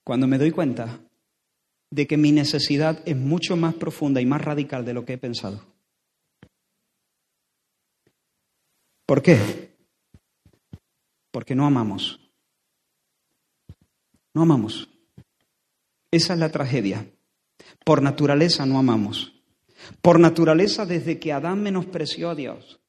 cuando 0.03 0.28
me 0.28 0.38
doy 0.38 0.51
cuenta 0.51 0.99
de 1.89 2.07
que 2.07 2.18
mi 2.18 2.32
necesidad 2.32 3.01
es 3.05 3.15
mucho 3.15 3.55
más 3.55 3.76
profunda 3.76 4.22
y 4.22 4.26
más 4.26 4.41
radical 4.41 4.84
de 4.86 4.93
lo 4.93 5.05
que 5.05 5.13
he 5.13 5.18
pensado. 5.18 5.63
¿Por 9.05 9.22
qué? 9.22 9.78
Porque 11.32 11.55
no 11.55 11.65
amamos. 11.65 12.27
No 14.38 14.44
amamos. 14.44 14.88
Esa 16.12 16.34
es 16.34 16.40
la 16.40 16.52
tragedia. 16.52 17.10
Por 17.84 18.04
naturaleza 18.04 18.68
no 18.68 18.78
amamos. 18.78 19.34
Por 20.04 20.20
naturaleza 20.20 20.86
desde 20.86 21.18
que 21.18 21.34
Adán 21.34 21.64
menospreció 21.64 22.30
a 22.30 22.36
Dios, 22.36 22.80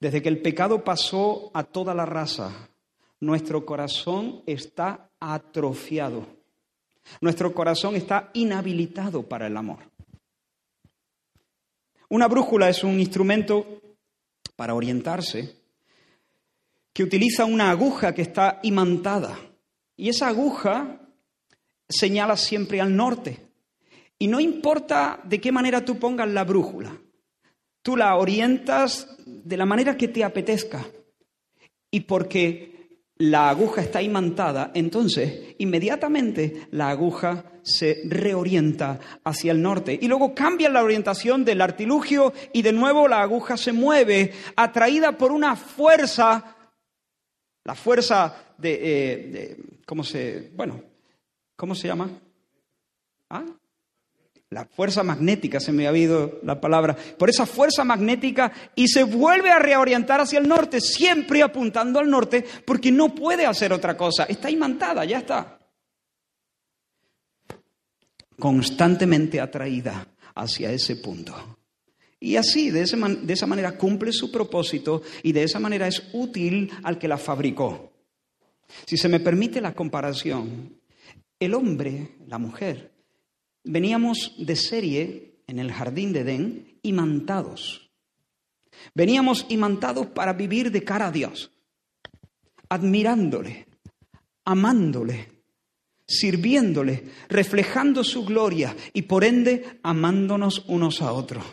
desde 0.00 0.22
que 0.22 0.30
el 0.30 0.40
pecado 0.40 0.84
pasó 0.84 1.50
a 1.52 1.64
toda 1.64 1.94
la 1.94 2.06
raza, 2.06 2.70
nuestro 3.20 3.66
corazón 3.66 4.42
está 4.46 5.10
atrofiado 5.20 6.26
nuestro 7.20 7.52
corazón 7.52 7.96
está 7.96 8.30
inhabilitado 8.32 9.22
para 9.28 9.46
el 9.46 9.56
amor. 9.56 9.90
Una 12.08 12.28
brújula 12.28 12.68
es 12.68 12.84
un 12.84 13.00
instrumento 13.00 13.80
para 14.56 14.74
orientarse 14.74 15.56
que 16.92 17.02
utiliza 17.02 17.44
una 17.44 17.70
aguja 17.70 18.14
que 18.14 18.22
está 18.22 18.60
imantada. 18.62 19.36
Y 20.02 20.08
esa 20.08 20.26
aguja 20.26 20.98
señala 21.88 22.36
siempre 22.36 22.80
al 22.80 22.96
norte. 22.96 23.38
Y 24.18 24.26
no 24.26 24.40
importa 24.40 25.20
de 25.22 25.40
qué 25.40 25.52
manera 25.52 25.84
tú 25.84 26.00
pongas 26.00 26.28
la 26.28 26.42
brújula, 26.42 27.00
tú 27.82 27.96
la 27.96 28.16
orientas 28.16 29.16
de 29.24 29.56
la 29.56 29.64
manera 29.64 29.96
que 29.96 30.08
te 30.08 30.24
apetezca. 30.24 30.84
Y 31.88 32.00
porque 32.00 33.04
la 33.18 33.48
aguja 33.48 33.82
está 33.82 34.02
imantada, 34.02 34.72
entonces 34.74 35.54
inmediatamente 35.58 36.66
la 36.72 36.88
aguja 36.90 37.44
se 37.62 38.02
reorienta 38.06 38.98
hacia 39.22 39.52
el 39.52 39.62
norte 39.62 39.96
y 40.02 40.08
luego 40.08 40.34
cambia 40.34 40.68
la 40.68 40.82
orientación 40.82 41.44
del 41.44 41.60
artilugio 41.60 42.32
y 42.52 42.62
de 42.62 42.72
nuevo 42.72 43.06
la 43.06 43.22
aguja 43.22 43.56
se 43.56 43.72
mueve 43.72 44.32
atraída 44.56 45.12
por 45.12 45.30
una 45.30 45.54
fuerza, 45.54 46.56
la 47.62 47.76
fuerza 47.76 48.54
de, 48.58 48.80
eh, 48.82 49.56
¿cómo 49.86 50.04
se, 50.04 50.52
bueno, 50.54 50.82
¿cómo 51.56 51.74
se 51.74 51.88
llama? 51.88 52.10
¿Ah? 53.30 53.44
la 54.52 54.66
fuerza 54.66 55.02
magnética, 55.02 55.60
se 55.60 55.72
me 55.72 55.86
ha 55.86 55.88
habido 55.88 56.40
la 56.42 56.60
palabra, 56.60 56.96
por 57.18 57.30
esa 57.30 57.46
fuerza 57.46 57.84
magnética 57.84 58.52
y 58.74 58.88
se 58.88 59.02
vuelve 59.04 59.50
a 59.50 59.58
reorientar 59.58 60.20
hacia 60.20 60.38
el 60.38 60.46
norte, 60.46 60.80
siempre 60.80 61.42
apuntando 61.42 61.98
al 61.98 62.10
norte, 62.10 62.44
porque 62.64 62.92
no 62.92 63.14
puede 63.14 63.46
hacer 63.46 63.72
otra 63.72 63.96
cosa, 63.96 64.24
está 64.24 64.50
imantada, 64.50 65.04
ya 65.04 65.18
está. 65.18 65.58
Constantemente 68.38 69.40
atraída 69.40 70.06
hacia 70.34 70.70
ese 70.70 70.96
punto. 70.96 71.34
Y 72.20 72.36
así, 72.36 72.70
de, 72.70 72.84
de 72.84 73.32
esa 73.32 73.46
manera, 73.46 73.76
cumple 73.76 74.12
su 74.12 74.30
propósito 74.30 75.02
y 75.22 75.32
de 75.32 75.44
esa 75.44 75.58
manera 75.58 75.88
es 75.88 76.10
útil 76.12 76.70
al 76.82 76.98
que 76.98 77.08
la 77.08 77.18
fabricó. 77.18 77.91
Si 78.86 78.96
se 78.96 79.08
me 79.08 79.20
permite 79.20 79.60
la 79.60 79.74
comparación, 79.74 80.80
el 81.38 81.54
hombre, 81.54 82.16
la 82.26 82.38
mujer, 82.38 82.92
Veníamos 83.64 84.34
de 84.38 84.56
serie 84.56 85.42
en 85.46 85.58
el 85.58 85.72
jardín 85.72 86.12
de 86.12 86.20
Edén 86.20 86.78
imantados. 86.82 87.90
Veníamos 88.94 89.46
imantados 89.50 90.08
para 90.08 90.32
vivir 90.32 90.72
de 90.72 90.82
cara 90.82 91.06
a 91.06 91.12
Dios, 91.12 91.52
admirándole, 92.68 93.68
amándole, 94.44 95.28
sirviéndole, 96.06 97.04
reflejando 97.28 98.02
su 98.02 98.24
gloria 98.24 98.74
y 98.92 99.02
por 99.02 99.22
ende 99.22 99.78
amándonos 99.84 100.64
unos 100.66 101.00
a 101.00 101.12
otros. 101.12 101.44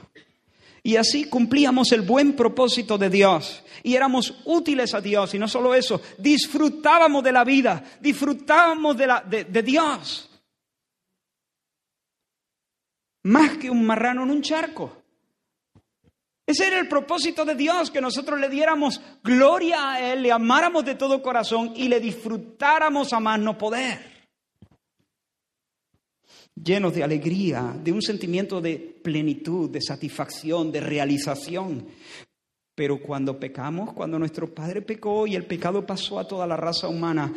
Y 0.84 0.96
así 0.96 1.26
cumplíamos 1.26 1.92
el 1.92 2.02
buen 2.02 2.34
propósito 2.34 2.98
de 2.98 3.10
Dios 3.10 3.64
y 3.84 3.96
éramos 3.96 4.42
útiles 4.46 4.94
a 4.94 5.02
Dios. 5.02 5.34
Y 5.34 5.40
no 5.40 5.48
solo 5.48 5.76
eso, 5.76 6.02
disfrutábamos 6.18 7.24
de 7.24 7.32
la 7.32 7.44
vida, 7.44 7.84
disfrutábamos 8.00 8.98
de, 8.98 9.08
la, 9.08 9.22
de 9.22 9.64
Dios 9.64 10.30
más 13.24 13.58
que 13.58 13.70
un 13.70 13.86
marrano 13.86 14.24
en 14.24 14.32
un 14.32 14.42
charco. 14.42 15.04
Ese 16.46 16.66
era 16.66 16.80
el 16.80 16.88
propósito 16.88 17.46
de 17.46 17.54
Dios, 17.54 17.92
que 17.92 18.02
nosotros 18.02 18.40
le 18.40 18.50
diéramos 18.50 19.00
gloria 19.24 19.92
a 19.92 20.02
Él, 20.02 20.24
le 20.24 20.32
amáramos 20.32 20.84
de 20.84 20.96
todo 20.96 21.22
corazón 21.22 21.74
y 21.76 21.88
le 21.88 22.00
disfrutáramos 22.00 23.14
a 23.14 23.20
más 23.20 23.40
no 23.40 23.58
poder. 23.58 24.19
Llenos 26.64 26.94
de 26.94 27.04
alegría, 27.04 27.76
de 27.82 27.92
un 27.92 28.02
sentimiento 28.02 28.60
de 28.60 28.78
plenitud, 28.78 29.70
de 29.70 29.82
satisfacción, 29.82 30.72
de 30.72 30.82
realización. 30.82 31.88
Pero 32.76 33.02
cuando 33.02 33.40
pecamos, 33.40 33.94
cuando 33.94 34.20
nuestro 34.20 34.54
Padre 34.54 34.82
pecó 34.82 35.26
y 35.26 35.36
el 35.36 35.46
pecado 35.46 35.86
pasó 35.86 36.20
a 36.20 36.28
toda 36.28 36.46
la 36.46 36.58
raza 36.58 36.88
humana, 36.88 37.34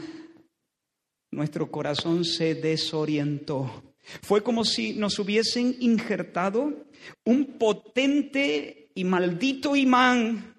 nuestro 1.30 1.70
corazón 1.70 2.24
se 2.24 2.54
desorientó. 2.54 3.94
Fue 4.22 4.42
como 4.42 4.64
si 4.64 4.94
nos 4.94 5.18
hubiesen 5.18 5.76
injertado 5.80 6.86
un 7.24 7.58
potente 7.58 8.90
y 8.94 9.04
maldito 9.04 9.76
imán 9.76 10.54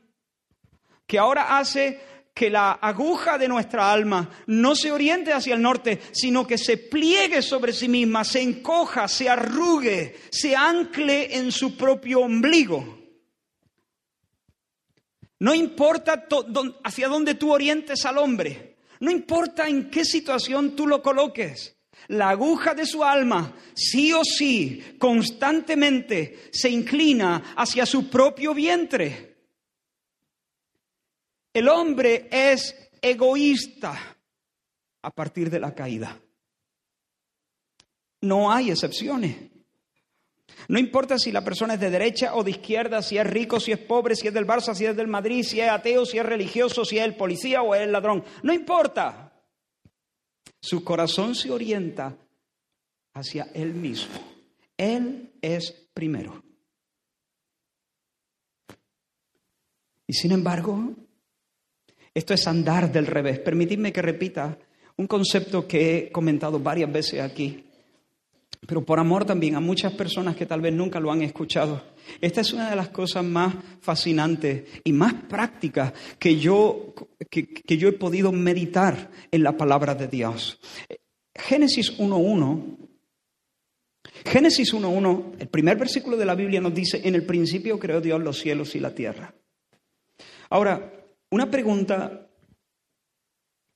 que 1.05 1.19
ahora 1.19 1.59
hace 1.59 1.99
que 2.33 2.49
la 2.49 2.71
aguja 2.73 3.37
de 3.37 3.47
nuestra 3.47 3.91
alma 3.91 4.29
no 4.47 4.75
se 4.75 4.91
oriente 4.91 5.31
hacia 5.31 5.53
el 5.53 5.61
norte, 5.61 6.01
sino 6.11 6.47
que 6.47 6.57
se 6.57 6.77
pliegue 6.77 7.41
sobre 7.41 7.73
sí 7.73 7.87
misma, 7.87 8.23
se 8.23 8.41
encoja, 8.41 9.07
se 9.07 9.29
arrugue, 9.29 10.15
se 10.31 10.55
ancle 10.55 11.35
en 11.35 11.51
su 11.51 11.77
propio 11.77 12.21
ombligo. 12.21 13.03
No 15.39 15.53
importa 15.53 16.25
hacia 16.83 17.07
dónde 17.07 17.35
tú 17.35 17.51
orientes 17.51 18.05
al 18.05 18.17
hombre, 18.17 18.77
no 18.99 19.11
importa 19.11 19.67
en 19.67 19.89
qué 19.91 20.05
situación 20.05 20.75
tú 20.75 20.87
lo 20.87 21.03
coloques, 21.03 21.77
la 22.07 22.29
aguja 22.29 22.73
de 22.73 22.85
su 22.85 23.03
alma, 23.03 23.53
sí 23.75 24.11
o 24.13 24.23
sí, 24.23 24.95
constantemente 24.97 26.49
se 26.51 26.69
inclina 26.69 27.53
hacia 27.55 27.85
su 27.85 28.09
propio 28.09 28.53
vientre. 28.53 29.32
El 31.53 31.69
hombre 31.69 32.27
es 32.31 32.89
egoísta 33.01 34.17
a 35.03 35.11
partir 35.11 35.49
de 35.49 35.59
la 35.59 35.75
caída. 35.75 36.19
No 38.21 38.51
hay 38.51 38.71
excepciones. 38.71 39.35
No 40.67 40.79
importa 40.79 41.19
si 41.19 41.31
la 41.31 41.43
persona 41.43 41.73
es 41.73 41.79
de 41.79 41.89
derecha 41.89 42.35
o 42.35 42.43
de 42.43 42.51
izquierda, 42.51 43.01
si 43.01 43.17
es 43.17 43.27
rico, 43.27 43.59
si 43.59 43.71
es 43.71 43.79
pobre, 43.79 44.15
si 44.15 44.27
es 44.27 44.33
del 44.33 44.47
Barça, 44.47 44.73
si 44.73 44.85
es 44.85 44.95
del 44.95 45.07
Madrid, 45.07 45.43
si 45.43 45.59
es 45.59 45.69
ateo, 45.69 46.05
si 46.05 46.17
es 46.17 46.25
religioso, 46.25 46.85
si 46.85 46.97
es 46.97 47.03
el 47.03 47.15
policía 47.15 47.61
o 47.61 47.75
es 47.75 47.81
el 47.81 47.91
ladrón. 47.91 48.23
No 48.41 48.53
importa. 48.53 49.33
Su 50.61 50.83
corazón 50.83 51.35
se 51.35 51.51
orienta 51.51 52.17
hacia 53.13 53.49
Él 53.53 53.73
mismo. 53.73 54.15
Él 54.77 55.33
es 55.41 55.89
primero. 55.93 56.41
Y 60.07 60.13
sin 60.13 60.31
embargo, 60.31 60.93
esto 62.13 62.33
es 62.33 62.47
andar 62.47 62.91
del 62.91 63.07
revés. 63.07 63.39
Permitidme 63.39 63.91
que 63.91 64.01
repita 64.01 64.57
un 64.97 65.07
concepto 65.07 65.67
que 65.67 65.97
he 65.97 66.11
comentado 66.11 66.59
varias 66.59 66.91
veces 66.91 67.21
aquí 67.21 67.63
pero 68.65 68.83
por 68.83 68.99
amor 68.99 69.25
también 69.25 69.55
a 69.55 69.59
muchas 69.59 69.93
personas 69.93 70.35
que 70.35 70.45
tal 70.45 70.61
vez 70.61 70.73
nunca 70.73 70.99
lo 70.99 71.11
han 71.11 71.21
escuchado. 71.21 71.81
Esta 72.21 72.41
es 72.41 72.53
una 72.53 72.69
de 72.69 72.75
las 72.75 72.89
cosas 72.89 73.23
más 73.23 73.55
fascinantes 73.81 74.63
y 74.83 74.93
más 74.93 75.13
prácticas 75.13 75.93
que 76.17 76.37
yo, 76.37 76.93
que, 77.29 77.77
yo 77.77 77.89
he 77.89 77.93
podido 77.93 78.31
meditar 78.31 79.11
en 79.31 79.43
la 79.43 79.57
palabra 79.57 79.95
de 79.95 80.07
Dios. 80.07 80.59
Génesis 81.35 81.97
1.1. 81.97 82.77
Génesis 84.25 84.73
1.1, 84.73 85.35
el 85.39 85.47
primer 85.47 85.77
versículo 85.77 86.15
de 86.15 86.25
la 86.25 86.35
Biblia 86.35 86.61
nos 86.61 86.73
dice, 86.73 87.01
en 87.03 87.15
el 87.15 87.25
principio 87.25 87.79
creó 87.79 87.99
Dios 87.99 88.21
los 88.21 88.39
cielos 88.39 88.75
y 88.75 88.79
la 88.79 88.95
tierra. 88.95 89.33
Ahora, 90.49 91.02
una 91.33 91.49
pregunta, 91.49 92.29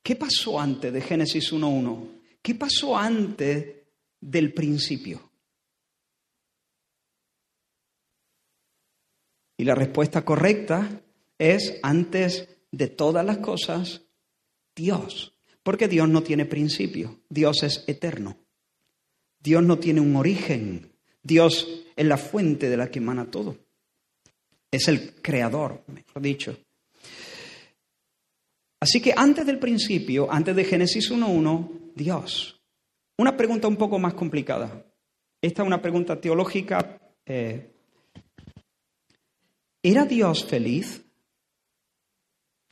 ¿qué 0.04 0.16
pasó 0.16 0.60
antes 0.60 0.94
de 0.94 1.02
Génesis 1.02 1.52
1.1? 1.52 2.22
¿Qué 2.40 2.54
pasó 2.54 2.96
antes 2.96 3.78
del 4.22 4.54
principio? 4.54 5.32
Y 9.58 9.64
la 9.64 9.74
respuesta 9.74 10.24
correcta 10.24 11.02
es, 11.40 11.80
antes 11.82 12.48
de 12.72 12.90
todas 12.90 13.26
las 13.26 13.40
cosas, 13.40 14.04
Dios. 14.76 15.34
Porque 15.64 15.88
Dios 15.88 16.08
no 16.08 16.22
tiene 16.22 16.46
principio, 16.46 17.22
Dios 17.28 17.64
es 17.64 17.84
eterno. 17.88 18.38
Dios 19.40 19.64
no 19.64 19.80
tiene 19.80 20.02
un 20.02 20.16
origen, 20.16 20.94
Dios 21.24 21.68
es 21.96 22.06
la 22.06 22.18
fuente 22.18 22.70
de 22.70 22.78
la 22.78 22.92
que 22.92 23.00
emana 23.00 23.32
todo. 23.32 23.58
Es 24.70 24.88
el 24.88 25.16
creador, 25.24 25.84
mejor 25.88 26.22
dicho. 26.22 26.67
Así 28.80 29.02
que 29.02 29.14
antes 29.16 29.46
del 29.46 29.60
principio, 29.60 30.32
antes 30.32 30.56
de 30.56 30.64
Génesis 30.64 31.12
1.1, 31.12 31.94
Dios. 31.96 32.62
Una 33.18 33.36
pregunta 33.36 33.68
un 33.68 33.76
poco 33.76 33.98
más 33.98 34.14
complicada. 34.14 34.86
Esta 35.42 35.64
es 35.64 35.68
una 35.68 35.82
pregunta 35.82 36.20
teológica. 36.22 37.00
Eh, 37.26 37.74
¿Era 39.82 40.06
Dios 40.06 40.46
feliz? 40.46 41.04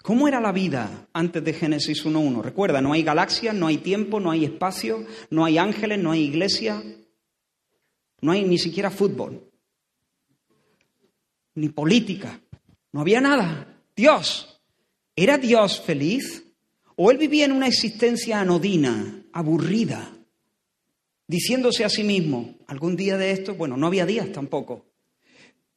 ¿Cómo 0.04 0.28
era 0.28 0.40
la 0.40 0.52
vida 0.52 1.08
antes 1.14 1.44
de 1.44 1.54
Génesis 1.54 2.06
1.1? 2.06 2.44
Recuerda, 2.44 2.80
no 2.80 2.94
hay 2.94 3.02
galaxias, 3.02 3.56
no 3.56 3.66
hay 3.66 3.80
tiempo, 3.80 4.20
no 4.20 4.30
hay 4.30 4.46
espacio, 4.46 5.04
no 5.32 5.44
hay 5.44 5.58
ángeles, 5.58 5.98
no 5.98 6.12
hay 6.12 6.22
iglesia, 6.22 6.84
no 8.22 8.32
hay 8.32 8.44
ni 8.44 8.60
siquiera 8.60 8.92
fútbol, 8.92 9.50
ni 11.56 11.70
política, 11.70 12.40
no 12.92 13.02
había 13.02 13.20
nada. 13.20 13.82
Dios, 13.96 14.55
¿era 15.16 15.38
Dios 15.38 15.82
feliz? 15.82 16.44
¿O 16.96 17.12
él 17.12 17.18
vivía 17.18 17.46
en 17.46 17.52
una 17.52 17.68
existencia 17.68 18.40
anodina, 18.40 19.24
aburrida? 19.34 20.16
diciéndose 21.28 21.84
a 21.84 21.90
sí 21.90 22.04
mismo, 22.04 22.56
algún 22.68 22.96
día 22.96 23.18
de 23.18 23.32
esto, 23.32 23.56
bueno, 23.56 23.78
no 23.78 23.88
había 23.88 24.06
días 24.06 24.32
tampoco, 24.32 24.86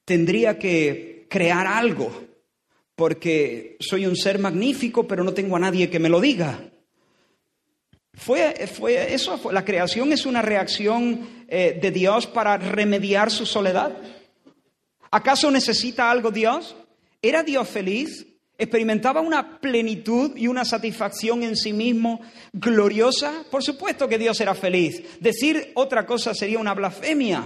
tendría 0.04 0.58
que 0.58 1.26
crear 1.28 1.66
algo, 1.66 2.10
porque 2.94 3.76
soy 3.80 4.06
un 4.06 4.16
ser 4.16 4.38
magnífico, 4.38 5.06
pero 5.06 5.24
no 5.24 5.32
tengo 5.32 5.56
a 5.56 5.60
nadie 5.60 5.90
que 5.90 5.98
me 5.98 6.08
lo 6.08 6.20
diga. 6.20 6.70
Fue, 8.14 8.66
fue 8.66 9.14
eso, 9.14 9.52
la 9.52 9.64
creación 9.64 10.12
es 10.12 10.26
una 10.26 10.42
reacción 10.42 11.46
eh, 11.46 11.78
de 11.80 11.90
Dios 11.92 12.26
para 12.26 12.56
remediar 12.56 13.30
su 13.30 13.46
soledad. 13.46 13.96
¿Acaso 15.10 15.50
necesita 15.50 16.10
algo 16.10 16.32
Dios? 16.32 16.74
¿Era 17.22 17.44
Dios 17.44 17.68
feliz? 17.68 18.26
Experimentaba 18.58 19.20
una 19.20 19.60
plenitud 19.60 20.36
y 20.36 20.48
una 20.48 20.64
satisfacción 20.64 21.44
en 21.44 21.56
sí 21.56 21.72
mismo 21.72 22.20
gloriosa, 22.52 23.44
por 23.50 23.62
supuesto 23.62 24.08
que 24.08 24.18
Dios 24.18 24.40
era 24.40 24.54
feliz. 24.54 25.20
Decir 25.20 25.70
otra 25.76 26.04
cosa 26.04 26.34
sería 26.34 26.58
una 26.58 26.74
blasfemia. 26.74 27.44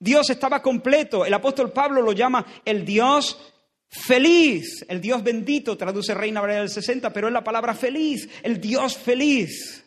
Dios 0.00 0.30
estaba 0.30 0.62
completo. 0.62 1.26
El 1.26 1.34
apóstol 1.34 1.72
Pablo 1.72 2.00
lo 2.00 2.12
llama 2.12 2.46
el 2.64 2.86
Dios 2.86 3.38
feliz. 3.86 4.84
El 4.88 5.00
Dios 5.02 5.22
bendito, 5.22 5.76
traduce 5.76 6.14
Reina 6.14 6.40
Valera 6.40 6.60
del 6.60 6.70
60, 6.70 7.12
pero 7.12 7.28
es 7.28 7.34
la 7.34 7.44
palabra 7.44 7.74
feliz. 7.74 8.28
El 8.42 8.58
Dios 8.60 8.96
feliz. 8.96 9.84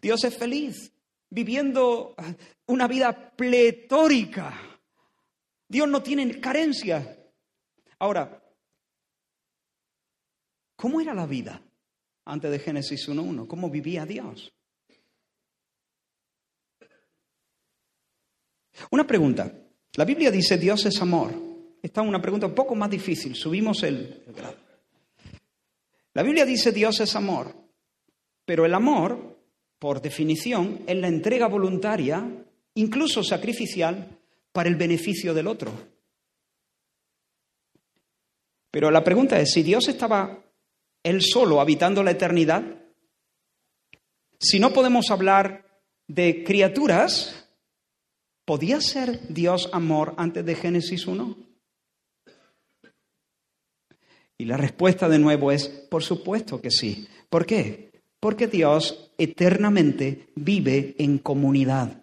Dios 0.00 0.22
es 0.24 0.36
feliz, 0.36 0.92
viviendo 1.30 2.14
una 2.66 2.86
vida 2.86 3.32
pletórica. 3.36 4.52
Dios 5.68 5.88
no 5.88 6.02
tiene 6.02 6.40
carencia. 6.40 7.18
Ahora, 7.98 8.42
¿Cómo 10.82 11.00
era 11.00 11.14
la 11.14 11.26
vida 11.26 11.62
antes 12.24 12.50
de 12.50 12.58
Génesis 12.58 13.08
1.1? 13.08 13.46
¿Cómo 13.46 13.70
vivía 13.70 14.04
Dios? 14.04 14.52
Una 18.90 19.06
pregunta. 19.06 19.54
La 19.94 20.04
Biblia 20.04 20.32
dice 20.32 20.58
Dios 20.58 20.84
es 20.86 21.00
amor. 21.00 21.30
Esta 21.80 22.02
es 22.02 22.08
una 22.08 22.20
pregunta 22.20 22.48
un 22.48 22.54
poco 22.56 22.74
más 22.74 22.90
difícil. 22.90 23.36
Subimos 23.36 23.84
el, 23.84 24.24
grado. 24.34 24.56
La 26.14 26.24
Biblia 26.24 26.44
dice 26.44 26.72
Dios 26.72 26.98
es 26.98 27.14
amor. 27.14 27.54
Pero 28.44 28.66
el 28.66 28.74
amor, 28.74 29.38
por 29.78 30.02
definición, 30.02 30.80
es 30.88 30.96
la 30.96 31.06
entrega 31.06 31.46
voluntaria, 31.46 32.28
incluso 32.74 33.22
sacrificial, 33.22 34.18
para 34.50 34.68
el 34.68 34.74
beneficio 34.74 35.32
del 35.32 35.46
otro. 35.46 35.70
Pero 38.68 38.90
la 38.90 39.04
pregunta 39.04 39.38
es, 39.38 39.52
si 39.52 39.62
Dios 39.62 39.86
estaba 39.86 40.42
él 41.02 41.22
solo 41.22 41.60
habitando 41.60 42.02
la 42.02 42.12
eternidad? 42.12 42.62
Si 44.38 44.58
no 44.58 44.72
podemos 44.72 45.10
hablar 45.10 45.66
de 46.08 46.44
criaturas, 46.44 47.48
¿podía 48.44 48.80
ser 48.80 49.28
Dios 49.28 49.70
amor 49.72 50.14
antes 50.16 50.44
de 50.44 50.54
Génesis 50.54 51.06
1? 51.06 51.36
Y 54.38 54.44
la 54.44 54.56
respuesta 54.56 55.08
de 55.08 55.20
nuevo 55.20 55.52
es, 55.52 55.68
por 55.68 56.02
supuesto 56.02 56.60
que 56.60 56.70
sí. 56.70 57.06
¿Por 57.30 57.46
qué? 57.46 58.02
Porque 58.18 58.48
Dios 58.48 59.12
eternamente 59.16 60.32
vive 60.34 60.96
en 60.98 61.18
comunidad. 61.18 62.02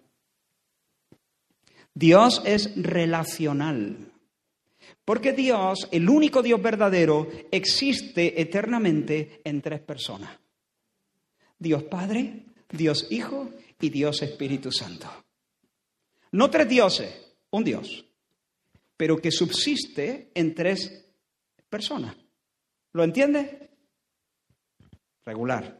Dios 1.94 2.40
es 2.46 2.74
relacional. 2.76 4.09
Porque 5.04 5.32
Dios, 5.32 5.88
el 5.90 6.08
único 6.08 6.42
Dios 6.42 6.62
verdadero, 6.62 7.28
existe 7.50 8.40
eternamente 8.40 9.40
en 9.44 9.60
tres 9.60 9.80
personas. 9.80 10.38
Dios 11.58 11.82
Padre, 11.84 12.44
Dios 12.70 13.06
Hijo 13.10 13.50
y 13.80 13.90
Dios 13.90 14.22
Espíritu 14.22 14.70
Santo. 14.70 15.08
No 16.32 16.48
tres 16.50 16.68
dioses, 16.68 17.34
un 17.50 17.64
Dios, 17.64 18.04
pero 18.96 19.16
que 19.16 19.32
subsiste 19.32 20.30
en 20.34 20.54
tres 20.54 21.06
personas. 21.68 22.16
¿Lo 22.92 23.02
entiende? 23.02 23.70
Regular. 25.24 25.79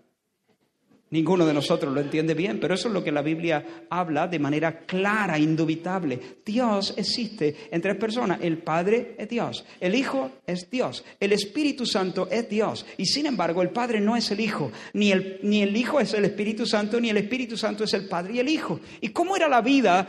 Ninguno 1.13 1.45
de 1.45 1.53
nosotros 1.53 1.93
lo 1.93 2.01
entiende 2.01 2.35
bien, 2.35 2.61
pero 2.61 2.75
eso 2.75 2.87
es 2.87 2.95
lo 2.95 3.03
que 3.03 3.11
la 3.11 3.21
Biblia 3.21 3.87
habla 3.91 4.29
de 4.29 4.39
manera 4.39 4.87
clara, 4.87 5.37
indubitable. 5.37 6.37
Dios 6.47 6.95
existe 6.97 7.69
en 7.69 7.81
tres 7.81 7.97
personas. 7.97 8.39
El 8.41 8.59
Padre 8.59 9.17
es 9.19 9.29
Dios, 9.29 9.65
el 9.81 9.97
Hijo 9.97 10.31
es 10.47 10.71
Dios, 10.71 11.05
el 11.19 11.33
Espíritu 11.33 11.85
Santo 11.85 12.29
es 12.31 12.49
Dios. 12.49 12.87
Y 12.97 13.07
sin 13.07 13.27
embargo, 13.27 13.61
el 13.61 13.71
Padre 13.71 14.01
no 14.01 14.17
es 14.17 14.31
el 14.31 14.39
Hijo, 14.39 14.71
ni 14.93 15.11
el, 15.11 15.41
ni 15.43 15.63
el 15.63 15.77
Hijo 15.77 15.99
es 15.99 16.15
el 16.15 16.27
Espíritu 16.27 16.65
Santo, 16.65 17.01
ni 17.01 17.11
el 17.11 17.17
Espíritu 17.17 17.57
Santo 17.57 17.83
es 17.83 17.93
el 17.95 18.07
Padre 18.07 18.35
y 18.35 18.39
el 18.39 18.49
Hijo. 18.49 18.79
¿Y 19.01 19.09
cómo 19.09 19.35
era 19.35 19.49
la 19.49 19.63
vida 19.63 20.07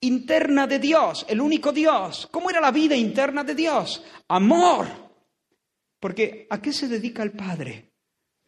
interna 0.00 0.66
de 0.66 0.78
Dios, 0.78 1.24
el 1.26 1.40
único 1.40 1.72
Dios? 1.72 2.28
¿Cómo 2.30 2.50
era 2.50 2.60
la 2.60 2.70
vida 2.70 2.94
interna 2.94 3.44
de 3.44 3.54
Dios? 3.54 4.04
Amor. 4.28 4.88
Porque 5.98 6.46
¿a 6.50 6.60
qué 6.60 6.70
se 6.70 6.86
dedica 6.86 7.22
el 7.22 7.32
Padre? 7.32 7.91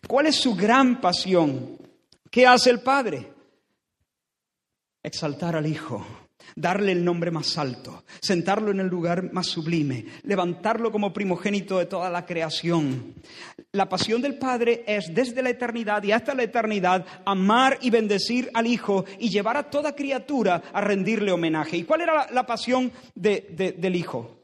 ¿Cuál 0.07 0.27
es 0.27 0.37
su 0.37 0.55
gran 0.55 1.01
pasión? 1.01 1.79
¿Qué 2.31 2.47
hace 2.47 2.71
el 2.71 2.81
Padre? 2.81 3.33
Exaltar 5.03 5.57
al 5.57 5.67
Hijo, 5.67 6.05
darle 6.57 6.93
el 6.93 7.05
nombre 7.05 7.31
más 7.31 7.59
alto, 7.59 8.05
sentarlo 8.21 8.71
en 8.71 8.81
el 8.81 8.87
lugar 8.87 9.33
más 9.33 9.47
sublime, 9.47 10.07
levantarlo 10.23 10.91
como 10.91 11.13
primogénito 11.13 11.79
de 11.79 11.87
toda 11.87 12.11
la 12.11 12.27
creación. 12.27 13.15
La 13.73 13.89
pasión 13.89 14.23
del 14.23 14.39
Padre 14.39 14.85
es 14.87 15.15
desde 15.15 15.43
la 15.43 15.51
eternidad 15.51 16.03
y 16.03 16.13
hasta 16.13 16.35
la 16.35 16.45
eternidad 16.45 17.07
amar 17.25 17.79
y 17.81 17.91
bendecir 17.91 18.51
al 18.55 18.67
Hijo 18.67 19.05
y 19.19 19.31
llevar 19.31 19.57
a 19.57 19.71
toda 19.71 19.95
criatura 19.95 20.63
a 20.73 20.81
rendirle 20.81 21.33
homenaje. 21.33 21.77
¿Y 21.77 21.85
cuál 21.85 22.03
era 22.03 22.31
la, 22.31 22.47
pasión 22.47 22.93
del 23.15 23.97
Hijo? 23.97 24.44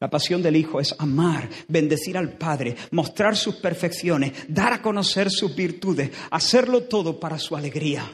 La 0.00 0.08
pasión 0.08 0.42
del 0.42 0.56
Hijo 0.56 0.80
es 0.80 0.94
amar, 0.98 1.48
bendecir 1.66 2.16
al 2.16 2.36
Padre, 2.38 2.76
mostrar 2.92 3.36
sus 3.36 3.56
perfecciones, 3.56 4.32
dar 4.48 4.72
a 4.72 4.82
conocer 4.82 5.30
sus 5.30 5.54
virtudes, 5.56 6.10
hacerlo 6.30 6.84
todo 6.84 7.18
para 7.18 7.38
su 7.38 7.56
alegría. 7.56 8.08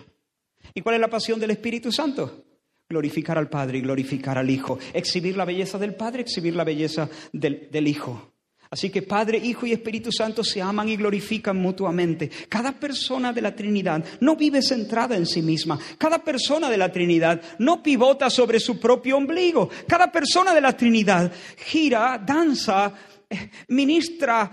¿Y 0.72 0.80
cuál 0.80 0.96
es 0.96 1.00
la 1.00 1.10
pasión 1.10 1.38
del 1.38 1.50
Espíritu 1.50 1.92
Santo? 1.92 2.44
Glorificar 2.88 3.36
al 3.36 3.50
Padre 3.50 3.78
y 3.78 3.80
glorificar 3.82 4.38
al 4.38 4.48
Hijo, 4.48 4.78
exhibir 4.94 5.36
la 5.36 5.44
belleza 5.44 5.78
del 5.78 5.94
Padre, 5.94 6.22
exhibir 6.22 6.56
la 6.56 6.64
belleza 6.64 7.08
del, 7.32 7.68
del 7.70 7.86
Hijo. 7.86 8.33
Así 8.74 8.90
que 8.90 9.02
Padre, 9.02 9.38
Hijo 9.38 9.66
y 9.66 9.72
Espíritu 9.72 10.10
Santo 10.10 10.42
se 10.42 10.60
aman 10.60 10.88
y 10.88 10.96
glorifican 10.96 11.56
mutuamente. 11.56 12.28
Cada 12.48 12.72
persona 12.72 13.32
de 13.32 13.40
la 13.40 13.54
Trinidad 13.54 14.04
no 14.18 14.34
vive 14.34 14.62
centrada 14.62 15.16
en 15.16 15.26
sí 15.26 15.42
misma. 15.42 15.78
Cada 15.96 16.24
persona 16.24 16.68
de 16.68 16.76
la 16.76 16.90
Trinidad 16.90 17.40
no 17.60 17.80
pivota 17.84 18.28
sobre 18.30 18.58
su 18.58 18.80
propio 18.80 19.16
ombligo. 19.16 19.70
Cada 19.86 20.10
persona 20.10 20.52
de 20.52 20.60
la 20.60 20.76
Trinidad 20.76 21.32
gira, 21.56 22.18
danza, 22.18 22.92
eh, 23.30 23.48
ministra 23.68 24.50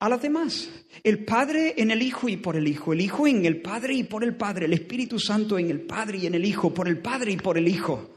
a 0.00 0.08
las 0.08 0.22
demás. 0.22 0.70
El 1.02 1.22
Padre 1.22 1.74
en 1.76 1.90
el 1.90 2.00
Hijo 2.00 2.30
y 2.30 2.38
por 2.38 2.56
el 2.56 2.66
Hijo. 2.66 2.94
El 2.94 3.02
Hijo 3.02 3.26
en 3.26 3.44
el 3.44 3.60
Padre 3.60 3.92
y 3.92 4.04
por 4.04 4.24
el 4.24 4.36
Padre. 4.36 4.64
El 4.64 4.72
Espíritu 4.72 5.18
Santo 5.18 5.58
en 5.58 5.68
el 5.68 5.82
Padre 5.82 6.16
y 6.16 6.26
en 6.28 6.34
el 6.34 6.46
Hijo. 6.46 6.72
Por 6.72 6.88
el 6.88 6.96
Padre 6.96 7.32
y 7.32 7.36
por 7.36 7.58
el 7.58 7.68
Hijo. 7.68 8.13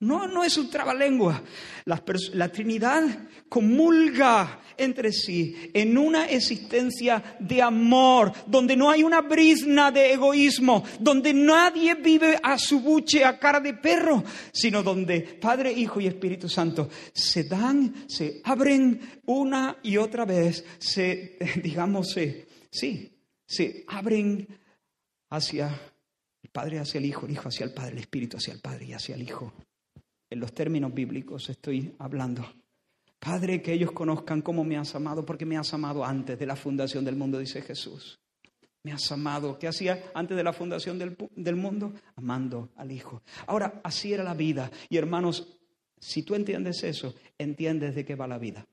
No, 0.00 0.28
no 0.28 0.44
es 0.44 0.56
un 0.56 0.70
trabalengua. 0.70 1.42
La, 1.84 2.52
Trinidad 2.52 3.02
comulga 3.48 4.60
entre 4.76 5.12
sí 5.12 5.70
en 5.74 5.98
una 5.98 6.26
existencia 6.26 7.36
de 7.40 7.60
amor, 7.60 8.32
donde 8.46 8.76
no 8.76 8.90
hay 8.90 9.02
una 9.02 9.22
brisna 9.22 9.90
de 9.90 10.12
egoísmo, 10.12 10.84
donde 11.00 11.34
nadie 11.34 11.96
vive 11.96 12.38
a 12.40 12.58
su 12.58 12.80
buche, 12.80 13.24
a 13.24 13.40
cara 13.40 13.58
de 13.58 13.74
perro, 13.74 14.22
sino 14.52 14.84
donde 14.84 15.20
Padre, 15.20 15.72
Hijo 15.72 16.00
y 16.00 16.06
Espíritu 16.06 16.48
Santo 16.48 16.88
se 17.12 17.44
dan, 17.44 18.04
se 18.06 18.40
abren 18.44 19.20
una 19.26 19.78
y 19.82 19.96
otra 19.96 20.24
vez, 20.24 20.64
se, 20.78 21.38
digamos, 21.62 22.12
se, 22.12 22.46
sí, 22.70 23.18
se 23.44 23.84
abren 23.88 24.46
hacia 25.30 25.76
el 26.40 26.50
Padre, 26.50 26.78
hacia 26.78 26.98
el 26.98 27.06
Hijo, 27.06 27.26
el 27.26 27.32
Hijo 27.32 27.48
hacia 27.48 27.64
el 27.64 27.74
Padre, 27.74 27.94
el 27.94 27.98
Espíritu 27.98 28.36
hacia 28.36 28.54
el 28.54 28.60
Padre 28.60 28.84
y 28.84 28.92
hacia 28.92 29.16
el 29.16 29.22
Hijo 29.22 29.52
en 30.30 30.40
los 30.40 30.52
términos 30.52 30.92
bíblicos 30.92 31.48
estoy 31.48 31.94
hablando. 31.98 32.44
Padre, 33.18 33.60
que 33.60 33.72
ellos 33.72 33.92
conozcan 33.92 34.42
cómo 34.42 34.62
me 34.64 34.76
has 34.76 34.94
amado, 34.94 35.24
porque 35.24 35.44
me 35.44 35.56
has 35.56 35.72
amado 35.74 36.04
antes 36.04 36.38
de 36.38 36.46
la 36.46 36.56
fundación 36.56 37.04
del 37.04 37.16
mundo, 37.16 37.38
dice 37.38 37.62
Jesús. 37.62 38.20
Me 38.84 38.92
has 38.92 39.10
amado. 39.10 39.58
¿Qué 39.58 39.66
hacía 39.66 40.10
antes 40.14 40.36
de 40.36 40.44
la 40.44 40.52
fundación 40.52 40.98
del, 40.98 41.16
del 41.34 41.56
mundo? 41.56 41.92
Amando 42.14 42.70
al 42.76 42.92
Hijo. 42.92 43.22
Ahora, 43.46 43.80
así 43.82 44.12
era 44.12 44.22
la 44.22 44.34
vida. 44.34 44.70
Y 44.88 44.96
hermanos, 44.96 45.58
si 45.98 46.22
tú 46.22 46.36
entiendes 46.36 46.84
eso, 46.84 47.14
entiendes 47.36 47.96
de 47.96 48.04
qué 48.04 48.14
va 48.14 48.28
la 48.28 48.38
vida. 48.38 48.66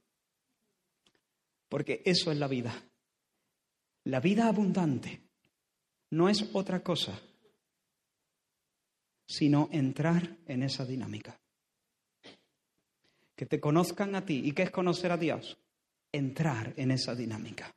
Porque 1.67 2.03
eso 2.05 2.31
es 2.31 2.37
la 2.37 2.47
vida. 2.47 2.83
La 4.03 4.19
vida 4.19 4.47
abundante 4.47 5.23
no 6.11 6.29
es 6.29 6.49
otra 6.53 6.83
cosa 6.83 7.19
sino 9.27 9.69
entrar 9.71 10.37
en 10.45 10.61
esa 10.61 10.85
dinámica 10.85 11.39
que 13.35 13.45
te 13.45 13.59
conozcan 13.59 14.15
a 14.15 14.25
ti. 14.25 14.41
¿Y 14.43 14.53
qué 14.53 14.63
es 14.63 14.71
conocer 14.71 15.11
a 15.11 15.17
Dios? 15.17 15.57
Entrar 16.11 16.73
en 16.77 16.91
esa 16.91 17.13
dinámica. 17.15 17.75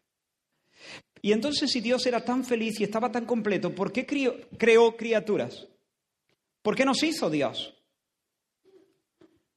Y 1.20 1.32
entonces 1.32 1.70
si 1.70 1.80
Dios 1.80 2.06
era 2.06 2.24
tan 2.24 2.44
feliz 2.44 2.78
y 2.80 2.84
estaba 2.84 3.10
tan 3.10 3.26
completo, 3.26 3.74
¿por 3.74 3.92
qué 3.92 4.06
creó, 4.06 4.96
criaturas? 4.96 5.66
¿Por 6.62 6.76
qué 6.76 6.84
nos 6.84 7.02
hizo 7.02 7.28
Dios? 7.28 7.74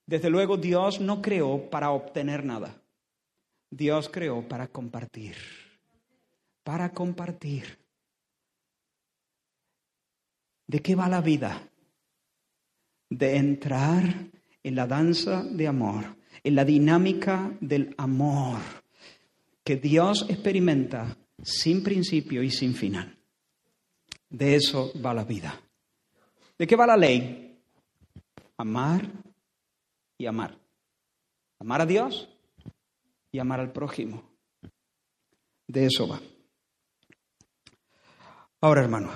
Desde 0.06 0.30
luego 0.30 0.58
Dios 0.58 1.00
no 1.00 1.22
creó 1.22 1.70
para 1.70 1.92
obtener 1.92 2.44
nada. 2.44 2.82
Dios 3.70 4.10
creó 4.10 4.48
para 4.48 4.68
compartir. 4.68 5.36
Para 6.64 6.92
compartir. 6.92 7.80
¿De 10.68 10.82
qué 10.82 10.96
va 10.96 11.08
la 11.08 11.22
vida? 11.22 11.70
De 13.10 13.38
entrar 13.38 14.32
en 14.64 14.76
la 14.76 14.88
danza 14.88 15.44
de 15.44 15.68
amor, 15.68 16.16
en 16.44 16.56
la 16.56 16.66
dinámica 16.66 17.56
del 17.60 17.94
amor 17.98 18.60
que 19.64 19.76
Dios 19.78 20.26
experimenta 20.30 21.18
sin 21.44 21.84
principio 21.84 22.44
y 22.44 22.52
sin 22.52 22.74
final. 22.74 23.18
De 24.30 24.56
eso 24.56 24.92
va 25.04 25.14
la 25.14 25.24
vida. 25.24 25.60
¿De 26.58 26.68
qué 26.68 26.76
va 26.76 26.88
la 26.88 26.98
ley? 26.98 27.60
Amar 28.58 29.10
y 30.18 30.26
amar. 30.26 30.58
Amar 31.60 31.82
a 31.82 31.86
Dios 31.86 32.30
y 33.32 33.40
amar 33.40 33.60
al 33.60 33.72
prójimo. 33.72 34.24
De 35.68 35.86
eso 35.86 36.08
va. 36.08 36.20
Ahora, 38.62 38.82
hermano, 38.82 39.12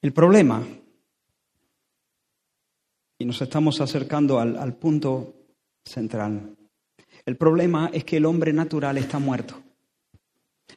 el 0.00 0.12
problema 0.12 0.66
y 3.22 3.24
nos 3.24 3.40
estamos 3.40 3.80
acercando 3.80 4.40
al, 4.40 4.74
punto 4.74 5.32
central. 5.84 6.56
El 7.24 7.36
problema 7.36 7.88
es 7.92 8.02
que 8.02 8.16
el 8.16 8.26
hombre 8.26 8.52
natural 8.52 8.98
está 8.98 9.20
muerto, 9.20 9.62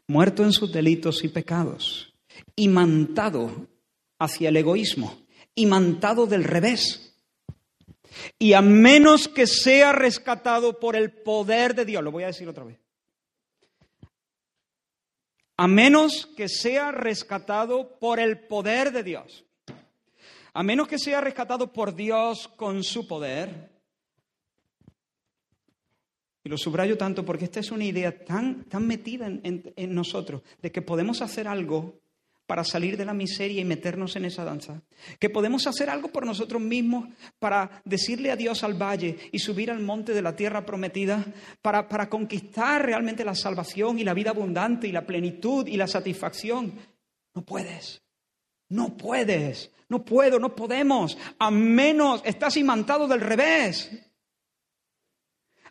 muerto 0.08 0.44
en 0.44 0.52
sus 0.52 0.72
delitos 0.72 1.24
y 1.24 1.30
pecados, 1.30 2.14
imantado 2.56 3.68
hacia 4.20 4.50
el 4.50 4.58
egoísmo, 4.58 5.26
imantado 5.56 6.28
del 6.28 6.44
revés. 6.44 7.18
Y 8.38 8.54
a 8.54 8.62
menos 8.62 9.28
que 9.28 9.48
sea 9.48 9.92
rescatado 9.92 10.80
por 10.80 10.96
el 10.96 11.12
poder 11.12 11.74
de 11.74 11.86
Dios, 11.86 12.04
lo 12.04 12.12
voy 12.12 12.26
a 12.26 12.28
decir 12.28 12.48
otra 12.48 12.64
vez, 12.64 12.80
a 15.58 15.68
menos 15.68 16.28
que 16.38 16.48
sea 16.48 16.92
rescatado 16.92 17.98
por 17.98 18.20
el 18.20 18.38
poder 18.46 18.92
de 18.92 19.02
Dios, 19.02 19.46
a 20.56 20.64
menos 20.64 20.88
que 20.88 20.98
sea 20.98 21.20
rescatado 21.20 21.74
por 21.74 21.94
Dios 21.94 22.48
con 22.48 22.82
su 22.82 23.06
poder. 23.06 23.70
Y 26.46 26.50
lo 26.50 26.58
subrayo 26.58 26.98
tanto 26.98 27.26
porque 27.26 27.44
esta 27.44 27.60
es 27.60 27.72
una 27.72 27.84
idea 27.84 28.24
tan, 28.24 28.64
tan 28.64 28.88
metida 28.88 29.28
en, 29.28 29.94
nosotros, 29.94 30.44
de 30.62 30.72
que 30.72 30.82
podemos 30.82 31.22
hacer 31.22 31.50
algo 31.50 32.00
para 32.46 32.64
salir 32.64 32.96
de 32.96 33.04
la 33.04 33.14
miseria 33.14 33.60
y 33.60 33.66
meternos 33.66 34.16
en 34.16 34.24
esa 34.24 34.46
danza. 34.46 34.82
Que 35.20 35.30
podemos 35.30 35.68
hacer 35.68 35.90
algo 35.90 36.08
por 36.08 36.26
nosotros 36.26 36.62
mismos 36.62 37.10
para 37.38 37.82
decirle 37.84 38.32
adiós 38.32 38.64
al 38.64 38.82
valle 38.82 39.18
y 39.34 39.40
subir 39.40 39.70
al 39.70 39.82
monte 39.82 40.14
de 40.14 40.22
la 40.22 40.38
tierra 40.38 40.66
prometida, 40.66 41.26
para, 41.62 41.90
para 41.90 42.08
conquistar 42.08 42.86
realmente 42.86 43.26
la 43.26 43.36
salvación 43.36 44.00
y 44.00 44.06
la 44.06 44.14
vida 44.14 44.30
abundante 44.30 44.88
y 44.88 44.94
la 44.94 45.06
plenitud 45.06 45.68
y 45.68 45.76
la 45.76 45.88
satisfacción. 45.88 46.76
No 47.34 47.42
puedes. 47.42 48.05
No 48.70 48.98
puedes, 48.98 49.72
no 49.90 50.04
puedo, 50.04 50.40
no 50.40 50.56
podemos, 50.56 51.18
a 51.38 51.52
menos 51.52 52.22
estás 52.26 52.58
imantado 52.58 53.08
del 53.08 53.22
revés. 53.22 53.92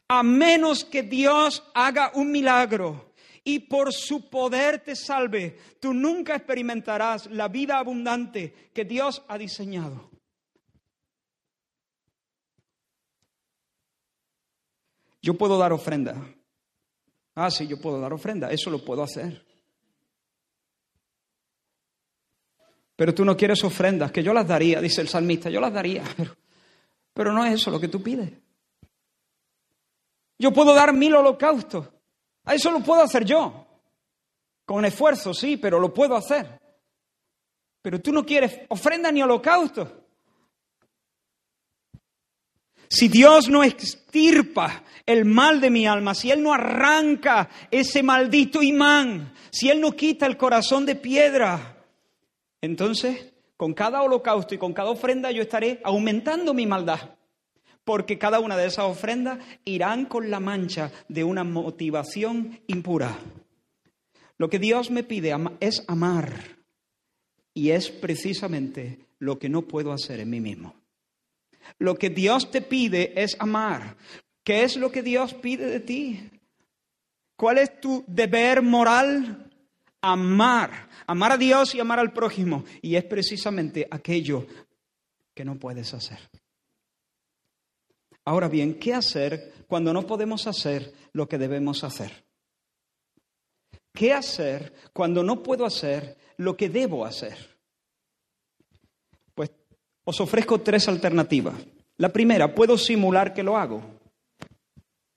A 0.06 0.22
menos 0.22 0.84
que 0.84 1.02
Dios 1.02 1.64
haga 1.74 2.12
un 2.14 2.30
milagro 2.30 3.14
y 3.42 3.60
por 3.60 3.92
su 3.92 4.28
poder 4.28 4.80
te 4.80 4.94
salve, 4.96 5.58
tú 5.80 5.92
nunca 5.92 6.36
experimentarás 6.36 7.26
la 7.30 7.48
vida 7.48 7.78
abundante 7.78 8.70
que 8.72 8.84
Dios 8.84 9.22
ha 9.28 9.38
diseñado. 9.38 10.10
Yo 15.20 15.34
puedo 15.34 15.56
dar 15.58 15.72
ofrenda. 15.72 16.14
Ah, 17.34 17.50
sí, 17.50 17.66
yo 17.66 17.80
puedo 17.80 17.98
dar 17.98 18.12
ofrenda, 18.12 18.50
eso 18.50 18.70
lo 18.70 18.84
puedo 18.84 19.02
hacer. 19.02 19.42
Pero 22.96 23.14
tú 23.14 23.24
no 23.24 23.36
quieres 23.36 23.62
ofrendas, 23.64 24.12
que 24.12 24.22
yo 24.22 24.32
las 24.32 24.46
daría, 24.46 24.80
dice 24.80 25.00
el 25.00 25.08
salmista, 25.08 25.50
yo 25.50 25.60
las 25.60 25.72
daría, 25.72 26.04
pero, 27.12 27.32
no 27.32 27.44
es 27.44 27.54
eso 27.54 27.70
lo 27.70 27.80
que 27.80 27.88
tú 27.88 28.02
pides. 28.02 28.30
Yo 30.38 30.52
puedo 30.52 30.74
dar 30.74 30.92
mil 30.92 31.14
holocaustos, 31.14 31.88
a 32.44 32.54
eso 32.54 32.70
lo 32.70 32.80
puedo 32.80 33.02
hacer 33.02 33.24
yo. 33.24 33.66
Con 34.66 34.84
esfuerzo, 34.84 35.34
sí, 35.34 35.56
pero 35.56 35.78
lo 35.78 35.92
puedo 35.92 36.16
hacer. 36.16 36.58
Pero 37.82 38.00
tú 38.00 38.12
no 38.12 38.24
quieres 38.24 38.60
ofrenda 38.68 39.12
ni 39.12 39.22
holocausto. 39.22 40.04
Si 42.88 43.08
Dios 43.08 43.48
no 43.48 43.62
extirpa 43.62 44.84
el 45.04 45.24
mal 45.24 45.60
de 45.60 45.68
mi 45.70 45.86
alma, 45.86 46.14
si 46.14 46.30
Él 46.30 46.42
no 46.42 46.54
arranca 46.54 47.50
ese 47.70 48.02
maldito 48.02 48.62
imán, 48.62 49.34
si 49.50 49.68
Él 49.68 49.80
no 49.80 49.92
quita 49.92 50.26
el 50.26 50.36
corazón 50.36 50.86
de 50.86 50.94
piedra, 50.94 51.73
entonces 52.64 53.32
con 53.56 53.74
cada 53.74 54.02
holocausto 54.02 54.54
y 54.54 54.58
con 54.58 54.72
cada 54.72 54.90
ofrenda 54.90 55.30
yo 55.30 55.42
estaré 55.42 55.80
aumentando 55.84 56.54
mi 56.54 56.66
maldad 56.66 57.16
porque 57.84 58.18
cada 58.18 58.40
una 58.40 58.56
de 58.56 58.66
esas 58.66 58.86
ofrendas 58.86 59.38
irán 59.64 60.06
con 60.06 60.30
la 60.30 60.40
mancha 60.40 60.90
de 61.08 61.22
una 61.22 61.44
motivación 61.44 62.60
impura. 62.66 63.16
Lo 64.38 64.48
que 64.48 64.58
Dios 64.58 64.90
me 64.90 65.04
pide 65.04 65.34
es 65.60 65.84
amar 65.86 66.64
y 67.52 67.70
es 67.70 67.90
precisamente 67.90 69.06
lo 69.18 69.38
que 69.38 69.48
no 69.48 69.62
puedo 69.62 69.92
hacer 69.92 70.20
en 70.20 70.30
mí 70.30 70.40
mismo. 70.40 70.74
Lo 71.78 71.94
que 71.96 72.10
Dios 72.10 72.50
te 72.50 72.62
pide 72.62 73.12
es 73.22 73.36
amar. 73.38 73.96
¿Qué 74.42 74.64
es 74.64 74.76
lo 74.76 74.90
que 74.90 75.02
Dios 75.02 75.34
pide 75.34 75.66
de 75.66 75.80
ti? 75.80 76.30
¿Cuál 77.36 77.58
es 77.58 77.80
tu 77.80 78.04
deber 78.06 78.62
moral? 78.62 79.43
Amar. 80.06 80.90
Amar 81.06 81.32
a 81.32 81.36
Dios 81.38 81.74
y 81.74 81.80
amar 81.80 81.98
al 81.98 82.12
prójimo. 82.12 82.64
Y 82.82 82.96
es 82.96 83.04
precisamente 83.04 83.88
aquello 83.90 84.46
que 85.34 85.46
no 85.46 85.58
puedes 85.58 85.94
hacer. 85.94 86.18
Ahora 88.26 88.48
bien, 88.48 88.78
¿qué 88.78 88.92
hacer 88.92 89.64
cuando 89.66 89.94
no 89.94 90.06
podemos 90.06 90.46
hacer 90.46 90.92
lo 91.12 91.26
que 91.26 91.38
debemos 91.38 91.84
hacer? 91.84 92.24
¿Qué 93.94 94.12
hacer 94.12 94.74
cuando 94.92 95.22
no 95.22 95.42
puedo 95.42 95.64
hacer 95.64 96.18
lo 96.36 96.54
que 96.54 96.68
debo 96.68 97.06
hacer? 97.06 97.58
Pues 99.34 99.50
os 100.04 100.20
ofrezco 100.20 100.60
tres 100.60 100.86
alternativas. 100.86 101.54
La 101.96 102.12
primera, 102.12 102.54
puedo 102.54 102.76
simular 102.76 103.32
que 103.32 103.42
lo 103.42 103.56
hago. 103.56 103.93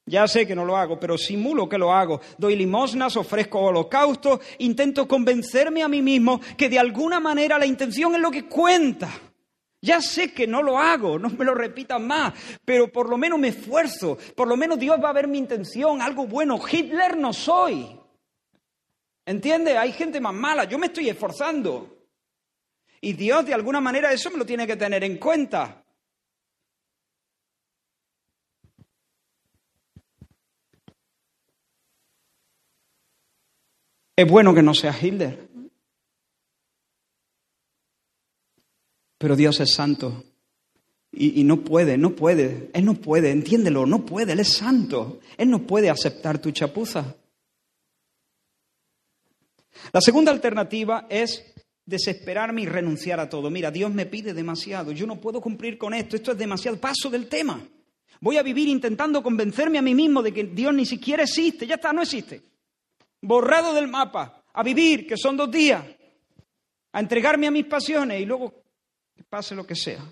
Ya 0.07 0.25
sé 0.25 0.47
que 0.47 0.55
no 0.55 0.63
lo 0.63 0.77
hago, 0.77 0.97
pero 0.97 1.17
simulo 1.17 1.67
que 1.67 1.77
lo 1.77 1.93
hago. 1.93 2.21
Doy 2.37 2.55
limosnas, 2.55 3.17
ofrezco 3.17 3.59
holocausto, 3.59 4.39
intento 4.59 5.05
convencerme 5.05 5.83
a 5.83 5.89
mí 5.89 6.01
mismo 6.01 6.39
que 6.57 6.69
de 6.69 6.79
alguna 6.79 7.19
manera 7.19 7.59
la 7.59 7.65
intención 7.65 8.15
es 8.15 8.21
lo 8.21 8.31
que 8.31 8.45
cuenta. 8.45 9.09
Ya 9.81 10.01
sé 10.01 10.33
que 10.33 10.47
no 10.47 10.63
lo 10.63 10.79
hago, 10.79 11.19
no 11.19 11.29
me 11.29 11.43
lo 11.43 11.53
repitan 11.53 12.07
más, 12.07 12.33
pero 12.63 12.89
por 12.89 13.09
lo 13.09 13.17
menos 13.17 13.37
me 13.37 13.49
esfuerzo, 13.49 14.17
por 14.33 14.47
lo 14.47 14.55
menos 14.55 14.79
Dios 14.79 14.97
va 15.03 15.09
a 15.09 15.13
ver 15.13 15.27
mi 15.27 15.37
intención, 15.37 16.01
algo 16.01 16.25
bueno. 16.25 16.57
Hitler 16.71 17.17
no 17.17 17.33
soy. 17.33 17.99
¿Entiende? 19.25 19.77
Hay 19.77 19.91
gente 19.91 20.21
más 20.21 20.33
mala, 20.33 20.63
yo 20.63 20.79
me 20.79 20.87
estoy 20.87 21.09
esforzando. 21.09 21.97
Y 23.01 23.11
Dios 23.11 23.45
de 23.45 23.53
alguna 23.53 23.81
manera 23.81 24.13
eso 24.13 24.31
me 24.31 24.37
lo 24.37 24.45
tiene 24.45 24.65
que 24.65 24.77
tener 24.77 25.03
en 25.03 25.17
cuenta. 25.17 25.83
Es 34.17 34.27
bueno 34.27 34.51
que 34.55 34.63
no 34.63 34.73
sea 34.73 34.97
Hitler. 34.99 35.47
Pero 39.19 39.35
Dios 39.35 39.59
es 39.59 39.73
santo. 39.73 40.23
Y, 41.11 41.43
no 41.43 41.61
puede, 41.61 41.99
no 41.99 42.15
puede. 42.15 42.71
Él 42.73 42.83
no 42.85 42.95
puede, 42.95 43.29
entiéndelo, 43.29 43.85
no 43.85 44.05
puede. 44.05 44.33
Él 44.33 44.39
es 44.39 44.53
santo. 44.53 45.19
Él 45.37 45.51
no 45.51 45.67
puede 45.67 45.91
aceptar 45.91 46.39
tu 46.39 46.49
chapuza. 46.49 47.15
La 49.93 50.01
segunda 50.01 50.31
alternativa 50.31 51.05
es 51.09 51.53
desesperarme 51.85 52.63
y 52.63 52.65
renunciar 52.65 53.19
a 53.19 53.29
todo. 53.29 53.51
Mira, 53.51 53.69
Dios 53.69 53.93
me 53.93 54.07
pide 54.07 54.33
demasiado. 54.33 54.91
Yo 54.91 55.05
no 55.05 55.21
puedo 55.21 55.41
cumplir 55.41 55.77
con 55.77 55.93
esto. 55.93 56.15
Esto 56.15 56.31
es 56.31 56.37
demasiado. 56.39 56.77
Paso 56.77 57.11
del 57.11 57.27
tema. 57.27 57.63
Voy 58.19 58.37
a 58.37 58.43
vivir 58.43 58.67
intentando 58.67 59.21
convencerme 59.21 59.77
a 59.77 59.83
mí 59.83 59.93
mismo 59.93 60.23
de 60.23 60.33
que 60.33 60.43
Dios 60.43 60.73
ni 60.73 60.87
siquiera 60.87 61.21
existe. 61.21 61.67
Ya 61.67 61.75
está, 61.75 61.93
no 61.93 62.01
existe. 62.01 62.56
Borrado 63.21 63.73
del 63.73 63.87
mapa. 63.87 64.43
A 64.53 64.63
vivir, 64.63 65.07
que 65.07 65.17
son 65.17 65.37
dos 65.37 65.51
días. 65.51 65.83
A 66.93 66.99
entregarme 66.99 67.47
a 67.47 67.51
mis 67.51 67.65
pasiones 67.65 68.21
y 68.21 68.25
luego 68.25 68.63
pase 69.29 69.55
lo 69.55 69.65
que 69.65 69.75
sea. 69.75 70.03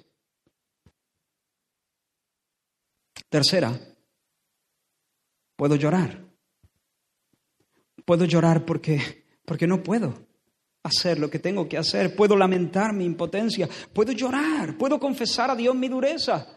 Tercera, 3.29 3.77
puedo 5.55 5.75
llorar. 5.75 6.23
Puedo 8.05 8.25
llorar 8.25 8.65
porque, 8.65 9.25
porque 9.45 9.65
no 9.65 9.81
puedo 9.81 10.27
hacer 10.83 11.17
lo 11.17 11.29
que 11.29 11.39
tengo 11.39 11.67
que 11.67 11.77
hacer. 11.77 12.15
Puedo 12.15 12.37
lamentar 12.37 12.93
mi 12.93 13.05
impotencia. 13.05 13.67
Puedo 13.91 14.11
llorar. 14.11 14.77
Puedo 14.77 14.99
confesar 14.99 15.49
a 15.49 15.55
Dios 15.55 15.75
mi 15.75 15.87
dureza. 15.87 16.47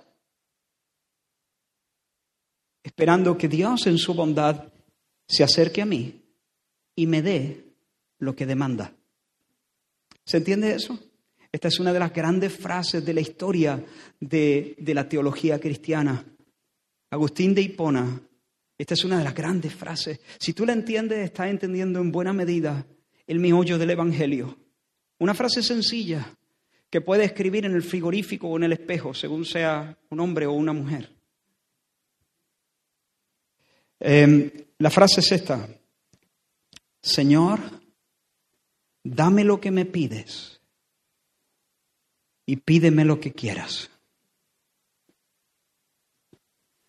Esperando 2.83 3.39
que 3.39 3.49
Dios 3.49 3.87
en 3.87 3.97
su 3.97 4.13
bondad 4.13 4.71
se 5.27 5.43
acerque 5.43 5.81
a 5.81 5.87
mí 5.87 6.28
y 6.99 7.07
me 7.07 7.23
dé 7.23 7.65
lo 8.19 8.35
que 8.35 8.45
demanda. 8.45 8.93
¿Se 10.25 10.39
entiende 10.39 10.75
eso? 10.75 10.99
Esta 11.53 11.69
es 11.69 11.79
una 11.79 11.93
de 11.93 12.01
las 12.01 12.13
grandes 12.13 12.53
frases 12.53 13.05
de 13.05 13.15
la 13.15 13.21
historia 13.21 13.81
de, 14.19 14.75
la 14.85 15.09
teología 15.09 15.61
cristiana. 15.61 16.25
Agustín 17.11 17.55
de 17.55 17.63
Hipona, 17.63 18.21
esta 18.77 18.95
es 18.95 19.05
una 19.05 19.17
de 19.19 19.23
las 19.23 19.33
grandes 19.33 19.73
frases. 19.73 20.19
Si 20.41 20.53
tú 20.55 20.67
la 20.67 20.73
entiendes, 20.73 21.25
estás 21.25 21.47
entendiendo 21.47 22.01
en 22.01 22.11
buena 22.11 22.33
medida 22.33 22.85
el 23.29 23.39
miollo 23.39 23.79
del 23.79 23.91
Evangelio. 23.91 24.59
Una 25.21 25.35
frase 25.35 25.63
sencilla 25.63 26.37
que 26.91 27.01
puede 27.01 27.23
escribir 27.23 27.65
en 27.65 27.77
el 27.77 27.85
frigorífico 27.85 28.49
o 28.49 28.57
en 28.57 28.65
el 28.65 28.73
espejo, 28.73 29.15
según 29.15 29.45
sea 29.45 29.97
un 30.11 30.19
hombre 30.19 30.47
o 30.47 30.53
una 30.53 30.73
mujer. 30.73 31.09
Em, 34.01 34.51
la 34.79 34.91
frase 34.91 35.21
es 35.21 35.31
esta. 35.31 35.69
Señor, 37.01 37.61
dame 39.05 39.45
lo 39.45 39.61
que 39.61 39.71
me 39.71 39.85
pides 39.85 40.61
y 42.47 42.57
pídeme 42.57 43.05
lo 43.05 43.21
que 43.21 43.33
quieras. 43.33 43.91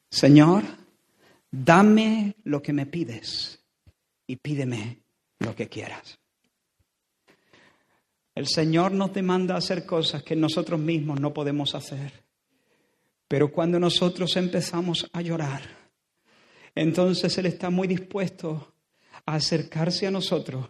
Señor, 0.09 0.63
dame 1.51 2.35
lo 2.43 2.61
que 2.61 2.73
me 2.73 2.85
pides 2.85 3.63
y 4.25 4.37
pídeme 4.37 5.03
lo 5.39 5.55
que 5.55 5.69
quieras. 5.69 6.19
El 8.33 8.47
Señor 8.47 8.91
nos 8.93 9.13
demanda 9.13 9.55
hacer 9.57 9.85
cosas 9.85 10.23
que 10.23 10.35
nosotros 10.35 10.79
mismos 10.79 11.19
no 11.19 11.33
podemos 11.33 11.75
hacer. 11.75 12.23
Pero 13.27 13.51
cuando 13.51 13.79
nosotros 13.79 14.35
empezamos 14.37 15.07
a 15.11 15.21
llorar, 15.21 15.61
entonces 16.73 17.37
Él 17.37 17.47
está 17.47 17.69
muy 17.69 17.87
dispuesto 17.87 18.73
acercarse 19.35 20.07
a 20.07 20.11
nosotros 20.11 20.69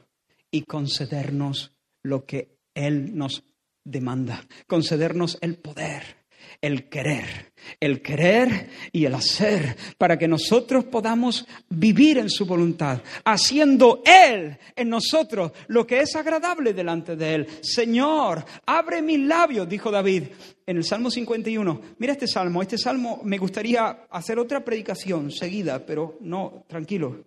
y 0.52 0.64
concedernos 0.64 1.74
lo 2.02 2.26
que 2.26 2.58
Él 2.74 3.16
nos 3.16 3.44
demanda, 3.84 4.46
concedernos 4.68 5.38
el 5.42 5.58
poder, 5.58 6.20
el 6.62 6.90
querer, 6.90 7.54
el 7.80 8.02
querer 8.02 8.70
y 8.92 9.06
el 9.06 9.16
hacer, 9.16 9.76
para 9.98 10.18
que 10.18 10.28
nosotros 10.28 10.86
podamos 10.86 11.46
vivir 11.70 12.18
en 12.18 12.30
su 12.30 12.46
voluntad, 12.46 13.02
haciendo 13.26 14.02
Él 14.06 14.58
en 14.76 14.90
nosotros 14.90 15.52
lo 15.68 15.86
que 15.86 16.02
es 16.02 16.16
agradable 16.16 16.74
delante 16.74 17.16
de 17.16 17.36
Él. 17.36 17.48
Señor, 17.62 18.44
abre 18.66 19.02
mis 19.02 19.20
labios, 19.20 19.70
dijo 19.70 19.92
David 19.92 20.24
en 20.66 20.78
el 20.78 20.84
Salmo 20.84 21.10
51. 21.10 21.82
Mira 21.98 22.14
este 22.14 22.28
salmo, 22.28 22.62
este 22.62 22.78
salmo 22.78 23.22
me 23.24 23.38
gustaría 23.38 24.06
hacer 24.10 24.40
otra 24.40 24.64
predicación 24.64 25.32
seguida, 25.32 25.86
pero 25.86 26.18
no, 26.22 26.66
tranquilo. 26.68 27.24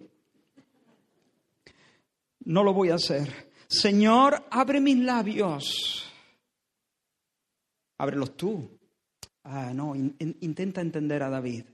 No 2.45 2.63
lo 2.63 2.73
voy 2.73 2.91
a 2.91 2.97
hacer. 2.97 3.53
Señor, 3.69 4.47
abre 4.51 4.81
mis 4.81 4.99
labios 4.99 6.13
ábrelos 8.03 8.37
tú. 8.37 8.79
Ah, 9.45 9.73
no, 9.73 9.95
intenta 9.95 10.81
entender 10.81 11.23
a 11.23 11.31
David. 11.31 11.65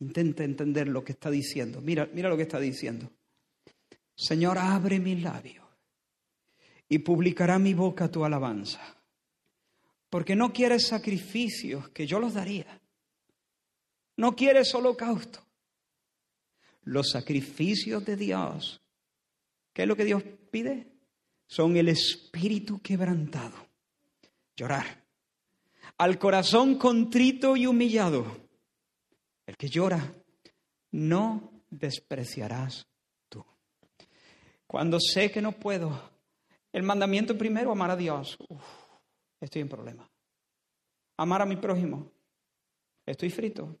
Intenta 0.00 0.44
entender 0.44 0.88
lo 0.88 1.02
que 1.02 1.12
está 1.12 1.30
diciendo. 1.30 1.80
Mira, 1.80 2.08
mira 2.12 2.28
lo 2.28 2.36
que 2.36 2.42
está 2.42 2.60
diciendo. 2.60 3.10
Señor, 4.14 4.58
abre 4.58 4.98
mis 4.98 5.22
labios 5.22 5.66
y 6.88 6.98
publicará 6.98 7.58
mi 7.58 7.72
boca 7.72 8.10
tu 8.10 8.24
alabanza. 8.24 8.80
Porque 10.10 10.36
no 10.36 10.52
quieres 10.52 10.86
sacrificios 10.86 11.88
que 11.90 12.06
yo 12.06 12.18
los 12.20 12.34
daría. 12.34 12.80
No 14.16 14.36
quieres 14.36 14.74
holocausto. 14.74 15.40
Los 16.82 17.10
sacrificios 17.10 18.04
de 18.04 18.16
Dios, 18.16 18.82
¿qué 19.72 19.82
es 19.82 19.88
lo 19.88 19.96
que 19.96 20.04
Dios 20.04 20.22
pide? 20.50 20.86
Son 21.46 21.76
el 21.76 21.88
espíritu 21.88 22.80
quebrantado. 22.80 23.56
Llorar. 24.56 25.04
Al 25.98 26.18
corazón 26.18 26.76
contrito 26.76 27.56
y 27.56 27.66
humillado. 27.66 28.24
El 29.46 29.56
que 29.56 29.68
llora, 29.68 30.14
no 30.92 31.64
despreciarás 31.70 32.86
tú. 33.28 33.44
Cuando 34.66 34.98
sé 35.00 35.30
que 35.30 35.42
no 35.42 35.52
puedo, 35.52 36.10
el 36.72 36.82
mandamiento 36.82 37.36
primero, 37.36 37.72
amar 37.72 37.90
a 37.90 37.96
Dios. 37.96 38.38
estoy 39.40 39.62
en 39.62 39.68
problema. 39.68 40.08
Amar 41.16 41.42
a 41.42 41.46
mi 41.46 41.56
prójimo. 41.56 42.10
Estoy 43.04 43.30
frito. 43.30 43.76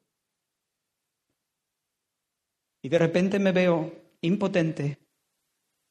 Y 2.82 2.88
de 2.88 2.98
repente 2.98 3.38
me 3.38 3.52
veo 3.52 3.92
impotente, 4.22 4.98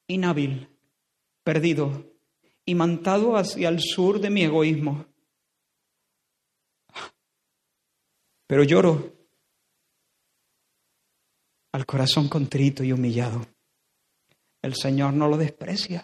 inhábil, 0.09 0.67
perdido, 1.43 2.11
imantado 2.65 3.37
hacia 3.37 3.69
el 3.69 3.79
sur 3.79 4.19
de 4.19 4.29
mi 4.29 4.43
egoísmo. 4.43 5.05
Pero 8.45 8.63
lloro 8.63 9.13
al 11.71 11.85
corazón 11.85 12.27
contrito 12.27 12.83
y 12.83 12.91
humillado. 12.91 13.45
El 14.61 14.75
Señor 14.75 15.13
no 15.13 15.29
lo 15.29 15.37
desprecia. 15.37 16.03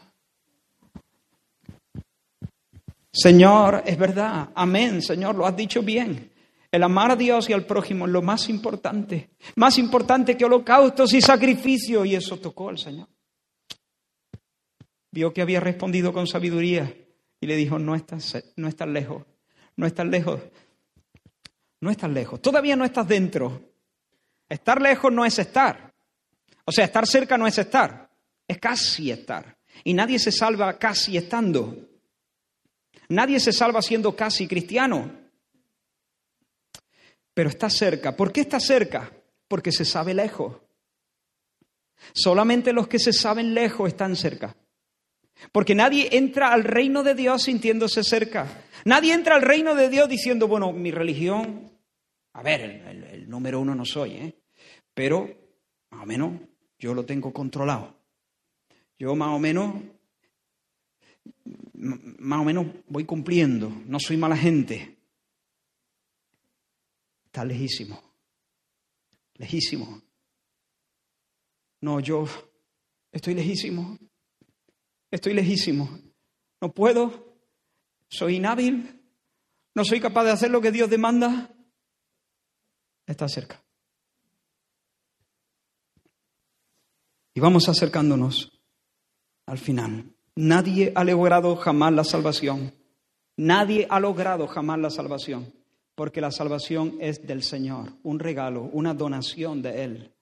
Señor, 3.12 3.82
es 3.86 3.98
verdad, 3.98 4.50
amén, 4.56 5.02
Señor, 5.02 5.36
lo 5.36 5.46
has 5.46 5.56
dicho 5.56 5.82
bien. 5.82 6.32
El 6.70 6.84
amar 6.84 7.12
a 7.12 7.16
Dios 7.16 7.50
y 7.50 7.54
al 7.54 7.66
prójimo 7.66 8.06
es 8.06 8.12
lo 8.12 8.22
más 8.22 8.50
importante, 8.50 9.30
más 9.56 9.78
importante 9.78 10.36
que 10.36 10.46
holocaustos 10.46 11.14
y 11.14 11.22
sacrificios, 11.22 12.06
y 12.06 12.16
eso 12.16 12.38
tocó 12.38 12.70
al 12.70 12.78
Señor. 12.78 13.08
Vio 15.16 15.34
que 15.34 15.42
había 15.42 15.62
respondido 15.62 16.12
con 16.12 16.28
sabiduría 16.28 16.94
y 17.40 17.48
le 17.48 17.56
dijo, 17.56 17.80
no 17.80 17.96
estás, 17.96 18.36
no 18.58 18.68
estás 18.68 18.90
lejos, 18.90 19.24
no 19.78 19.88
estás 19.88 20.06
lejos, 20.06 20.42
no 21.80 21.90
estás 21.90 22.12
lejos, 22.12 22.42
todavía 22.42 22.76
no 22.76 22.84
estás 22.84 23.08
dentro. 23.08 23.62
Estar 24.50 24.82
lejos 24.82 25.14
no 25.14 25.24
es 25.24 25.40
estar. 25.40 25.94
O 26.66 26.72
sea, 26.74 26.84
estar 26.84 27.08
cerca 27.08 27.38
no 27.38 27.48
es 27.48 27.58
estar, 27.58 28.10
es 28.46 28.58
casi 28.60 29.10
estar. 29.10 29.58
Y 29.86 29.94
nadie 29.94 30.20
se 30.20 30.34
salva 30.34 30.78
casi 30.78 31.16
estando. 31.16 31.78
Nadie 33.08 33.40
se 33.40 33.54
salva 33.54 33.82
siendo 33.82 34.18
casi 34.18 34.50
cristiano, 34.50 35.10
pero 37.34 37.48
está 37.48 37.70
cerca. 37.70 38.18
¿Por 38.18 38.34
qué 38.34 38.42
está 38.42 38.60
cerca? 38.60 39.10
Porque 39.48 39.72
se 39.72 39.86
sabe 39.86 40.14
lejos. 40.14 40.58
Solamente 42.14 42.74
los 42.74 42.90
que 42.90 43.00
se 43.00 43.14
saben 43.14 43.54
lejos 43.54 43.88
están 43.88 44.18
cerca. 44.18 44.54
Porque 45.52 45.76
nadie 45.76 46.10
entra 46.12 46.54
al 46.54 46.64
reino 46.64 47.04
de 47.04 47.16
Dios 47.16 47.44
sintiéndose 47.44 48.04
cerca. 48.04 48.64
Nadie 48.86 49.14
entra 49.14 49.36
al 49.36 49.42
reino 49.42 49.76
de 49.76 49.90
Dios 49.90 50.08
diciendo, 50.10 50.48
bueno, 50.48 50.72
mi 50.72 50.92
religión, 50.92 51.72
a 52.34 52.44
ver, 52.44 52.62
el, 52.62 53.30
número 53.30 53.60
uno 53.60 53.76
no 53.76 53.86
soy, 53.86 54.12
¿eh? 54.12 54.36
pero 54.94 55.28
más 55.90 56.04
o 56.04 56.06
menos 56.06 56.40
yo 56.80 56.94
lo 56.94 57.06
tengo 57.06 57.34
controlado. 57.34 57.96
Yo 58.98 59.16
más 59.16 59.30
o 59.30 59.40
menos 59.40 59.74
más 61.76 62.40
o 62.40 62.44
menos 62.44 62.68
voy 62.88 63.06
cumpliendo, 63.06 63.70
no 63.86 64.00
soy 64.00 64.18
mala 64.18 64.38
gente. 64.38 64.98
Está 67.26 67.44
lejísimo, 67.44 68.02
lejísimo. 69.36 70.02
No, 71.82 72.00
yo 72.00 72.26
estoy 73.12 73.34
lejísimo, 73.34 73.98
estoy 75.16 75.34
lejísimo. 75.34 75.90
No 76.62 76.72
puedo, 76.74 77.38
soy 78.08 78.38
inhábil, 78.38 79.02
no 79.74 79.84
soy 79.84 80.00
capaz 80.00 80.26
de 80.26 80.32
hacer 80.32 80.52
lo 80.52 80.62
que 80.62 80.72
Dios 80.72 80.90
demanda. 80.90 81.50
Está 83.06 83.28
cerca. 83.28 83.64
Y 87.34 87.40
vamos 87.40 87.68
acercándonos 87.68 88.52
al 89.46 89.58
final. 89.58 90.12
Nadie 90.36 90.92
ha 90.96 91.04
logrado 91.04 91.56
jamás 91.56 91.94
la 91.94 92.04
salvación. 92.04 92.74
Nadie 93.38 93.86
ha 93.90 94.00
logrado 94.00 94.48
jamás 94.48 94.80
la 94.80 94.90
salvación, 94.90 95.54
porque 95.96 96.22
la 96.22 96.32
salvación 96.32 96.98
es 97.02 97.28
del 97.28 97.44
Señor, 97.44 97.92
un 98.04 98.20
regalo, 98.20 98.64
una 98.64 98.94
donación 98.94 99.62
de 99.62 99.84
Él. 99.84 100.16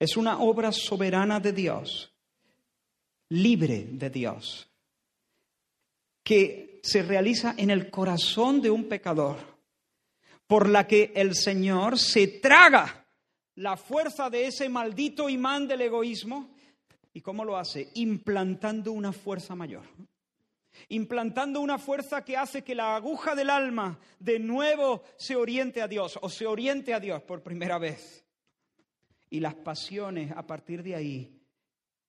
Es 0.00 0.16
una 0.16 0.40
obra 0.40 0.72
soberana 0.72 1.38
de 1.38 1.52
Dios, 1.52 2.11
libre 3.32 3.86
de 3.90 4.10
Dios, 4.10 4.68
que 6.22 6.80
se 6.82 7.02
realiza 7.02 7.54
en 7.56 7.70
el 7.70 7.90
corazón 7.90 8.60
de 8.60 8.70
un 8.70 8.88
pecador, 8.88 9.38
por 10.46 10.68
la 10.68 10.86
que 10.86 11.12
el 11.14 11.34
Señor 11.34 11.98
se 11.98 12.26
traga 12.26 13.06
la 13.54 13.76
fuerza 13.76 14.30
de 14.30 14.46
ese 14.46 14.68
maldito 14.68 15.28
imán 15.28 15.68
del 15.68 15.82
egoísmo 15.82 16.52
¿Y 17.14 17.20
cómo 17.20 17.44
lo 17.44 17.56
hace? 17.56 17.90
Implantando 17.94 18.92
una 18.92 19.12
fuerza 19.12 19.54
mayor. 19.54 19.84
Implantando 20.88 21.60
una 21.60 21.78
fuerza 21.78 22.24
que 22.24 22.36
hace 22.36 22.62
que 22.62 22.74
la 22.74 22.96
aguja 22.96 23.34
del 23.34 23.50
alma 23.50 23.98
de 24.18 24.38
nuevo 24.38 25.02
se 25.16 25.36
oriente 25.36 25.82
a 25.82 25.88
Dios 25.88 26.18
o 26.22 26.30
se 26.30 26.46
oriente 26.46 26.94
a 26.94 27.00
Dios 27.00 27.22
por 27.22 27.42
primera 27.42 27.78
vez. 27.78 28.24
Y 29.28 29.40
las 29.40 29.54
pasiones 29.54 30.32
a 30.32 30.46
partir 30.46 30.82
de 30.82 30.94
ahí 30.94 31.41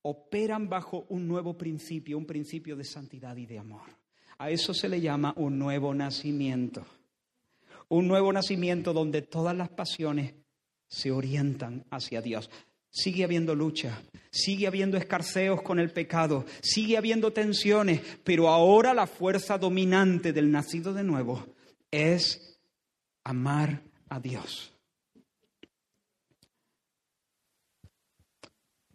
operan 0.04 0.70
bajo 0.70 1.06
un 1.10 1.28
nuevo 1.28 1.58
principio, 1.58 2.18
un 2.18 2.26
principio 2.26 2.76
de 2.76 2.84
santidad 2.84 3.36
y 3.38 3.46
de 3.46 3.60
amor. 3.60 3.90
A 4.38 4.50
eso 4.50 4.74
se 4.74 4.90
le 4.90 5.02
llama 5.02 5.34
un 5.38 5.58
nuevo 5.58 5.94
nacimiento. 5.94 6.86
Un 7.90 8.08
nuevo 8.08 8.32
nacimiento 8.32 8.94
donde 8.94 9.22
todas 9.22 9.56
las 9.56 9.70
pasiones 9.70 10.34
se 10.88 11.12
orientan 11.12 11.86
hacia 11.90 12.22
Dios. 12.22 12.50
Sigue 12.90 13.24
habiendo 13.24 13.56
lucha, 13.56 14.04
sigue 14.30 14.68
habiendo 14.68 14.98
escarceos 14.98 15.62
con 15.64 15.80
el 15.80 15.92
pecado, 15.92 16.46
sigue 16.62 16.98
habiendo 16.98 17.34
tensiones, 17.34 18.02
pero 18.24 18.50
ahora 18.50 18.94
la 18.94 19.08
fuerza 19.08 19.58
dominante 19.58 20.32
del 20.32 20.52
nacido 20.52 20.94
de 20.94 21.04
nuevo 21.04 21.44
es 21.90 22.60
amar 23.24 23.82
a 24.10 24.20
Dios. 24.20 24.73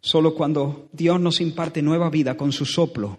Solo 0.01 0.33
cuando 0.35 0.89
Dios 0.91 1.19
nos 1.19 1.41
imparte 1.41 1.81
nueva 1.81 2.09
vida 2.09 2.37
con 2.37 2.51
su 2.51 2.65
soplo 2.65 3.17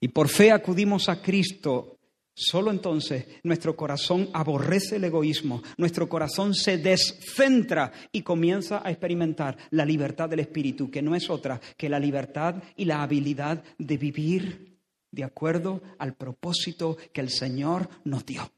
y 0.00 0.08
por 0.08 0.28
fe 0.28 0.52
acudimos 0.52 1.08
a 1.08 1.22
Cristo 1.22 1.96
Solo 2.38 2.70
entonces 2.70 3.26
nuestro 3.44 3.74
corazón 3.74 4.28
aborrece 4.34 4.96
el 4.96 5.04
egoísmo, 5.04 5.62
nuestro 5.78 6.06
corazón 6.06 6.52
se 6.54 6.76
descentra 6.76 7.92
y 8.12 8.20
comienza 8.20 8.86
a 8.86 8.90
experimentar 8.90 9.56
la 9.70 9.86
libertad 9.86 10.28
del 10.28 10.40
Espíritu, 10.40 10.90
que 10.90 11.00
no 11.00 11.14
es 11.14 11.30
otra 11.30 11.58
que 11.78 11.88
la 11.88 11.98
libertad 11.98 12.56
y 12.76 12.84
la 12.84 13.02
habilidad 13.02 13.64
de 13.78 13.96
vivir 13.96 14.76
de 15.10 15.24
acuerdo 15.24 15.80
al 15.98 16.12
propósito 16.12 16.98
que 17.14 17.22
el 17.22 17.30
Señor 17.30 17.88
nos 18.04 18.26
dio. 18.26 18.52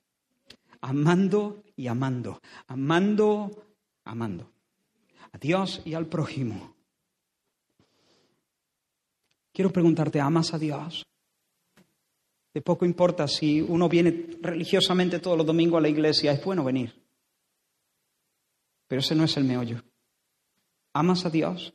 Amando 0.80 1.62
y 1.76 1.86
amando, 1.86 2.40
amando, 2.66 3.64
amando. 4.02 4.50
A 5.30 5.38
Dios 5.38 5.82
y 5.84 5.94
al 5.94 6.06
prójimo. 6.06 6.77
Quiero 9.59 9.72
preguntarte, 9.72 10.20
¿amas 10.20 10.54
a 10.54 10.59
Dios? 10.59 11.04
De 12.54 12.62
poco 12.62 12.84
importa 12.84 13.26
si 13.26 13.61
uno 13.61 13.88
viene 13.88 14.38
religiosamente 14.40 15.18
todos 15.18 15.36
los 15.36 15.44
domingos 15.44 15.78
a 15.78 15.80
la 15.80 15.88
iglesia, 15.88 16.30
es 16.30 16.44
bueno 16.44 16.62
venir. 16.62 16.94
Pero 18.86 19.00
ese 19.00 19.16
no 19.16 19.24
es 19.24 19.36
el 19.36 19.42
meollo. 19.42 19.82
¿Amas 20.92 21.26
a 21.26 21.30
Dios? 21.30 21.74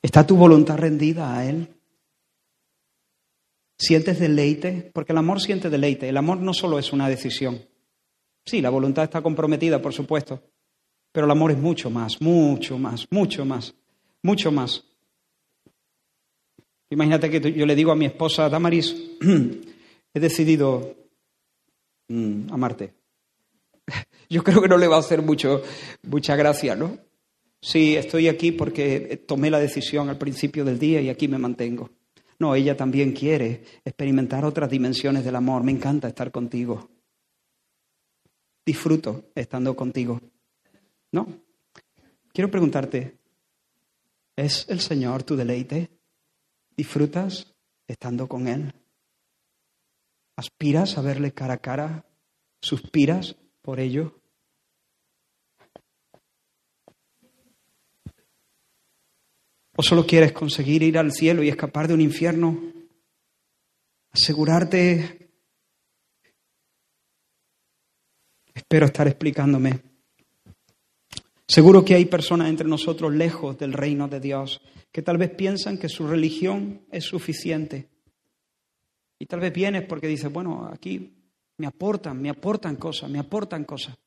¿Está 0.00 0.26
tu 0.26 0.38
voluntad 0.38 0.78
rendida 0.78 1.36
a 1.36 1.46
Él? 1.50 1.68
¿Sientes 3.78 4.18
deleite? 4.18 4.90
Porque 4.94 5.12
el 5.12 5.18
amor 5.18 5.38
siente 5.42 5.68
deleite. 5.68 6.08
El 6.08 6.16
amor 6.16 6.38
no 6.38 6.54
solo 6.54 6.78
es 6.78 6.94
una 6.94 7.10
decisión. 7.10 7.60
Sí, 8.46 8.62
la 8.62 8.70
voluntad 8.70 9.04
está 9.04 9.20
comprometida, 9.20 9.82
por 9.82 9.92
supuesto. 9.92 10.42
Pero 11.12 11.26
el 11.26 11.32
amor 11.32 11.50
es 11.50 11.58
mucho 11.58 11.90
más, 11.90 12.20
mucho 12.20 12.78
más, 12.78 13.06
mucho 13.10 13.44
más 13.44 13.74
mucho 14.22 14.52
más. 14.52 14.84
Imagínate 16.90 17.30
que 17.30 17.52
yo 17.52 17.66
le 17.66 17.74
digo 17.74 17.92
a 17.92 17.96
mi 17.96 18.06
esposa 18.06 18.48
Damaris, 18.48 18.94
he 20.14 20.20
decidido 20.20 20.96
mm, 22.08 22.52
amarte. 22.52 22.92
Yo 24.28 24.42
creo 24.44 24.60
que 24.60 24.68
no 24.68 24.76
le 24.76 24.88
va 24.88 24.96
a 24.96 25.00
hacer 25.00 25.22
mucho, 25.22 25.62
mucha 26.02 26.36
gracia, 26.36 26.74
¿no? 26.76 26.98
Sí, 27.60 27.96
estoy 27.96 28.28
aquí 28.28 28.52
porque 28.52 29.24
tomé 29.26 29.50
la 29.50 29.58
decisión 29.58 30.08
al 30.08 30.18
principio 30.18 30.64
del 30.64 30.78
día 30.78 31.00
y 31.00 31.08
aquí 31.08 31.28
me 31.28 31.38
mantengo. 31.38 31.90
No, 32.38 32.54
ella 32.54 32.76
también 32.76 33.12
quiere 33.12 33.64
experimentar 33.84 34.44
otras 34.44 34.70
dimensiones 34.70 35.24
del 35.24 35.36
amor. 35.36 35.62
Me 35.62 35.72
encanta 35.72 36.08
estar 36.08 36.30
contigo. 36.30 36.88
Disfruto 38.64 39.24
estando 39.34 39.76
contigo. 39.76 40.20
No. 41.12 41.26
Quiero 42.32 42.50
preguntarte, 42.50 43.18
¿es 44.36 44.68
el 44.68 44.80
Señor 44.80 45.24
tu 45.24 45.36
deleite? 45.36 45.90
¿Disfrutas 46.76 47.52
estando 47.88 48.28
con 48.28 48.46
Él? 48.46 48.72
¿Aspiras 50.36 50.96
a 50.96 51.02
verle 51.02 51.32
cara 51.32 51.54
a 51.54 51.58
cara? 51.58 52.06
¿Suspiras 52.62 53.36
por 53.62 53.80
ello? 53.80 54.20
¿O 59.76 59.82
solo 59.82 60.06
quieres 60.06 60.32
conseguir 60.32 60.82
ir 60.82 60.98
al 60.98 61.12
cielo 61.12 61.42
y 61.42 61.48
escapar 61.48 61.88
de 61.88 61.94
un 61.94 62.00
infierno? 62.00 62.58
Asegurarte... 64.12 65.30
Espero 68.54 68.86
estar 68.86 69.08
explicándome. 69.08 69.89
Seguro 71.50 71.84
que 71.84 71.96
hay 71.96 72.04
personas 72.04 72.48
entre 72.48 72.68
nosotros 72.68 73.12
lejos 73.12 73.58
del 73.58 73.72
reino 73.72 74.06
de 74.06 74.20
Dios 74.20 74.60
que 74.92 75.02
tal 75.02 75.18
vez 75.18 75.30
piensan 75.30 75.78
que 75.78 75.88
su 75.88 76.06
religión 76.06 76.86
es 76.92 77.02
suficiente. 77.02 77.88
Y 79.18 79.26
tal 79.26 79.40
vez 79.40 79.52
vienes 79.52 79.84
porque 79.84 80.06
dices, 80.06 80.32
bueno, 80.32 80.70
aquí 80.72 81.12
me 81.56 81.66
aportan, 81.66 82.22
me 82.22 82.30
aportan 82.30 82.76
cosas, 82.76 83.10
me 83.10 83.18
aportan 83.18 83.64
cosas. 83.64 83.98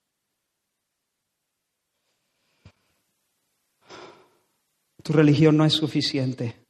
Tu 5.03 5.11
religión 5.11 5.57
no 5.57 5.65
es 5.65 5.73
suficiente 5.73 6.65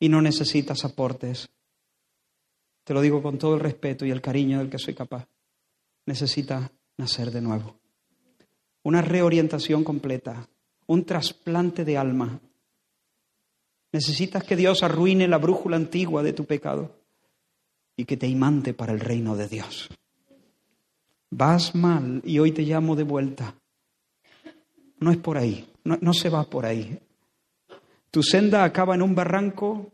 y 0.00 0.08
no 0.08 0.20
necesitas 0.20 0.84
aportes. 0.84 1.48
Te 2.82 2.94
lo 2.94 3.00
digo 3.00 3.22
con 3.22 3.38
todo 3.38 3.54
el 3.54 3.60
respeto 3.60 4.04
y 4.04 4.10
el 4.10 4.20
cariño 4.20 4.58
del 4.58 4.70
que 4.70 4.78
soy 4.80 4.94
capaz. 4.94 5.28
Necesita 6.04 6.72
nacer 6.96 7.30
de 7.30 7.40
nuevo. 7.40 7.83
Una 8.84 9.02
reorientación 9.02 9.82
completa, 9.82 10.48
un 10.86 11.04
trasplante 11.04 11.84
de 11.84 11.98
alma. 11.98 12.40
Necesitas 13.92 14.44
que 14.44 14.56
Dios 14.56 14.82
arruine 14.82 15.26
la 15.28 15.38
brújula 15.38 15.76
antigua 15.76 16.22
de 16.22 16.32
tu 16.32 16.44
pecado 16.44 16.94
y 17.96 18.04
que 18.04 18.16
te 18.16 18.26
imante 18.26 18.74
para 18.74 18.92
el 18.92 19.00
reino 19.00 19.36
de 19.36 19.48
Dios. 19.48 19.88
Vas 21.30 21.74
mal 21.74 22.22
y 22.24 22.38
hoy 22.38 22.52
te 22.52 22.62
llamo 22.62 22.94
de 22.94 23.02
vuelta. 23.02 23.54
No 25.00 25.10
es 25.10 25.16
por 25.16 25.36
ahí, 25.36 25.68
no, 25.82 25.98
no 26.00 26.14
se 26.14 26.28
va 26.28 26.44
por 26.44 26.64
ahí. 26.64 26.98
Tu 28.10 28.22
senda 28.22 28.62
acaba 28.62 28.94
en 28.94 29.02
un 29.02 29.14
barranco 29.14 29.90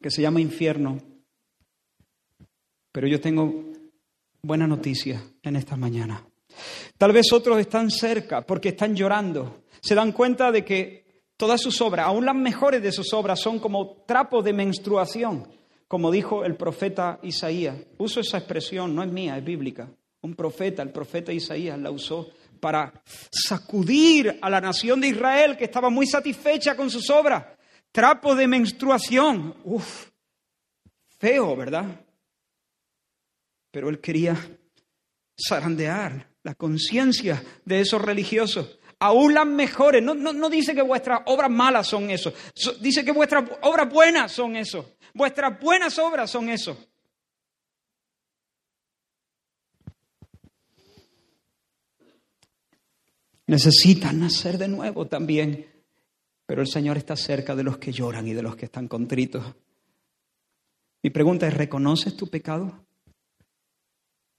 que 0.00 0.10
se 0.10 0.22
llama 0.22 0.40
infierno. 0.40 0.98
Pero 2.92 3.08
yo 3.08 3.20
tengo 3.20 3.64
buena 4.42 4.66
noticia 4.66 5.22
en 5.42 5.56
esta 5.56 5.76
mañana. 5.76 6.24
Tal 6.96 7.12
vez 7.12 7.32
otros 7.32 7.58
están 7.58 7.90
cerca 7.90 8.42
porque 8.42 8.70
están 8.70 8.94
llorando. 8.94 9.62
Se 9.80 9.94
dan 9.94 10.12
cuenta 10.12 10.52
de 10.52 10.64
que 10.64 11.22
todas 11.36 11.60
sus 11.60 11.80
obras, 11.80 12.06
aún 12.06 12.26
las 12.26 12.34
mejores 12.34 12.82
de 12.82 12.92
sus 12.92 13.12
obras, 13.14 13.40
son 13.40 13.58
como 13.58 14.04
trapos 14.06 14.44
de 14.44 14.52
menstruación, 14.52 15.48
como 15.88 16.10
dijo 16.10 16.44
el 16.44 16.56
profeta 16.56 17.18
Isaías. 17.22 17.76
Uso 17.98 18.20
esa 18.20 18.38
expresión, 18.38 18.94
no 18.94 19.02
es 19.02 19.10
mía, 19.10 19.38
es 19.38 19.44
bíblica. 19.44 19.88
Un 20.22 20.34
profeta, 20.34 20.82
el 20.82 20.90
profeta 20.90 21.32
Isaías, 21.32 21.78
la 21.78 21.90
usó 21.90 22.28
para 22.60 22.92
sacudir 23.30 24.38
a 24.42 24.50
la 24.50 24.60
nación 24.60 25.00
de 25.00 25.08
Israel 25.08 25.56
que 25.56 25.64
estaba 25.64 25.88
muy 25.88 26.06
satisfecha 26.06 26.76
con 26.76 26.90
sus 26.90 27.08
obras. 27.08 27.46
Trapo 27.90 28.34
de 28.34 28.46
menstruación. 28.46 29.56
Uf, 29.64 30.10
feo, 31.18 31.56
¿verdad? 31.56 31.86
Pero 33.70 33.88
él 33.88 34.00
quería 34.00 34.36
zarandear 35.48 36.29
la 36.42 36.54
conciencia 36.54 37.42
de 37.64 37.80
esos 37.80 38.00
religiosos. 38.00 38.78
Aún 38.98 39.34
las 39.34 39.46
mejores. 39.46 40.02
No, 40.02 40.14
no, 40.14 40.50
dice 40.50 40.74
que 40.74 40.82
vuestras 40.82 41.20
obras 41.26 41.50
malas 41.50 41.86
son 41.86 42.10
eso. 42.10 42.32
Dice 42.80 43.04
que 43.04 43.12
vuestras 43.12 43.44
obras 43.62 43.90
buenas 43.90 44.32
son 44.32 44.56
eso. 44.56 44.96
Vuestras 45.14 45.58
buenas 45.60 45.98
obras 45.98 46.30
son 46.30 46.48
eso. 46.48 46.76
necesitan 53.50 54.20
nacer 54.20 54.58
de 54.58 54.68
nuevo 54.68 55.08
también. 55.08 55.66
Pero 56.46 56.62
el 56.62 56.68
Señor 56.68 56.96
está 56.96 57.16
cerca 57.16 57.56
de 57.56 57.64
los 57.64 57.78
que 57.78 57.90
lloran 57.90 58.26
y 58.28 58.32
de 58.32 58.42
los 58.42 58.54
que 58.54 58.66
están 58.66 58.86
contritos. 58.86 59.44
Mi 61.02 61.10
pregunta 61.10 61.48
es, 61.48 61.54
¿reconoces 61.54 62.16
tu 62.16 62.28
pecado? 62.28 62.86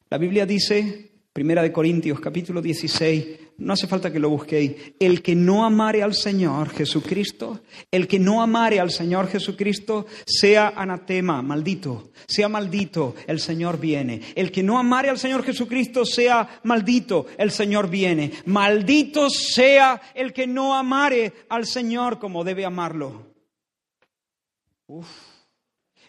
La 0.09 0.17
Biblia 0.17 0.45
dice 0.45 1.10
Primera 1.33 1.61
de 1.61 1.71
Corintios, 1.71 2.19
capítulo 2.19 2.61
16, 2.61 3.53
no 3.59 3.71
hace 3.71 3.87
falta 3.87 4.11
que 4.11 4.19
lo 4.19 4.29
busquéis. 4.29 4.75
El 4.99 5.21
que 5.21 5.33
no 5.33 5.63
amare 5.63 6.03
al 6.03 6.13
Señor 6.13 6.69
Jesucristo, 6.71 7.61
el 7.89 8.05
que 8.09 8.19
no 8.19 8.41
amare 8.41 8.81
al 8.81 8.91
Señor 8.91 9.29
Jesucristo, 9.29 10.07
sea 10.25 10.73
anatema, 10.75 11.41
maldito, 11.41 12.11
sea 12.27 12.49
maldito, 12.49 13.15
el 13.27 13.39
Señor 13.39 13.79
viene. 13.79 14.19
El 14.35 14.51
que 14.51 14.61
no 14.61 14.77
amare 14.77 15.09
al 15.09 15.19
Señor 15.19 15.43
Jesucristo, 15.43 16.03
sea 16.03 16.59
maldito, 16.63 17.27
el 17.37 17.51
Señor 17.51 17.89
viene. 17.89 18.33
Maldito 18.45 19.29
sea 19.29 20.01
el 20.13 20.33
que 20.33 20.47
no 20.47 20.75
amare 20.75 21.31
al 21.47 21.65
Señor 21.65 22.19
como 22.19 22.43
debe 22.43 22.65
amarlo. 22.65 23.31
Uf 24.87 25.30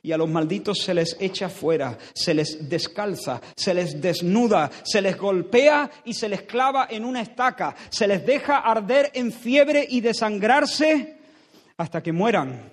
y 0.03 0.11
a 0.11 0.17
los 0.17 0.29
malditos 0.29 0.79
se 0.79 0.95
les 0.95 1.17
echa 1.21 1.49
fuera, 1.49 1.97
se 2.13 2.35
les 2.35 2.69
descalza, 2.69 3.41
se 3.55 3.73
les 3.73 4.01
desnuda, 4.01 4.71
se 4.83 5.01
les 5.01 5.17
golpea 5.17 5.89
y 6.05 6.13
se 6.13 6.29
les 6.29 6.43
clava 6.43 6.89
en 6.91 7.05
una 7.05 7.23
estaca, 7.23 7.77
se 7.89 8.09
les 8.09 8.27
deja 8.27 8.59
arder 8.59 9.13
en 9.15 9.33
fiebre 9.33 9.87
y 9.89 10.01
desangrarse 10.01 11.19
hasta 11.77 12.03
que 12.03 12.13
mueran, 12.13 12.73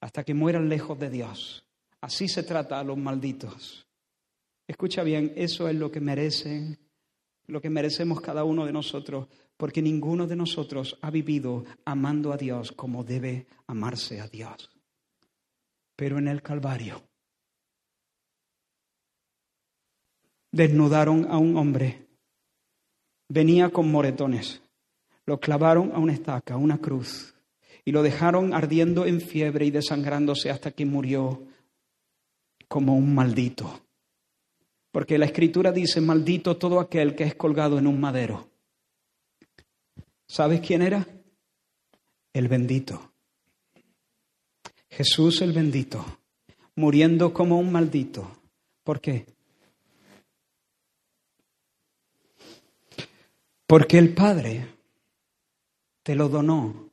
hasta 0.00 0.22
que 0.22 0.34
mueran 0.34 0.68
lejos 0.68 0.98
de 0.98 1.08
Dios. 1.08 1.64
Así 2.02 2.28
se 2.28 2.42
trata 2.42 2.78
a 2.78 2.84
los 2.84 2.98
malditos. 2.98 3.86
Escucha 4.68 5.02
bien, 5.02 5.32
eso 5.34 5.66
es 5.66 5.76
lo 5.76 5.90
que 5.90 6.00
merecen, 6.00 6.78
lo 7.46 7.62
que 7.62 7.70
merecemos 7.70 8.20
cada 8.20 8.44
uno 8.44 8.66
de 8.66 8.72
nosotros, 8.72 9.28
porque 9.56 9.80
ninguno 9.80 10.26
de 10.26 10.36
nosotros 10.36 10.98
ha 11.00 11.10
vivido 11.10 11.64
amando 11.86 12.32
a 12.32 12.36
Dios 12.36 12.72
como 12.72 13.02
debe 13.02 13.46
amarse 13.66 14.20
a 14.20 14.28
Dios 14.28 14.75
pero 15.96 16.18
en 16.18 16.28
el 16.28 16.42
Calvario. 16.42 17.02
Desnudaron 20.52 21.26
a 21.30 21.38
un 21.38 21.56
hombre, 21.56 22.06
venía 23.28 23.70
con 23.70 23.90
moretones, 23.90 24.62
lo 25.24 25.40
clavaron 25.40 25.92
a 25.92 25.98
una 25.98 26.12
estaca, 26.12 26.54
a 26.54 26.58
una 26.58 26.78
cruz, 26.78 27.34
y 27.84 27.92
lo 27.92 28.02
dejaron 28.02 28.54
ardiendo 28.54 29.06
en 29.06 29.20
fiebre 29.20 29.66
y 29.66 29.70
desangrándose 29.70 30.50
hasta 30.50 30.70
que 30.70 30.86
murió 30.86 31.42
como 32.68 32.96
un 32.96 33.14
maldito. 33.14 33.80
Porque 34.90 35.18
la 35.18 35.26
escritura 35.26 35.72
dice, 35.72 36.00
maldito 36.00 36.56
todo 36.56 36.80
aquel 36.80 37.14
que 37.14 37.24
es 37.24 37.34
colgado 37.34 37.78
en 37.78 37.86
un 37.86 38.00
madero. 38.00 38.48
¿Sabes 40.26 40.60
quién 40.60 40.82
era? 40.82 41.06
El 42.32 42.48
bendito. 42.48 43.12
Jesús 44.96 45.42
el 45.42 45.52
bendito, 45.52 46.02
muriendo 46.74 47.34
como 47.34 47.58
un 47.58 47.70
maldito. 47.70 48.40
¿Por 48.82 48.98
qué? 48.98 49.26
Porque 53.66 53.98
el 53.98 54.14
Padre 54.14 54.66
te 56.02 56.14
lo 56.14 56.30
donó 56.30 56.88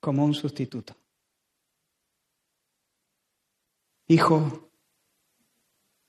como 0.00 0.24
un 0.24 0.32
sustituto. 0.32 0.96
Hijo, 4.08 4.70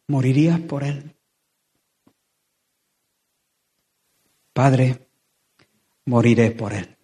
morirías 0.07 0.61
por 0.61 0.85
él. 0.85 1.13
Padre, 4.53 5.09
moriré 6.05 6.51
por 6.51 6.71
él. 6.71 7.00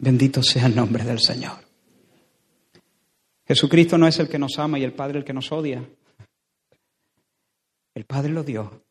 Bendito 0.00 0.42
sea 0.42 0.66
el 0.66 0.76
nombre 0.76 1.04
del 1.04 1.20
Señor. 1.20 1.66
Jesucristo 3.46 3.98
no 3.98 4.06
es 4.06 4.18
el 4.18 4.28
que 4.28 4.38
nos 4.38 4.58
ama 4.58 4.78
y 4.78 4.84
el 4.84 4.92
Padre 4.92 5.18
el 5.18 5.24
que 5.24 5.32
nos 5.32 5.50
odia. 5.50 5.84
El 7.94 8.04
Padre 8.04 8.30
lo 8.30 8.44
dio. 8.44 8.84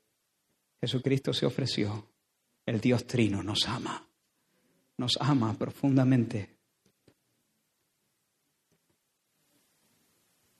Jesucristo 0.81 1.31
se 1.31 1.45
ofreció. 1.45 2.09
El 2.65 2.81
Dios 2.81 3.07
Trino 3.07 3.41
nos 3.41 3.67
ama. 3.67 4.05
Nos 4.97 5.17
ama 5.21 5.53
profundamente. 5.53 6.57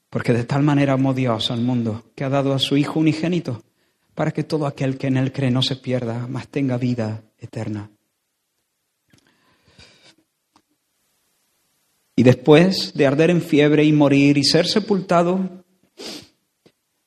Porque 0.10 0.32
de 0.32 0.46
tal 0.46 0.64
manera 0.64 0.94
amó 0.94 1.14
Dios 1.14 1.52
al 1.52 1.62
mundo 1.62 2.12
que 2.16 2.24
ha 2.24 2.30
dado 2.30 2.54
a 2.54 2.60
su 2.60 2.78
Hijo 2.78 3.00
unigénito 3.00 3.64
para 4.16 4.32
que 4.32 4.44
todo 4.44 4.66
aquel 4.66 4.98
que 4.98 5.08
en 5.08 5.18
él 5.18 5.34
cree 5.34 5.52
no 5.52 5.62
se 5.62 5.76
pierda, 5.76 6.28
mas 6.28 6.48
tenga 6.48 6.78
vida 6.78 7.24
eterna. 7.38 7.92
Y 12.20 12.24
después 12.24 12.94
de 12.96 13.06
arder 13.06 13.30
en 13.30 13.44
fiebre 13.44 13.84
y 13.84 13.94
morir 13.94 14.40
y 14.40 14.44
ser 14.44 14.66
sepultado, 14.66 15.64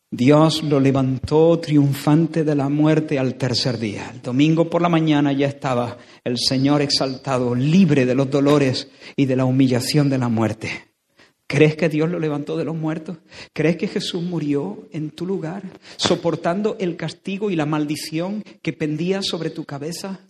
Dios 0.08 0.62
lo 0.62 0.78
levantó 0.78 1.58
triunfante 1.58 2.44
de 2.44 2.54
la 2.54 2.68
muerte 2.68 3.18
al 3.18 3.34
tercer 3.34 3.80
día. 3.80 4.12
El 4.14 4.22
domingo 4.22 4.70
por 4.70 4.80
la 4.80 4.88
mañana 4.88 5.32
ya 5.32 5.48
estaba 5.48 5.98
el 6.22 6.38
Señor 6.38 6.80
exaltado, 6.80 7.56
libre 7.56 8.06
de 8.06 8.14
los 8.14 8.30
dolores 8.30 8.88
y 9.16 9.26
de 9.26 9.34
la 9.34 9.44
humillación 9.46 10.08
de 10.10 10.18
la 10.18 10.28
muerte. 10.28 10.70
¿Crees 11.48 11.74
que 11.74 11.88
Dios 11.88 12.08
lo 12.08 12.20
levantó 12.20 12.56
de 12.56 12.64
los 12.64 12.76
muertos? 12.76 13.18
¿Crees 13.52 13.76
que 13.78 13.88
Jesús 13.88 14.22
murió 14.22 14.88
en 14.92 15.10
tu 15.10 15.26
lugar, 15.26 15.64
soportando 15.96 16.76
el 16.78 16.96
castigo 16.96 17.50
y 17.50 17.56
la 17.56 17.66
maldición 17.66 18.44
que 18.62 18.72
pendía 18.72 19.22
sobre 19.22 19.50
tu 19.50 19.64
cabeza? 19.64 20.29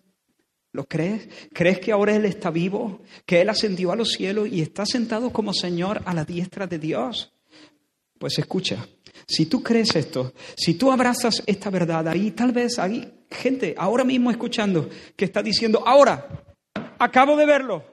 ¿Lo 0.72 0.84
crees? 0.84 1.28
¿Crees 1.52 1.80
que 1.80 1.92
ahora 1.92 2.14
Él 2.14 2.24
está 2.24 2.50
vivo? 2.50 3.00
¿Que 3.26 3.40
Él 3.40 3.48
ascendió 3.48 3.90
a 3.90 3.96
los 3.96 4.12
cielos 4.12 4.48
y 4.48 4.62
está 4.62 4.86
sentado 4.86 5.32
como 5.32 5.52
Señor 5.52 6.02
a 6.04 6.14
la 6.14 6.24
diestra 6.24 6.66
de 6.66 6.78
Dios? 6.78 7.32
Pues 8.18 8.38
escucha, 8.38 8.86
si 9.26 9.46
tú 9.46 9.62
crees 9.62 9.96
esto, 9.96 10.32
si 10.56 10.74
tú 10.74 10.92
abrazas 10.92 11.42
esta 11.46 11.70
verdad, 11.70 12.06
ahí 12.06 12.30
tal 12.32 12.52
vez 12.52 12.78
hay 12.78 13.24
gente 13.30 13.74
ahora 13.76 14.04
mismo 14.04 14.30
escuchando 14.30 14.88
que 15.16 15.24
está 15.24 15.42
diciendo, 15.42 15.82
ahora, 15.86 16.28
acabo 16.98 17.36
de 17.36 17.46
verlo, 17.46 17.84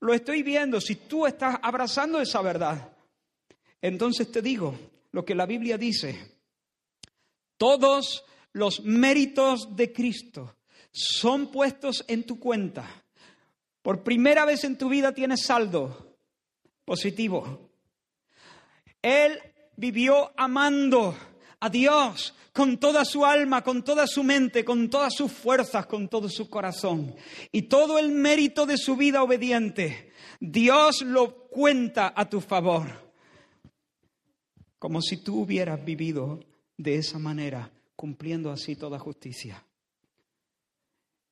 lo 0.00 0.14
estoy 0.14 0.42
viendo, 0.42 0.80
si 0.80 0.94
tú 0.94 1.26
estás 1.26 1.56
abrazando 1.60 2.20
esa 2.20 2.40
verdad, 2.40 2.92
entonces 3.82 4.30
te 4.30 4.40
digo 4.40 4.74
lo 5.12 5.24
que 5.24 5.34
la 5.34 5.44
Biblia 5.44 5.76
dice. 5.76 6.38
Todos 7.56 8.24
los 8.52 8.84
méritos 8.84 9.74
de 9.74 9.92
Cristo 9.92 10.57
son 10.92 11.48
puestos 11.48 12.04
en 12.08 12.24
tu 12.24 12.38
cuenta. 12.38 13.04
Por 13.82 14.02
primera 14.02 14.44
vez 14.44 14.64
en 14.64 14.76
tu 14.76 14.88
vida 14.88 15.12
tienes 15.12 15.44
saldo 15.44 16.16
positivo. 16.84 17.70
Él 19.02 19.38
vivió 19.76 20.32
amando 20.36 21.16
a 21.60 21.70
Dios 21.70 22.34
con 22.52 22.78
toda 22.78 23.04
su 23.04 23.24
alma, 23.24 23.62
con 23.62 23.84
toda 23.84 24.06
su 24.06 24.24
mente, 24.24 24.64
con 24.64 24.90
todas 24.90 25.14
sus 25.14 25.30
fuerzas, 25.30 25.86
con 25.86 26.08
todo 26.08 26.28
su 26.28 26.50
corazón. 26.50 27.14
Y 27.52 27.62
todo 27.62 27.98
el 27.98 28.10
mérito 28.10 28.66
de 28.66 28.76
su 28.76 28.96
vida 28.96 29.22
obediente, 29.22 30.10
Dios 30.40 31.02
lo 31.02 31.48
cuenta 31.48 32.12
a 32.16 32.28
tu 32.28 32.40
favor. 32.40 33.12
Como 34.78 35.00
si 35.02 35.18
tú 35.18 35.42
hubieras 35.42 35.84
vivido 35.84 36.40
de 36.76 36.96
esa 36.96 37.18
manera, 37.18 37.70
cumpliendo 37.94 38.50
así 38.50 38.74
toda 38.74 38.98
justicia. 38.98 39.64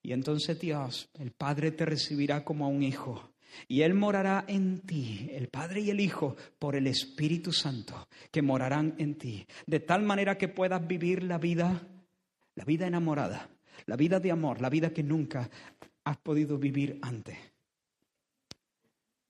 Y 0.07 0.13
entonces 0.13 0.61
Dios, 0.61 1.11
el 1.15 1.33
Padre, 1.33 1.73
te 1.73 1.85
recibirá 1.85 2.45
como 2.45 2.65
a 2.65 2.69
un 2.69 2.85
hijo 2.85 3.33
y 3.67 3.83
Él 3.83 3.95
morará 3.95 4.45
en 4.47 4.83
ti, 4.83 5.29
el 5.33 5.49
Padre 5.49 5.81
y 5.81 5.91
el 5.91 5.99
Hijo, 5.99 6.37
por 6.61 6.77
el 6.77 6.87
Espíritu 6.87 7.51
Santo, 7.51 8.07
que 8.31 8.41
morarán 8.41 8.95
en 8.99 9.19
ti, 9.19 9.45
de 9.67 9.81
tal 9.81 10.05
manera 10.05 10.39
que 10.39 10.47
puedas 10.47 10.87
vivir 10.87 11.25
la 11.25 11.39
vida, 11.39 11.89
la 12.55 12.65
vida 12.65 12.87
enamorada, 12.87 13.51
la 13.87 13.97
vida 13.97 14.21
de 14.21 14.31
amor, 14.31 14.61
la 14.61 14.71
vida 14.71 14.91
que 14.91 15.03
nunca 15.03 15.51
has 16.05 16.19
podido 16.19 16.57
vivir 16.57 17.01
antes. 17.03 17.37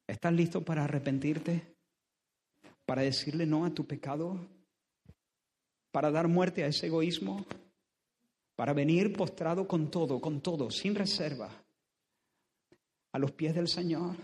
¿Estás 0.06 0.34
listo 0.34 0.62
para 0.62 0.84
arrepentirte? 0.84 1.74
¿Para 2.84 3.00
decirle 3.00 3.46
no 3.46 3.64
a 3.64 3.70
tu 3.72 3.86
pecado? 3.86 4.46
¿Para 5.90 6.10
dar 6.10 6.28
muerte 6.28 6.64
a 6.64 6.66
ese 6.66 6.88
egoísmo? 6.88 7.46
¿Para 8.56 8.72
venir 8.72 9.12
postrado 9.12 9.68
con 9.68 9.90
todo, 9.90 10.20
con 10.20 10.40
todo, 10.40 10.70
sin 10.70 10.94
reserva? 10.94 11.50
a 13.16 13.18
los 13.18 13.32
pies 13.32 13.54
del 13.54 13.66
Señor? 13.66 14.14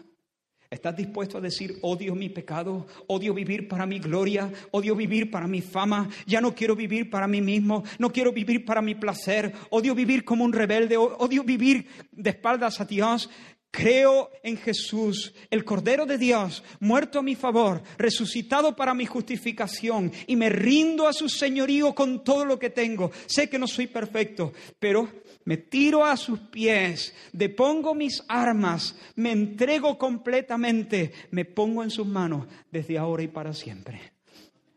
¿Estás 0.71 0.97
dispuesto 0.97 1.37
a 1.37 1.41
decir, 1.41 1.79
odio 1.83 2.15
mi 2.15 2.29
pecado, 2.31 2.87
odio 3.07 3.35
vivir 3.35 3.69
para 3.69 3.85
mi 3.85 3.99
gloria, 3.99 4.51
odio 4.71 4.95
vivir 4.97 5.31
para 5.31 5.47
mi 5.47 5.61
fama, 5.61 6.09
ya 6.27 6.41
no 6.41 6.55
quiero 6.55 6.75
vivir 6.77 7.11
para 7.11 7.27
mí 7.27 7.43
mismo, 7.43 7.85
no 7.99 8.11
quiero 8.11 8.33
vivir 8.33 8.65
para 8.65 8.81
mi 8.81 8.95
placer, 8.95 9.53
odio 9.71 9.95
vivir 9.95 10.25
como 10.25 10.45
un 10.45 10.53
rebelde, 10.53 10.97
odio 10.97 11.45
vivir 11.45 11.89
de 12.11 12.31
espaldas 12.31 12.81
a 12.81 12.87
Dios? 12.87 13.29
Creo 13.73 14.31
en 14.43 14.59
Jesús, 14.59 15.33
el 15.51 15.65
Cordero 15.65 16.05
de 16.05 16.19
Dios, 16.19 16.63
muerto 16.79 17.19
a 17.19 17.23
mi 17.23 17.35
favor, 17.35 17.83
resucitado 17.97 18.77
para 18.77 18.93
mi 18.93 19.07
justificación, 19.07 20.13
y 20.27 20.37
me 20.37 20.51
rindo 20.51 21.09
a 21.09 21.15
su 21.15 21.27
señorío 21.31 21.95
con 21.95 22.23
todo 22.23 22.45
lo 22.45 22.59
que 22.59 22.69
tengo. 22.69 23.11
Sé 23.25 23.49
que 23.49 23.59
no 23.59 23.67
soy 23.67 23.87
perfecto, 23.87 24.53
pero 24.79 25.09
me 25.47 25.57
tiro 25.57 26.05
a 26.05 26.19
sus 26.19 26.39
pies, 26.39 27.15
depongo 27.33 27.95
mis 27.95 28.23
armas, 28.29 28.95
me 29.17 29.33
entrego 29.33 29.97
completamente, 29.97 31.11
me 31.31 31.47
pongo 31.47 31.83
en 31.83 31.91
sus 31.91 32.07
manos 32.07 32.47
desde 32.71 32.99
ahora 32.99 33.23
y 33.23 33.29
para 33.29 33.55
siempre. 33.55 34.12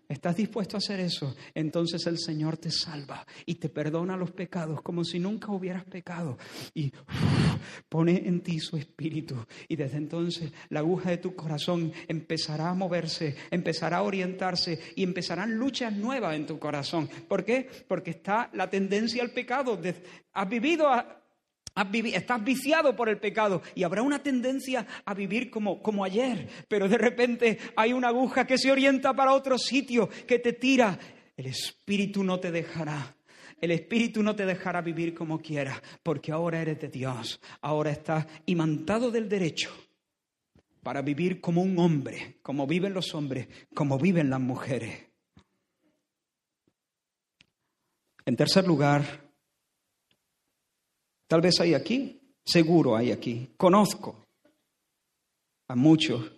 ¿Estás 0.08 0.36
dispuesto 0.36 0.78
a 0.78 0.80
hacer 0.80 0.99
eso? 0.99 1.36
Entonces 1.53 2.06
el 2.06 2.20
Señor 2.20 2.58
te 2.58 2.70
salva 2.70 3.26
y 3.45 3.56
te 3.56 3.70
perdona 3.70 4.16
los 4.16 4.32
pecados 4.32 4.82
como 4.82 5.03
si 5.03 5.20
nunca 5.20 5.51
hubieras 5.51 5.84
pecado 5.86 6.38
y 6.74 6.91
pone 7.89 8.28
en 8.28 8.41
ti 8.41 8.60
su 8.60 8.78
espíritu. 8.78 9.36
Y 9.68 9.76
desde 9.76 9.97
entonces 9.97 10.51
la 10.70 10.82
aguja 10.82 11.10
de 11.10 11.18
tu 11.18 11.36
corazón 11.36 11.91
empezará 12.08 12.70
a 12.70 12.74
moverse, 12.76 13.36
empezará 13.49 13.97
a 13.97 14.03
orientarse 14.03 14.80
y 14.95 15.03
empezarán 15.03 15.56
luchas 15.56 15.93
nuevas 15.93 16.36
en 16.36 16.45
tu 16.45 16.60
corazón. 16.60 17.10
¿Por 17.28 17.43
qué? 17.43 17.68
Porque 17.88 18.12
está 18.12 18.49
la 18.53 18.70
tendencia 18.70 19.24
al 19.24 19.32
pecado. 19.32 19.80
Has 20.34 20.49
vivido 20.49 20.88
a, 20.88 21.24
Estás 21.76 22.43
viciado 22.43 22.95
por 22.95 23.09
el 23.09 23.19
pecado 23.19 23.61
y 23.76 23.84
habrá 23.84 24.01
una 24.01 24.23
tendencia 24.23 24.88
a 25.03 25.13
vivir 25.13 25.49
como, 25.49 25.82
como 25.82 26.05
ayer, 26.05 26.47
pero 26.69 26.88
de 26.88 26.97
repente 26.97 27.59
hay 27.76 27.91
una 27.91 28.07
aguja 28.07 28.47
que 28.47 28.57
se 28.57 28.71
orienta 28.71 29.13
para 29.13 29.34
otro 29.34 29.57
sitio, 29.57 30.07
que 30.26 30.39
te 30.39 30.53
tira. 30.53 30.97
El 31.36 31.47
Espíritu 31.47 32.23
no 32.23 32.39
te 32.39 32.51
dejará. 32.51 33.17
El 33.59 33.71
Espíritu 33.71 34.23
no 34.23 34.36
te 34.36 34.45
dejará 34.45 34.82
vivir 34.82 35.13
como 35.13 35.39
quieras, 35.39 35.82
porque 36.01 36.32
ahora 36.32 36.61
eres 36.61 36.80
de 36.80 36.88
Dios. 36.88 37.41
Ahora 37.61 37.91
estás 37.91 38.26
imantado 38.45 39.11
del 39.11 39.28
derecho 39.28 39.71
para 40.82 41.01
vivir 41.01 41.41
como 41.41 41.61
un 41.61 41.78
hombre, 41.80 42.38
como 42.41 42.67
viven 42.67 42.93
los 42.93 43.13
hombres, 43.15 43.47
como 43.73 43.97
viven 43.97 44.30
las 44.30 44.39
mujeres. 44.39 45.07
En 48.26 48.36
tercer 48.36 48.65
lugar, 48.65 49.24
Tal 51.28 51.41
vez 51.41 51.59
hay 51.59 51.73
aquí, 51.73 52.19
seguro 52.43 52.95
hay 52.95 53.11
aquí. 53.11 53.49
Conozco 53.57 54.26
a 55.67 55.76
muchos 55.76 56.32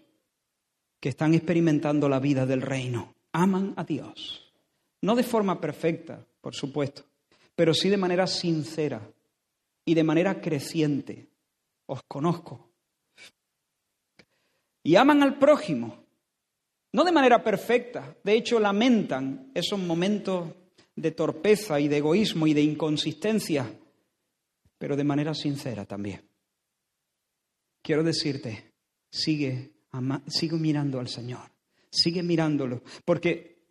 que 1.00 1.10
están 1.10 1.34
experimentando 1.34 2.08
la 2.08 2.20
vida 2.20 2.46
del 2.46 2.62
reino. 2.62 3.14
Aman 3.34 3.74
a 3.76 3.84
Dios. 3.84 4.52
No 5.02 5.16
de 5.16 5.24
forma 5.24 5.60
perfecta, 5.60 6.26
por 6.42 6.56
supuesto, 6.56 7.04
pero 7.56 7.74
sí 7.74 7.90
de 7.90 7.98
manera 7.98 8.26
sincera 8.26 9.02
y 9.86 9.94
de 9.94 10.04
manera 10.04 10.42
creciente. 10.42 11.28
Os 11.86 12.02
conozco. 12.08 12.70
Y 14.84 14.96
aman 14.96 15.22
al 15.22 15.38
prójimo. 15.38 16.04
No 16.94 17.04
de 17.04 17.12
manera 17.12 17.44
perfecta. 17.44 18.16
De 18.24 18.34
hecho, 18.34 18.60
lamentan 18.60 19.52
esos 19.54 19.78
momentos 19.78 20.50
de 20.96 21.12
torpeza 21.12 21.80
y 21.80 21.88
de 21.88 21.98
egoísmo 21.98 22.48
y 22.48 22.54
de 22.54 22.62
inconsistencia 22.62 23.70
pero 24.78 24.96
de 24.96 25.04
manera 25.04 25.34
sincera 25.34 25.86
también. 25.86 26.28
Quiero 27.82 28.04
decirte, 28.04 28.74
sigue, 29.10 29.74
sigue 30.28 30.58
mirando 30.58 31.00
al 31.00 31.08
Señor, 31.08 31.50
sigue 31.90 32.22
mirándolo, 32.24 32.84
porque 33.06 33.64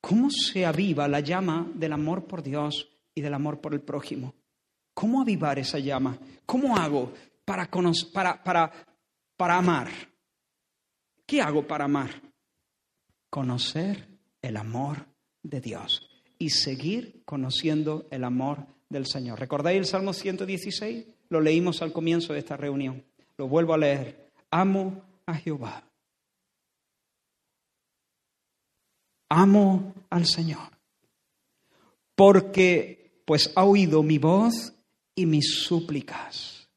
¿cómo 0.00 0.30
se 0.30 0.64
aviva 0.64 1.08
la 1.08 1.20
llama 1.20 1.70
del 1.74 1.92
amor 1.92 2.26
por 2.26 2.42
Dios 2.42 2.88
y 3.14 3.20
del 3.20 3.34
amor 3.34 3.60
por 3.60 3.74
el 3.74 3.80
prójimo? 3.80 4.34
¿Cómo 4.94 5.20
avivar 5.22 5.58
esa 5.58 5.78
llama? 5.78 6.18
¿Cómo 6.46 6.76
hago 6.76 7.12
para, 7.44 7.68
para, 8.12 8.42
para, 8.42 8.72
para 9.36 9.58
amar? 9.58 9.88
¿Qué 11.26 11.40
hago 11.40 11.66
para 11.66 11.84
amar? 11.84 12.22
Conocer 13.30 14.08
el 14.40 14.56
amor 14.56 15.06
de 15.42 15.60
Dios 15.60 16.08
y 16.38 16.50
seguir 16.50 17.22
conociendo 17.24 18.06
el 18.10 18.24
amor 18.24 18.66
del 18.88 19.06
Señor. 19.06 19.38
¿Recordáis 19.38 19.78
el 19.78 19.86
Salmo 19.86 20.12
116? 20.12 21.06
Lo 21.28 21.40
leímos 21.40 21.82
al 21.82 21.92
comienzo 21.92 22.32
de 22.32 22.40
esta 22.40 22.56
reunión. 22.56 23.04
Lo 23.36 23.48
vuelvo 23.48 23.74
a 23.74 23.78
leer. 23.78 24.30
Amo 24.50 25.02
a 25.26 25.34
Jehová. 25.34 25.84
Amo 29.28 29.94
al 30.10 30.26
Señor. 30.26 30.70
Porque 32.14 33.22
pues 33.24 33.52
ha 33.54 33.64
oído 33.64 34.02
mi 34.02 34.18
voz 34.18 34.72
y 35.14 35.26
mis 35.26 35.62
súplicas. 35.62 36.68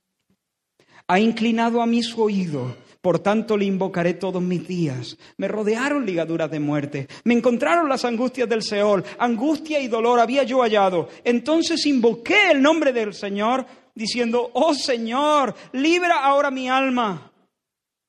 Ha 1.07 1.19
inclinado 1.19 1.81
a 1.81 1.85
mí 1.85 2.03
su 2.03 2.21
oído 2.21 2.75
Por 3.01 3.17
tanto 3.17 3.57
le 3.57 3.65
invocaré 3.65 4.13
todos 4.13 4.41
mis 4.43 4.67
días. 4.67 5.17
Me 5.37 5.47
rodearon 5.47 6.05
ligaduras 6.05 6.51
de 6.51 6.59
muerte. 6.59 7.07
Me 7.23 7.33
encontraron 7.33 7.89
las 7.89 8.05
angustias 8.05 8.47
del 8.47 8.61
Seol. 8.61 9.03
Angustia 9.17 9.79
y 9.79 9.87
dolor 9.87 10.19
había 10.19 10.43
yo 10.43 10.61
hallado. 10.61 11.09
Entonces 11.23 11.83
invoqué 11.87 12.51
el 12.51 12.61
nombre 12.61 12.93
del 12.93 13.15
Señor 13.15 13.65
diciendo, 13.95 14.51
oh 14.53 14.75
Señor, 14.75 15.55
libra 15.73 16.23
ahora 16.23 16.51
mi 16.51 16.69
alma. 16.69 17.31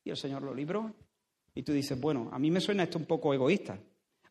Y 0.04 0.10
el 0.10 0.16
Señor 0.18 0.42
lo 0.42 0.54
libró. 0.54 0.94
Y 1.54 1.62
tú 1.62 1.72
dices, 1.72 1.98
bueno, 1.98 2.28
a 2.30 2.38
mí 2.38 2.50
me 2.50 2.60
suena 2.60 2.82
esto 2.82 2.98
un 2.98 3.06
poco 3.06 3.32
egoísta. 3.32 3.78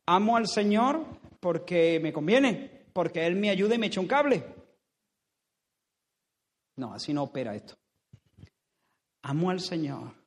Amo 0.06 0.38
al 0.38 0.48
Señor 0.48 1.04
porque 1.40 2.00
me 2.00 2.14
conviene, 2.14 2.86
porque 2.94 3.26
Él 3.26 3.36
me 3.36 3.50
ayuda 3.50 3.74
y 3.74 3.80
me 3.80 3.88
echa 3.88 4.00
un 4.00 4.08
cable. 4.08 4.44
No, 6.76 6.94
así 6.94 7.14
no 7.14 7.24
opera 7.24 7.56
esto. 7.56 7.76
Amo 9.24 9.50
al 9.50 9.60
Señor 9.60 10.21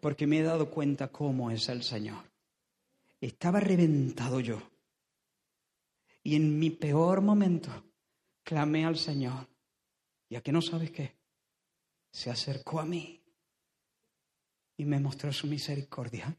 porque 0.00 0.26
me 0.26 0.38
he 0.38 0.42
dado 0.42 0.70
cuenta 0.70 1.08
cómo 1.08 1.50
es 1.50 1.68
el 1.68 1.82
Señor. 1.82 2.24
Estaba 3.20 3.60
reventado 3.60 4.40
yo. 4.40 4.60
Y 6.22 6.36
en 6.36 6.58
mi 6.58 6.70
peor 6.70 7.20
momento 7.20 7.70
clamé 8.42 8.84
al 8.84 8.96
Señor. 8.96 9.48
¿Y 10.28 10.36
a 10.36 10.42
qué 10.42 10.52
no 10.52 10.62
sabes 10.62 10.90
qué? 10.90 11.16
Se 12.12 12.30
acercó 12.30 12.80
a 12.80 12.84
mí 12.84 13.22
y 14.76 14.84
me 14.84 15.00
mostró 15.00 15.32
su 15.32 15.46
misericordia. 15.46 16.36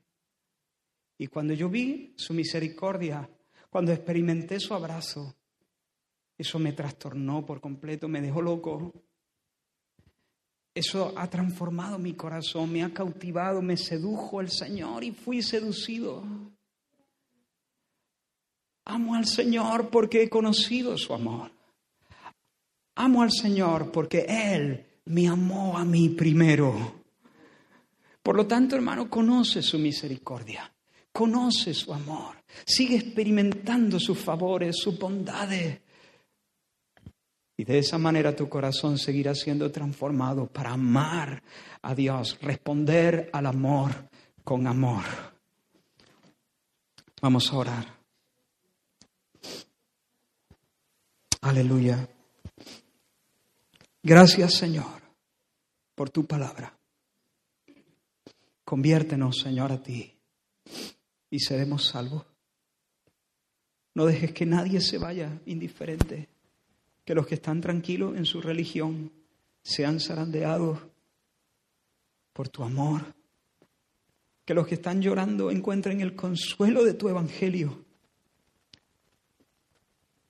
Y 1.17 1.27
cuando 1.27 1.53
yo 1.53 1.69
vi 1.69 2.13
su 2.15 2.33
misericordia, 2.33 3.29
cuando 3.69 3.91
experimenté 3.91 4.59
su 4.59 4.73
abrazo, 4.73 5.35
eso 6.37 6.57
me 6.57 6.71
trastornó 6.71 7.45
por 7.45 7.59
completo, 7.59 8.07
me 8.07 8.21
dejó 8.21 8.41
loco. 8.41 8.93
Eso 10.79 11.11
ha 11.17 11.29
transformado 11.29 11.99
mi 11.99 12.13
corazón, 12.13 12.71
me 12.71 12.85
ha 12.85 12.93
cautivado, 12.93 13.61
me 13.61 13.75
sedujo 13.75 14.39
el 14.39 14.49
Señor 14.49 15.03
y 15.03 15.11
fui 15.11 15.41
seducido. 15.41 16.23
Amo 18.85 19.13
al 19.13 19.25
Señor 19.25 19.89
porque 19.89 20.23
he 20.23 20.29
conocido 20.29 20.97
su 20.97 21.13
amor. 21.13 21.51
Amo 22.95 23.23
al 23.23 23.29
Señor 23.29 23.91
porque 23.91 24.25
Él 24.29 24.85
me 25.03 25.27
amó 25.27 25.77
a 25.77 25.83
mí 25.83 26.07
primero. 26.07 27.03
Por 28.23 28.37
lo 28.37 28.47
tanto, 28.47 28.77
hermano, 28.77 29.09
conoce 29.09 29.61
su 29.61 29.77
misericordia, 29.77 30.73
conoce 31.11 31.73
su 31.73 31.93
amor, 31.93 32.37
sigue 32.65 32.95
experimentando 32.95 33.99
sus 33.99 34.17
favores, 34.17 34.77
sus 34.77 34.97
bondades. 34.97 35.81
Y 37.59 37.65
de 37.65 37.77
esa 37.77 37.97
manera 37.97 38.33
tu 38.33 38.47
corazón 38.47 38.97
seguirá 38.97 39.35
siendo 39.35 39.69
transformado 39.69 40.47
para 40.47 40.71
amar 40.71 41.43
a 41.81 41.93
Dios, 41.93 42.37
responder 42.41 43.29
al 43.33 43.47
amor 43.47 43.91
con 44.45 44.65
amor. 44.65 45.03
Vamos 47.21 47.51
a 47.51 47.57
orar. 47.57 47.99
Aleluya. 51.41 52.07
Gracias 54.03 54.53
Señor 54.53 55.01
por 55.95 56.11
tu 56.11 56.25
palabra. 56.25 56.79
Conviértenos, 58.63 59.37
Señor, 59.37 59.73
a 59.73 59.83
ti 59.83 60.17
y 61.29 61.39
seremos 61.41 61.87
salvos. 61.87 62.25
No 63.95 64.05
dejes 64.05 64.31
que 64.31 64.45
nadie 64.45 64.79
se 64.79 64.97
vaya 64.97 65.41
indiferente 65.45 66.38
que 67.05 67.15
los 67.15 67.25
que 67.25 67.35
están 67.35 67.61
tranquilos 67.61 68.15
en 68.17 68.25
su 68.25 68.41
religión 68.41 69.11
sean 69.61 69.99
zarandeados 69.99 70.79
por 72.33 72.49
tu 72.49 72.63
amor. 72.63 73.01
Que 74.45 74.53
los 74.53 74.67
que 74.67 74.75
están 74.75 75.01
llorando 75.01 75.51
encuentren 75.51 76.01
el 76.01 76.15
consuelo 76.15 76.83
de 76.83 76.93
tu 76.93 77.09
evangelio. 77.09 77.85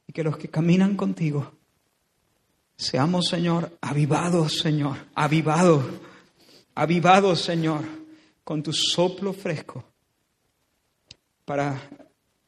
Y 0.07 0.13
que 0.13 0.23
los 0.23 0.37
que 0.37 0.49
caminan 0.49 0.95
contigo 0.95 1.53
seamos, 2.75 3.27
Señor, 3.27 3.77
avivados, 3.81 4.57
Señor, 4.57 4.97
avivados, 5.13 5.85
avivados, 6.75 7.41
Señor, 7.41 7.83
con 8.43 8.63
tu 8.63 8.71
soplo 8.73 9.33
fresco 9.33 9.83
para 11.45 11.89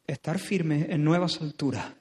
estar 0.07 0.39
firmes 0.39 0.89
en 0.89 1.03
nuevas 1.03 1.41
alturas 1.41 2.00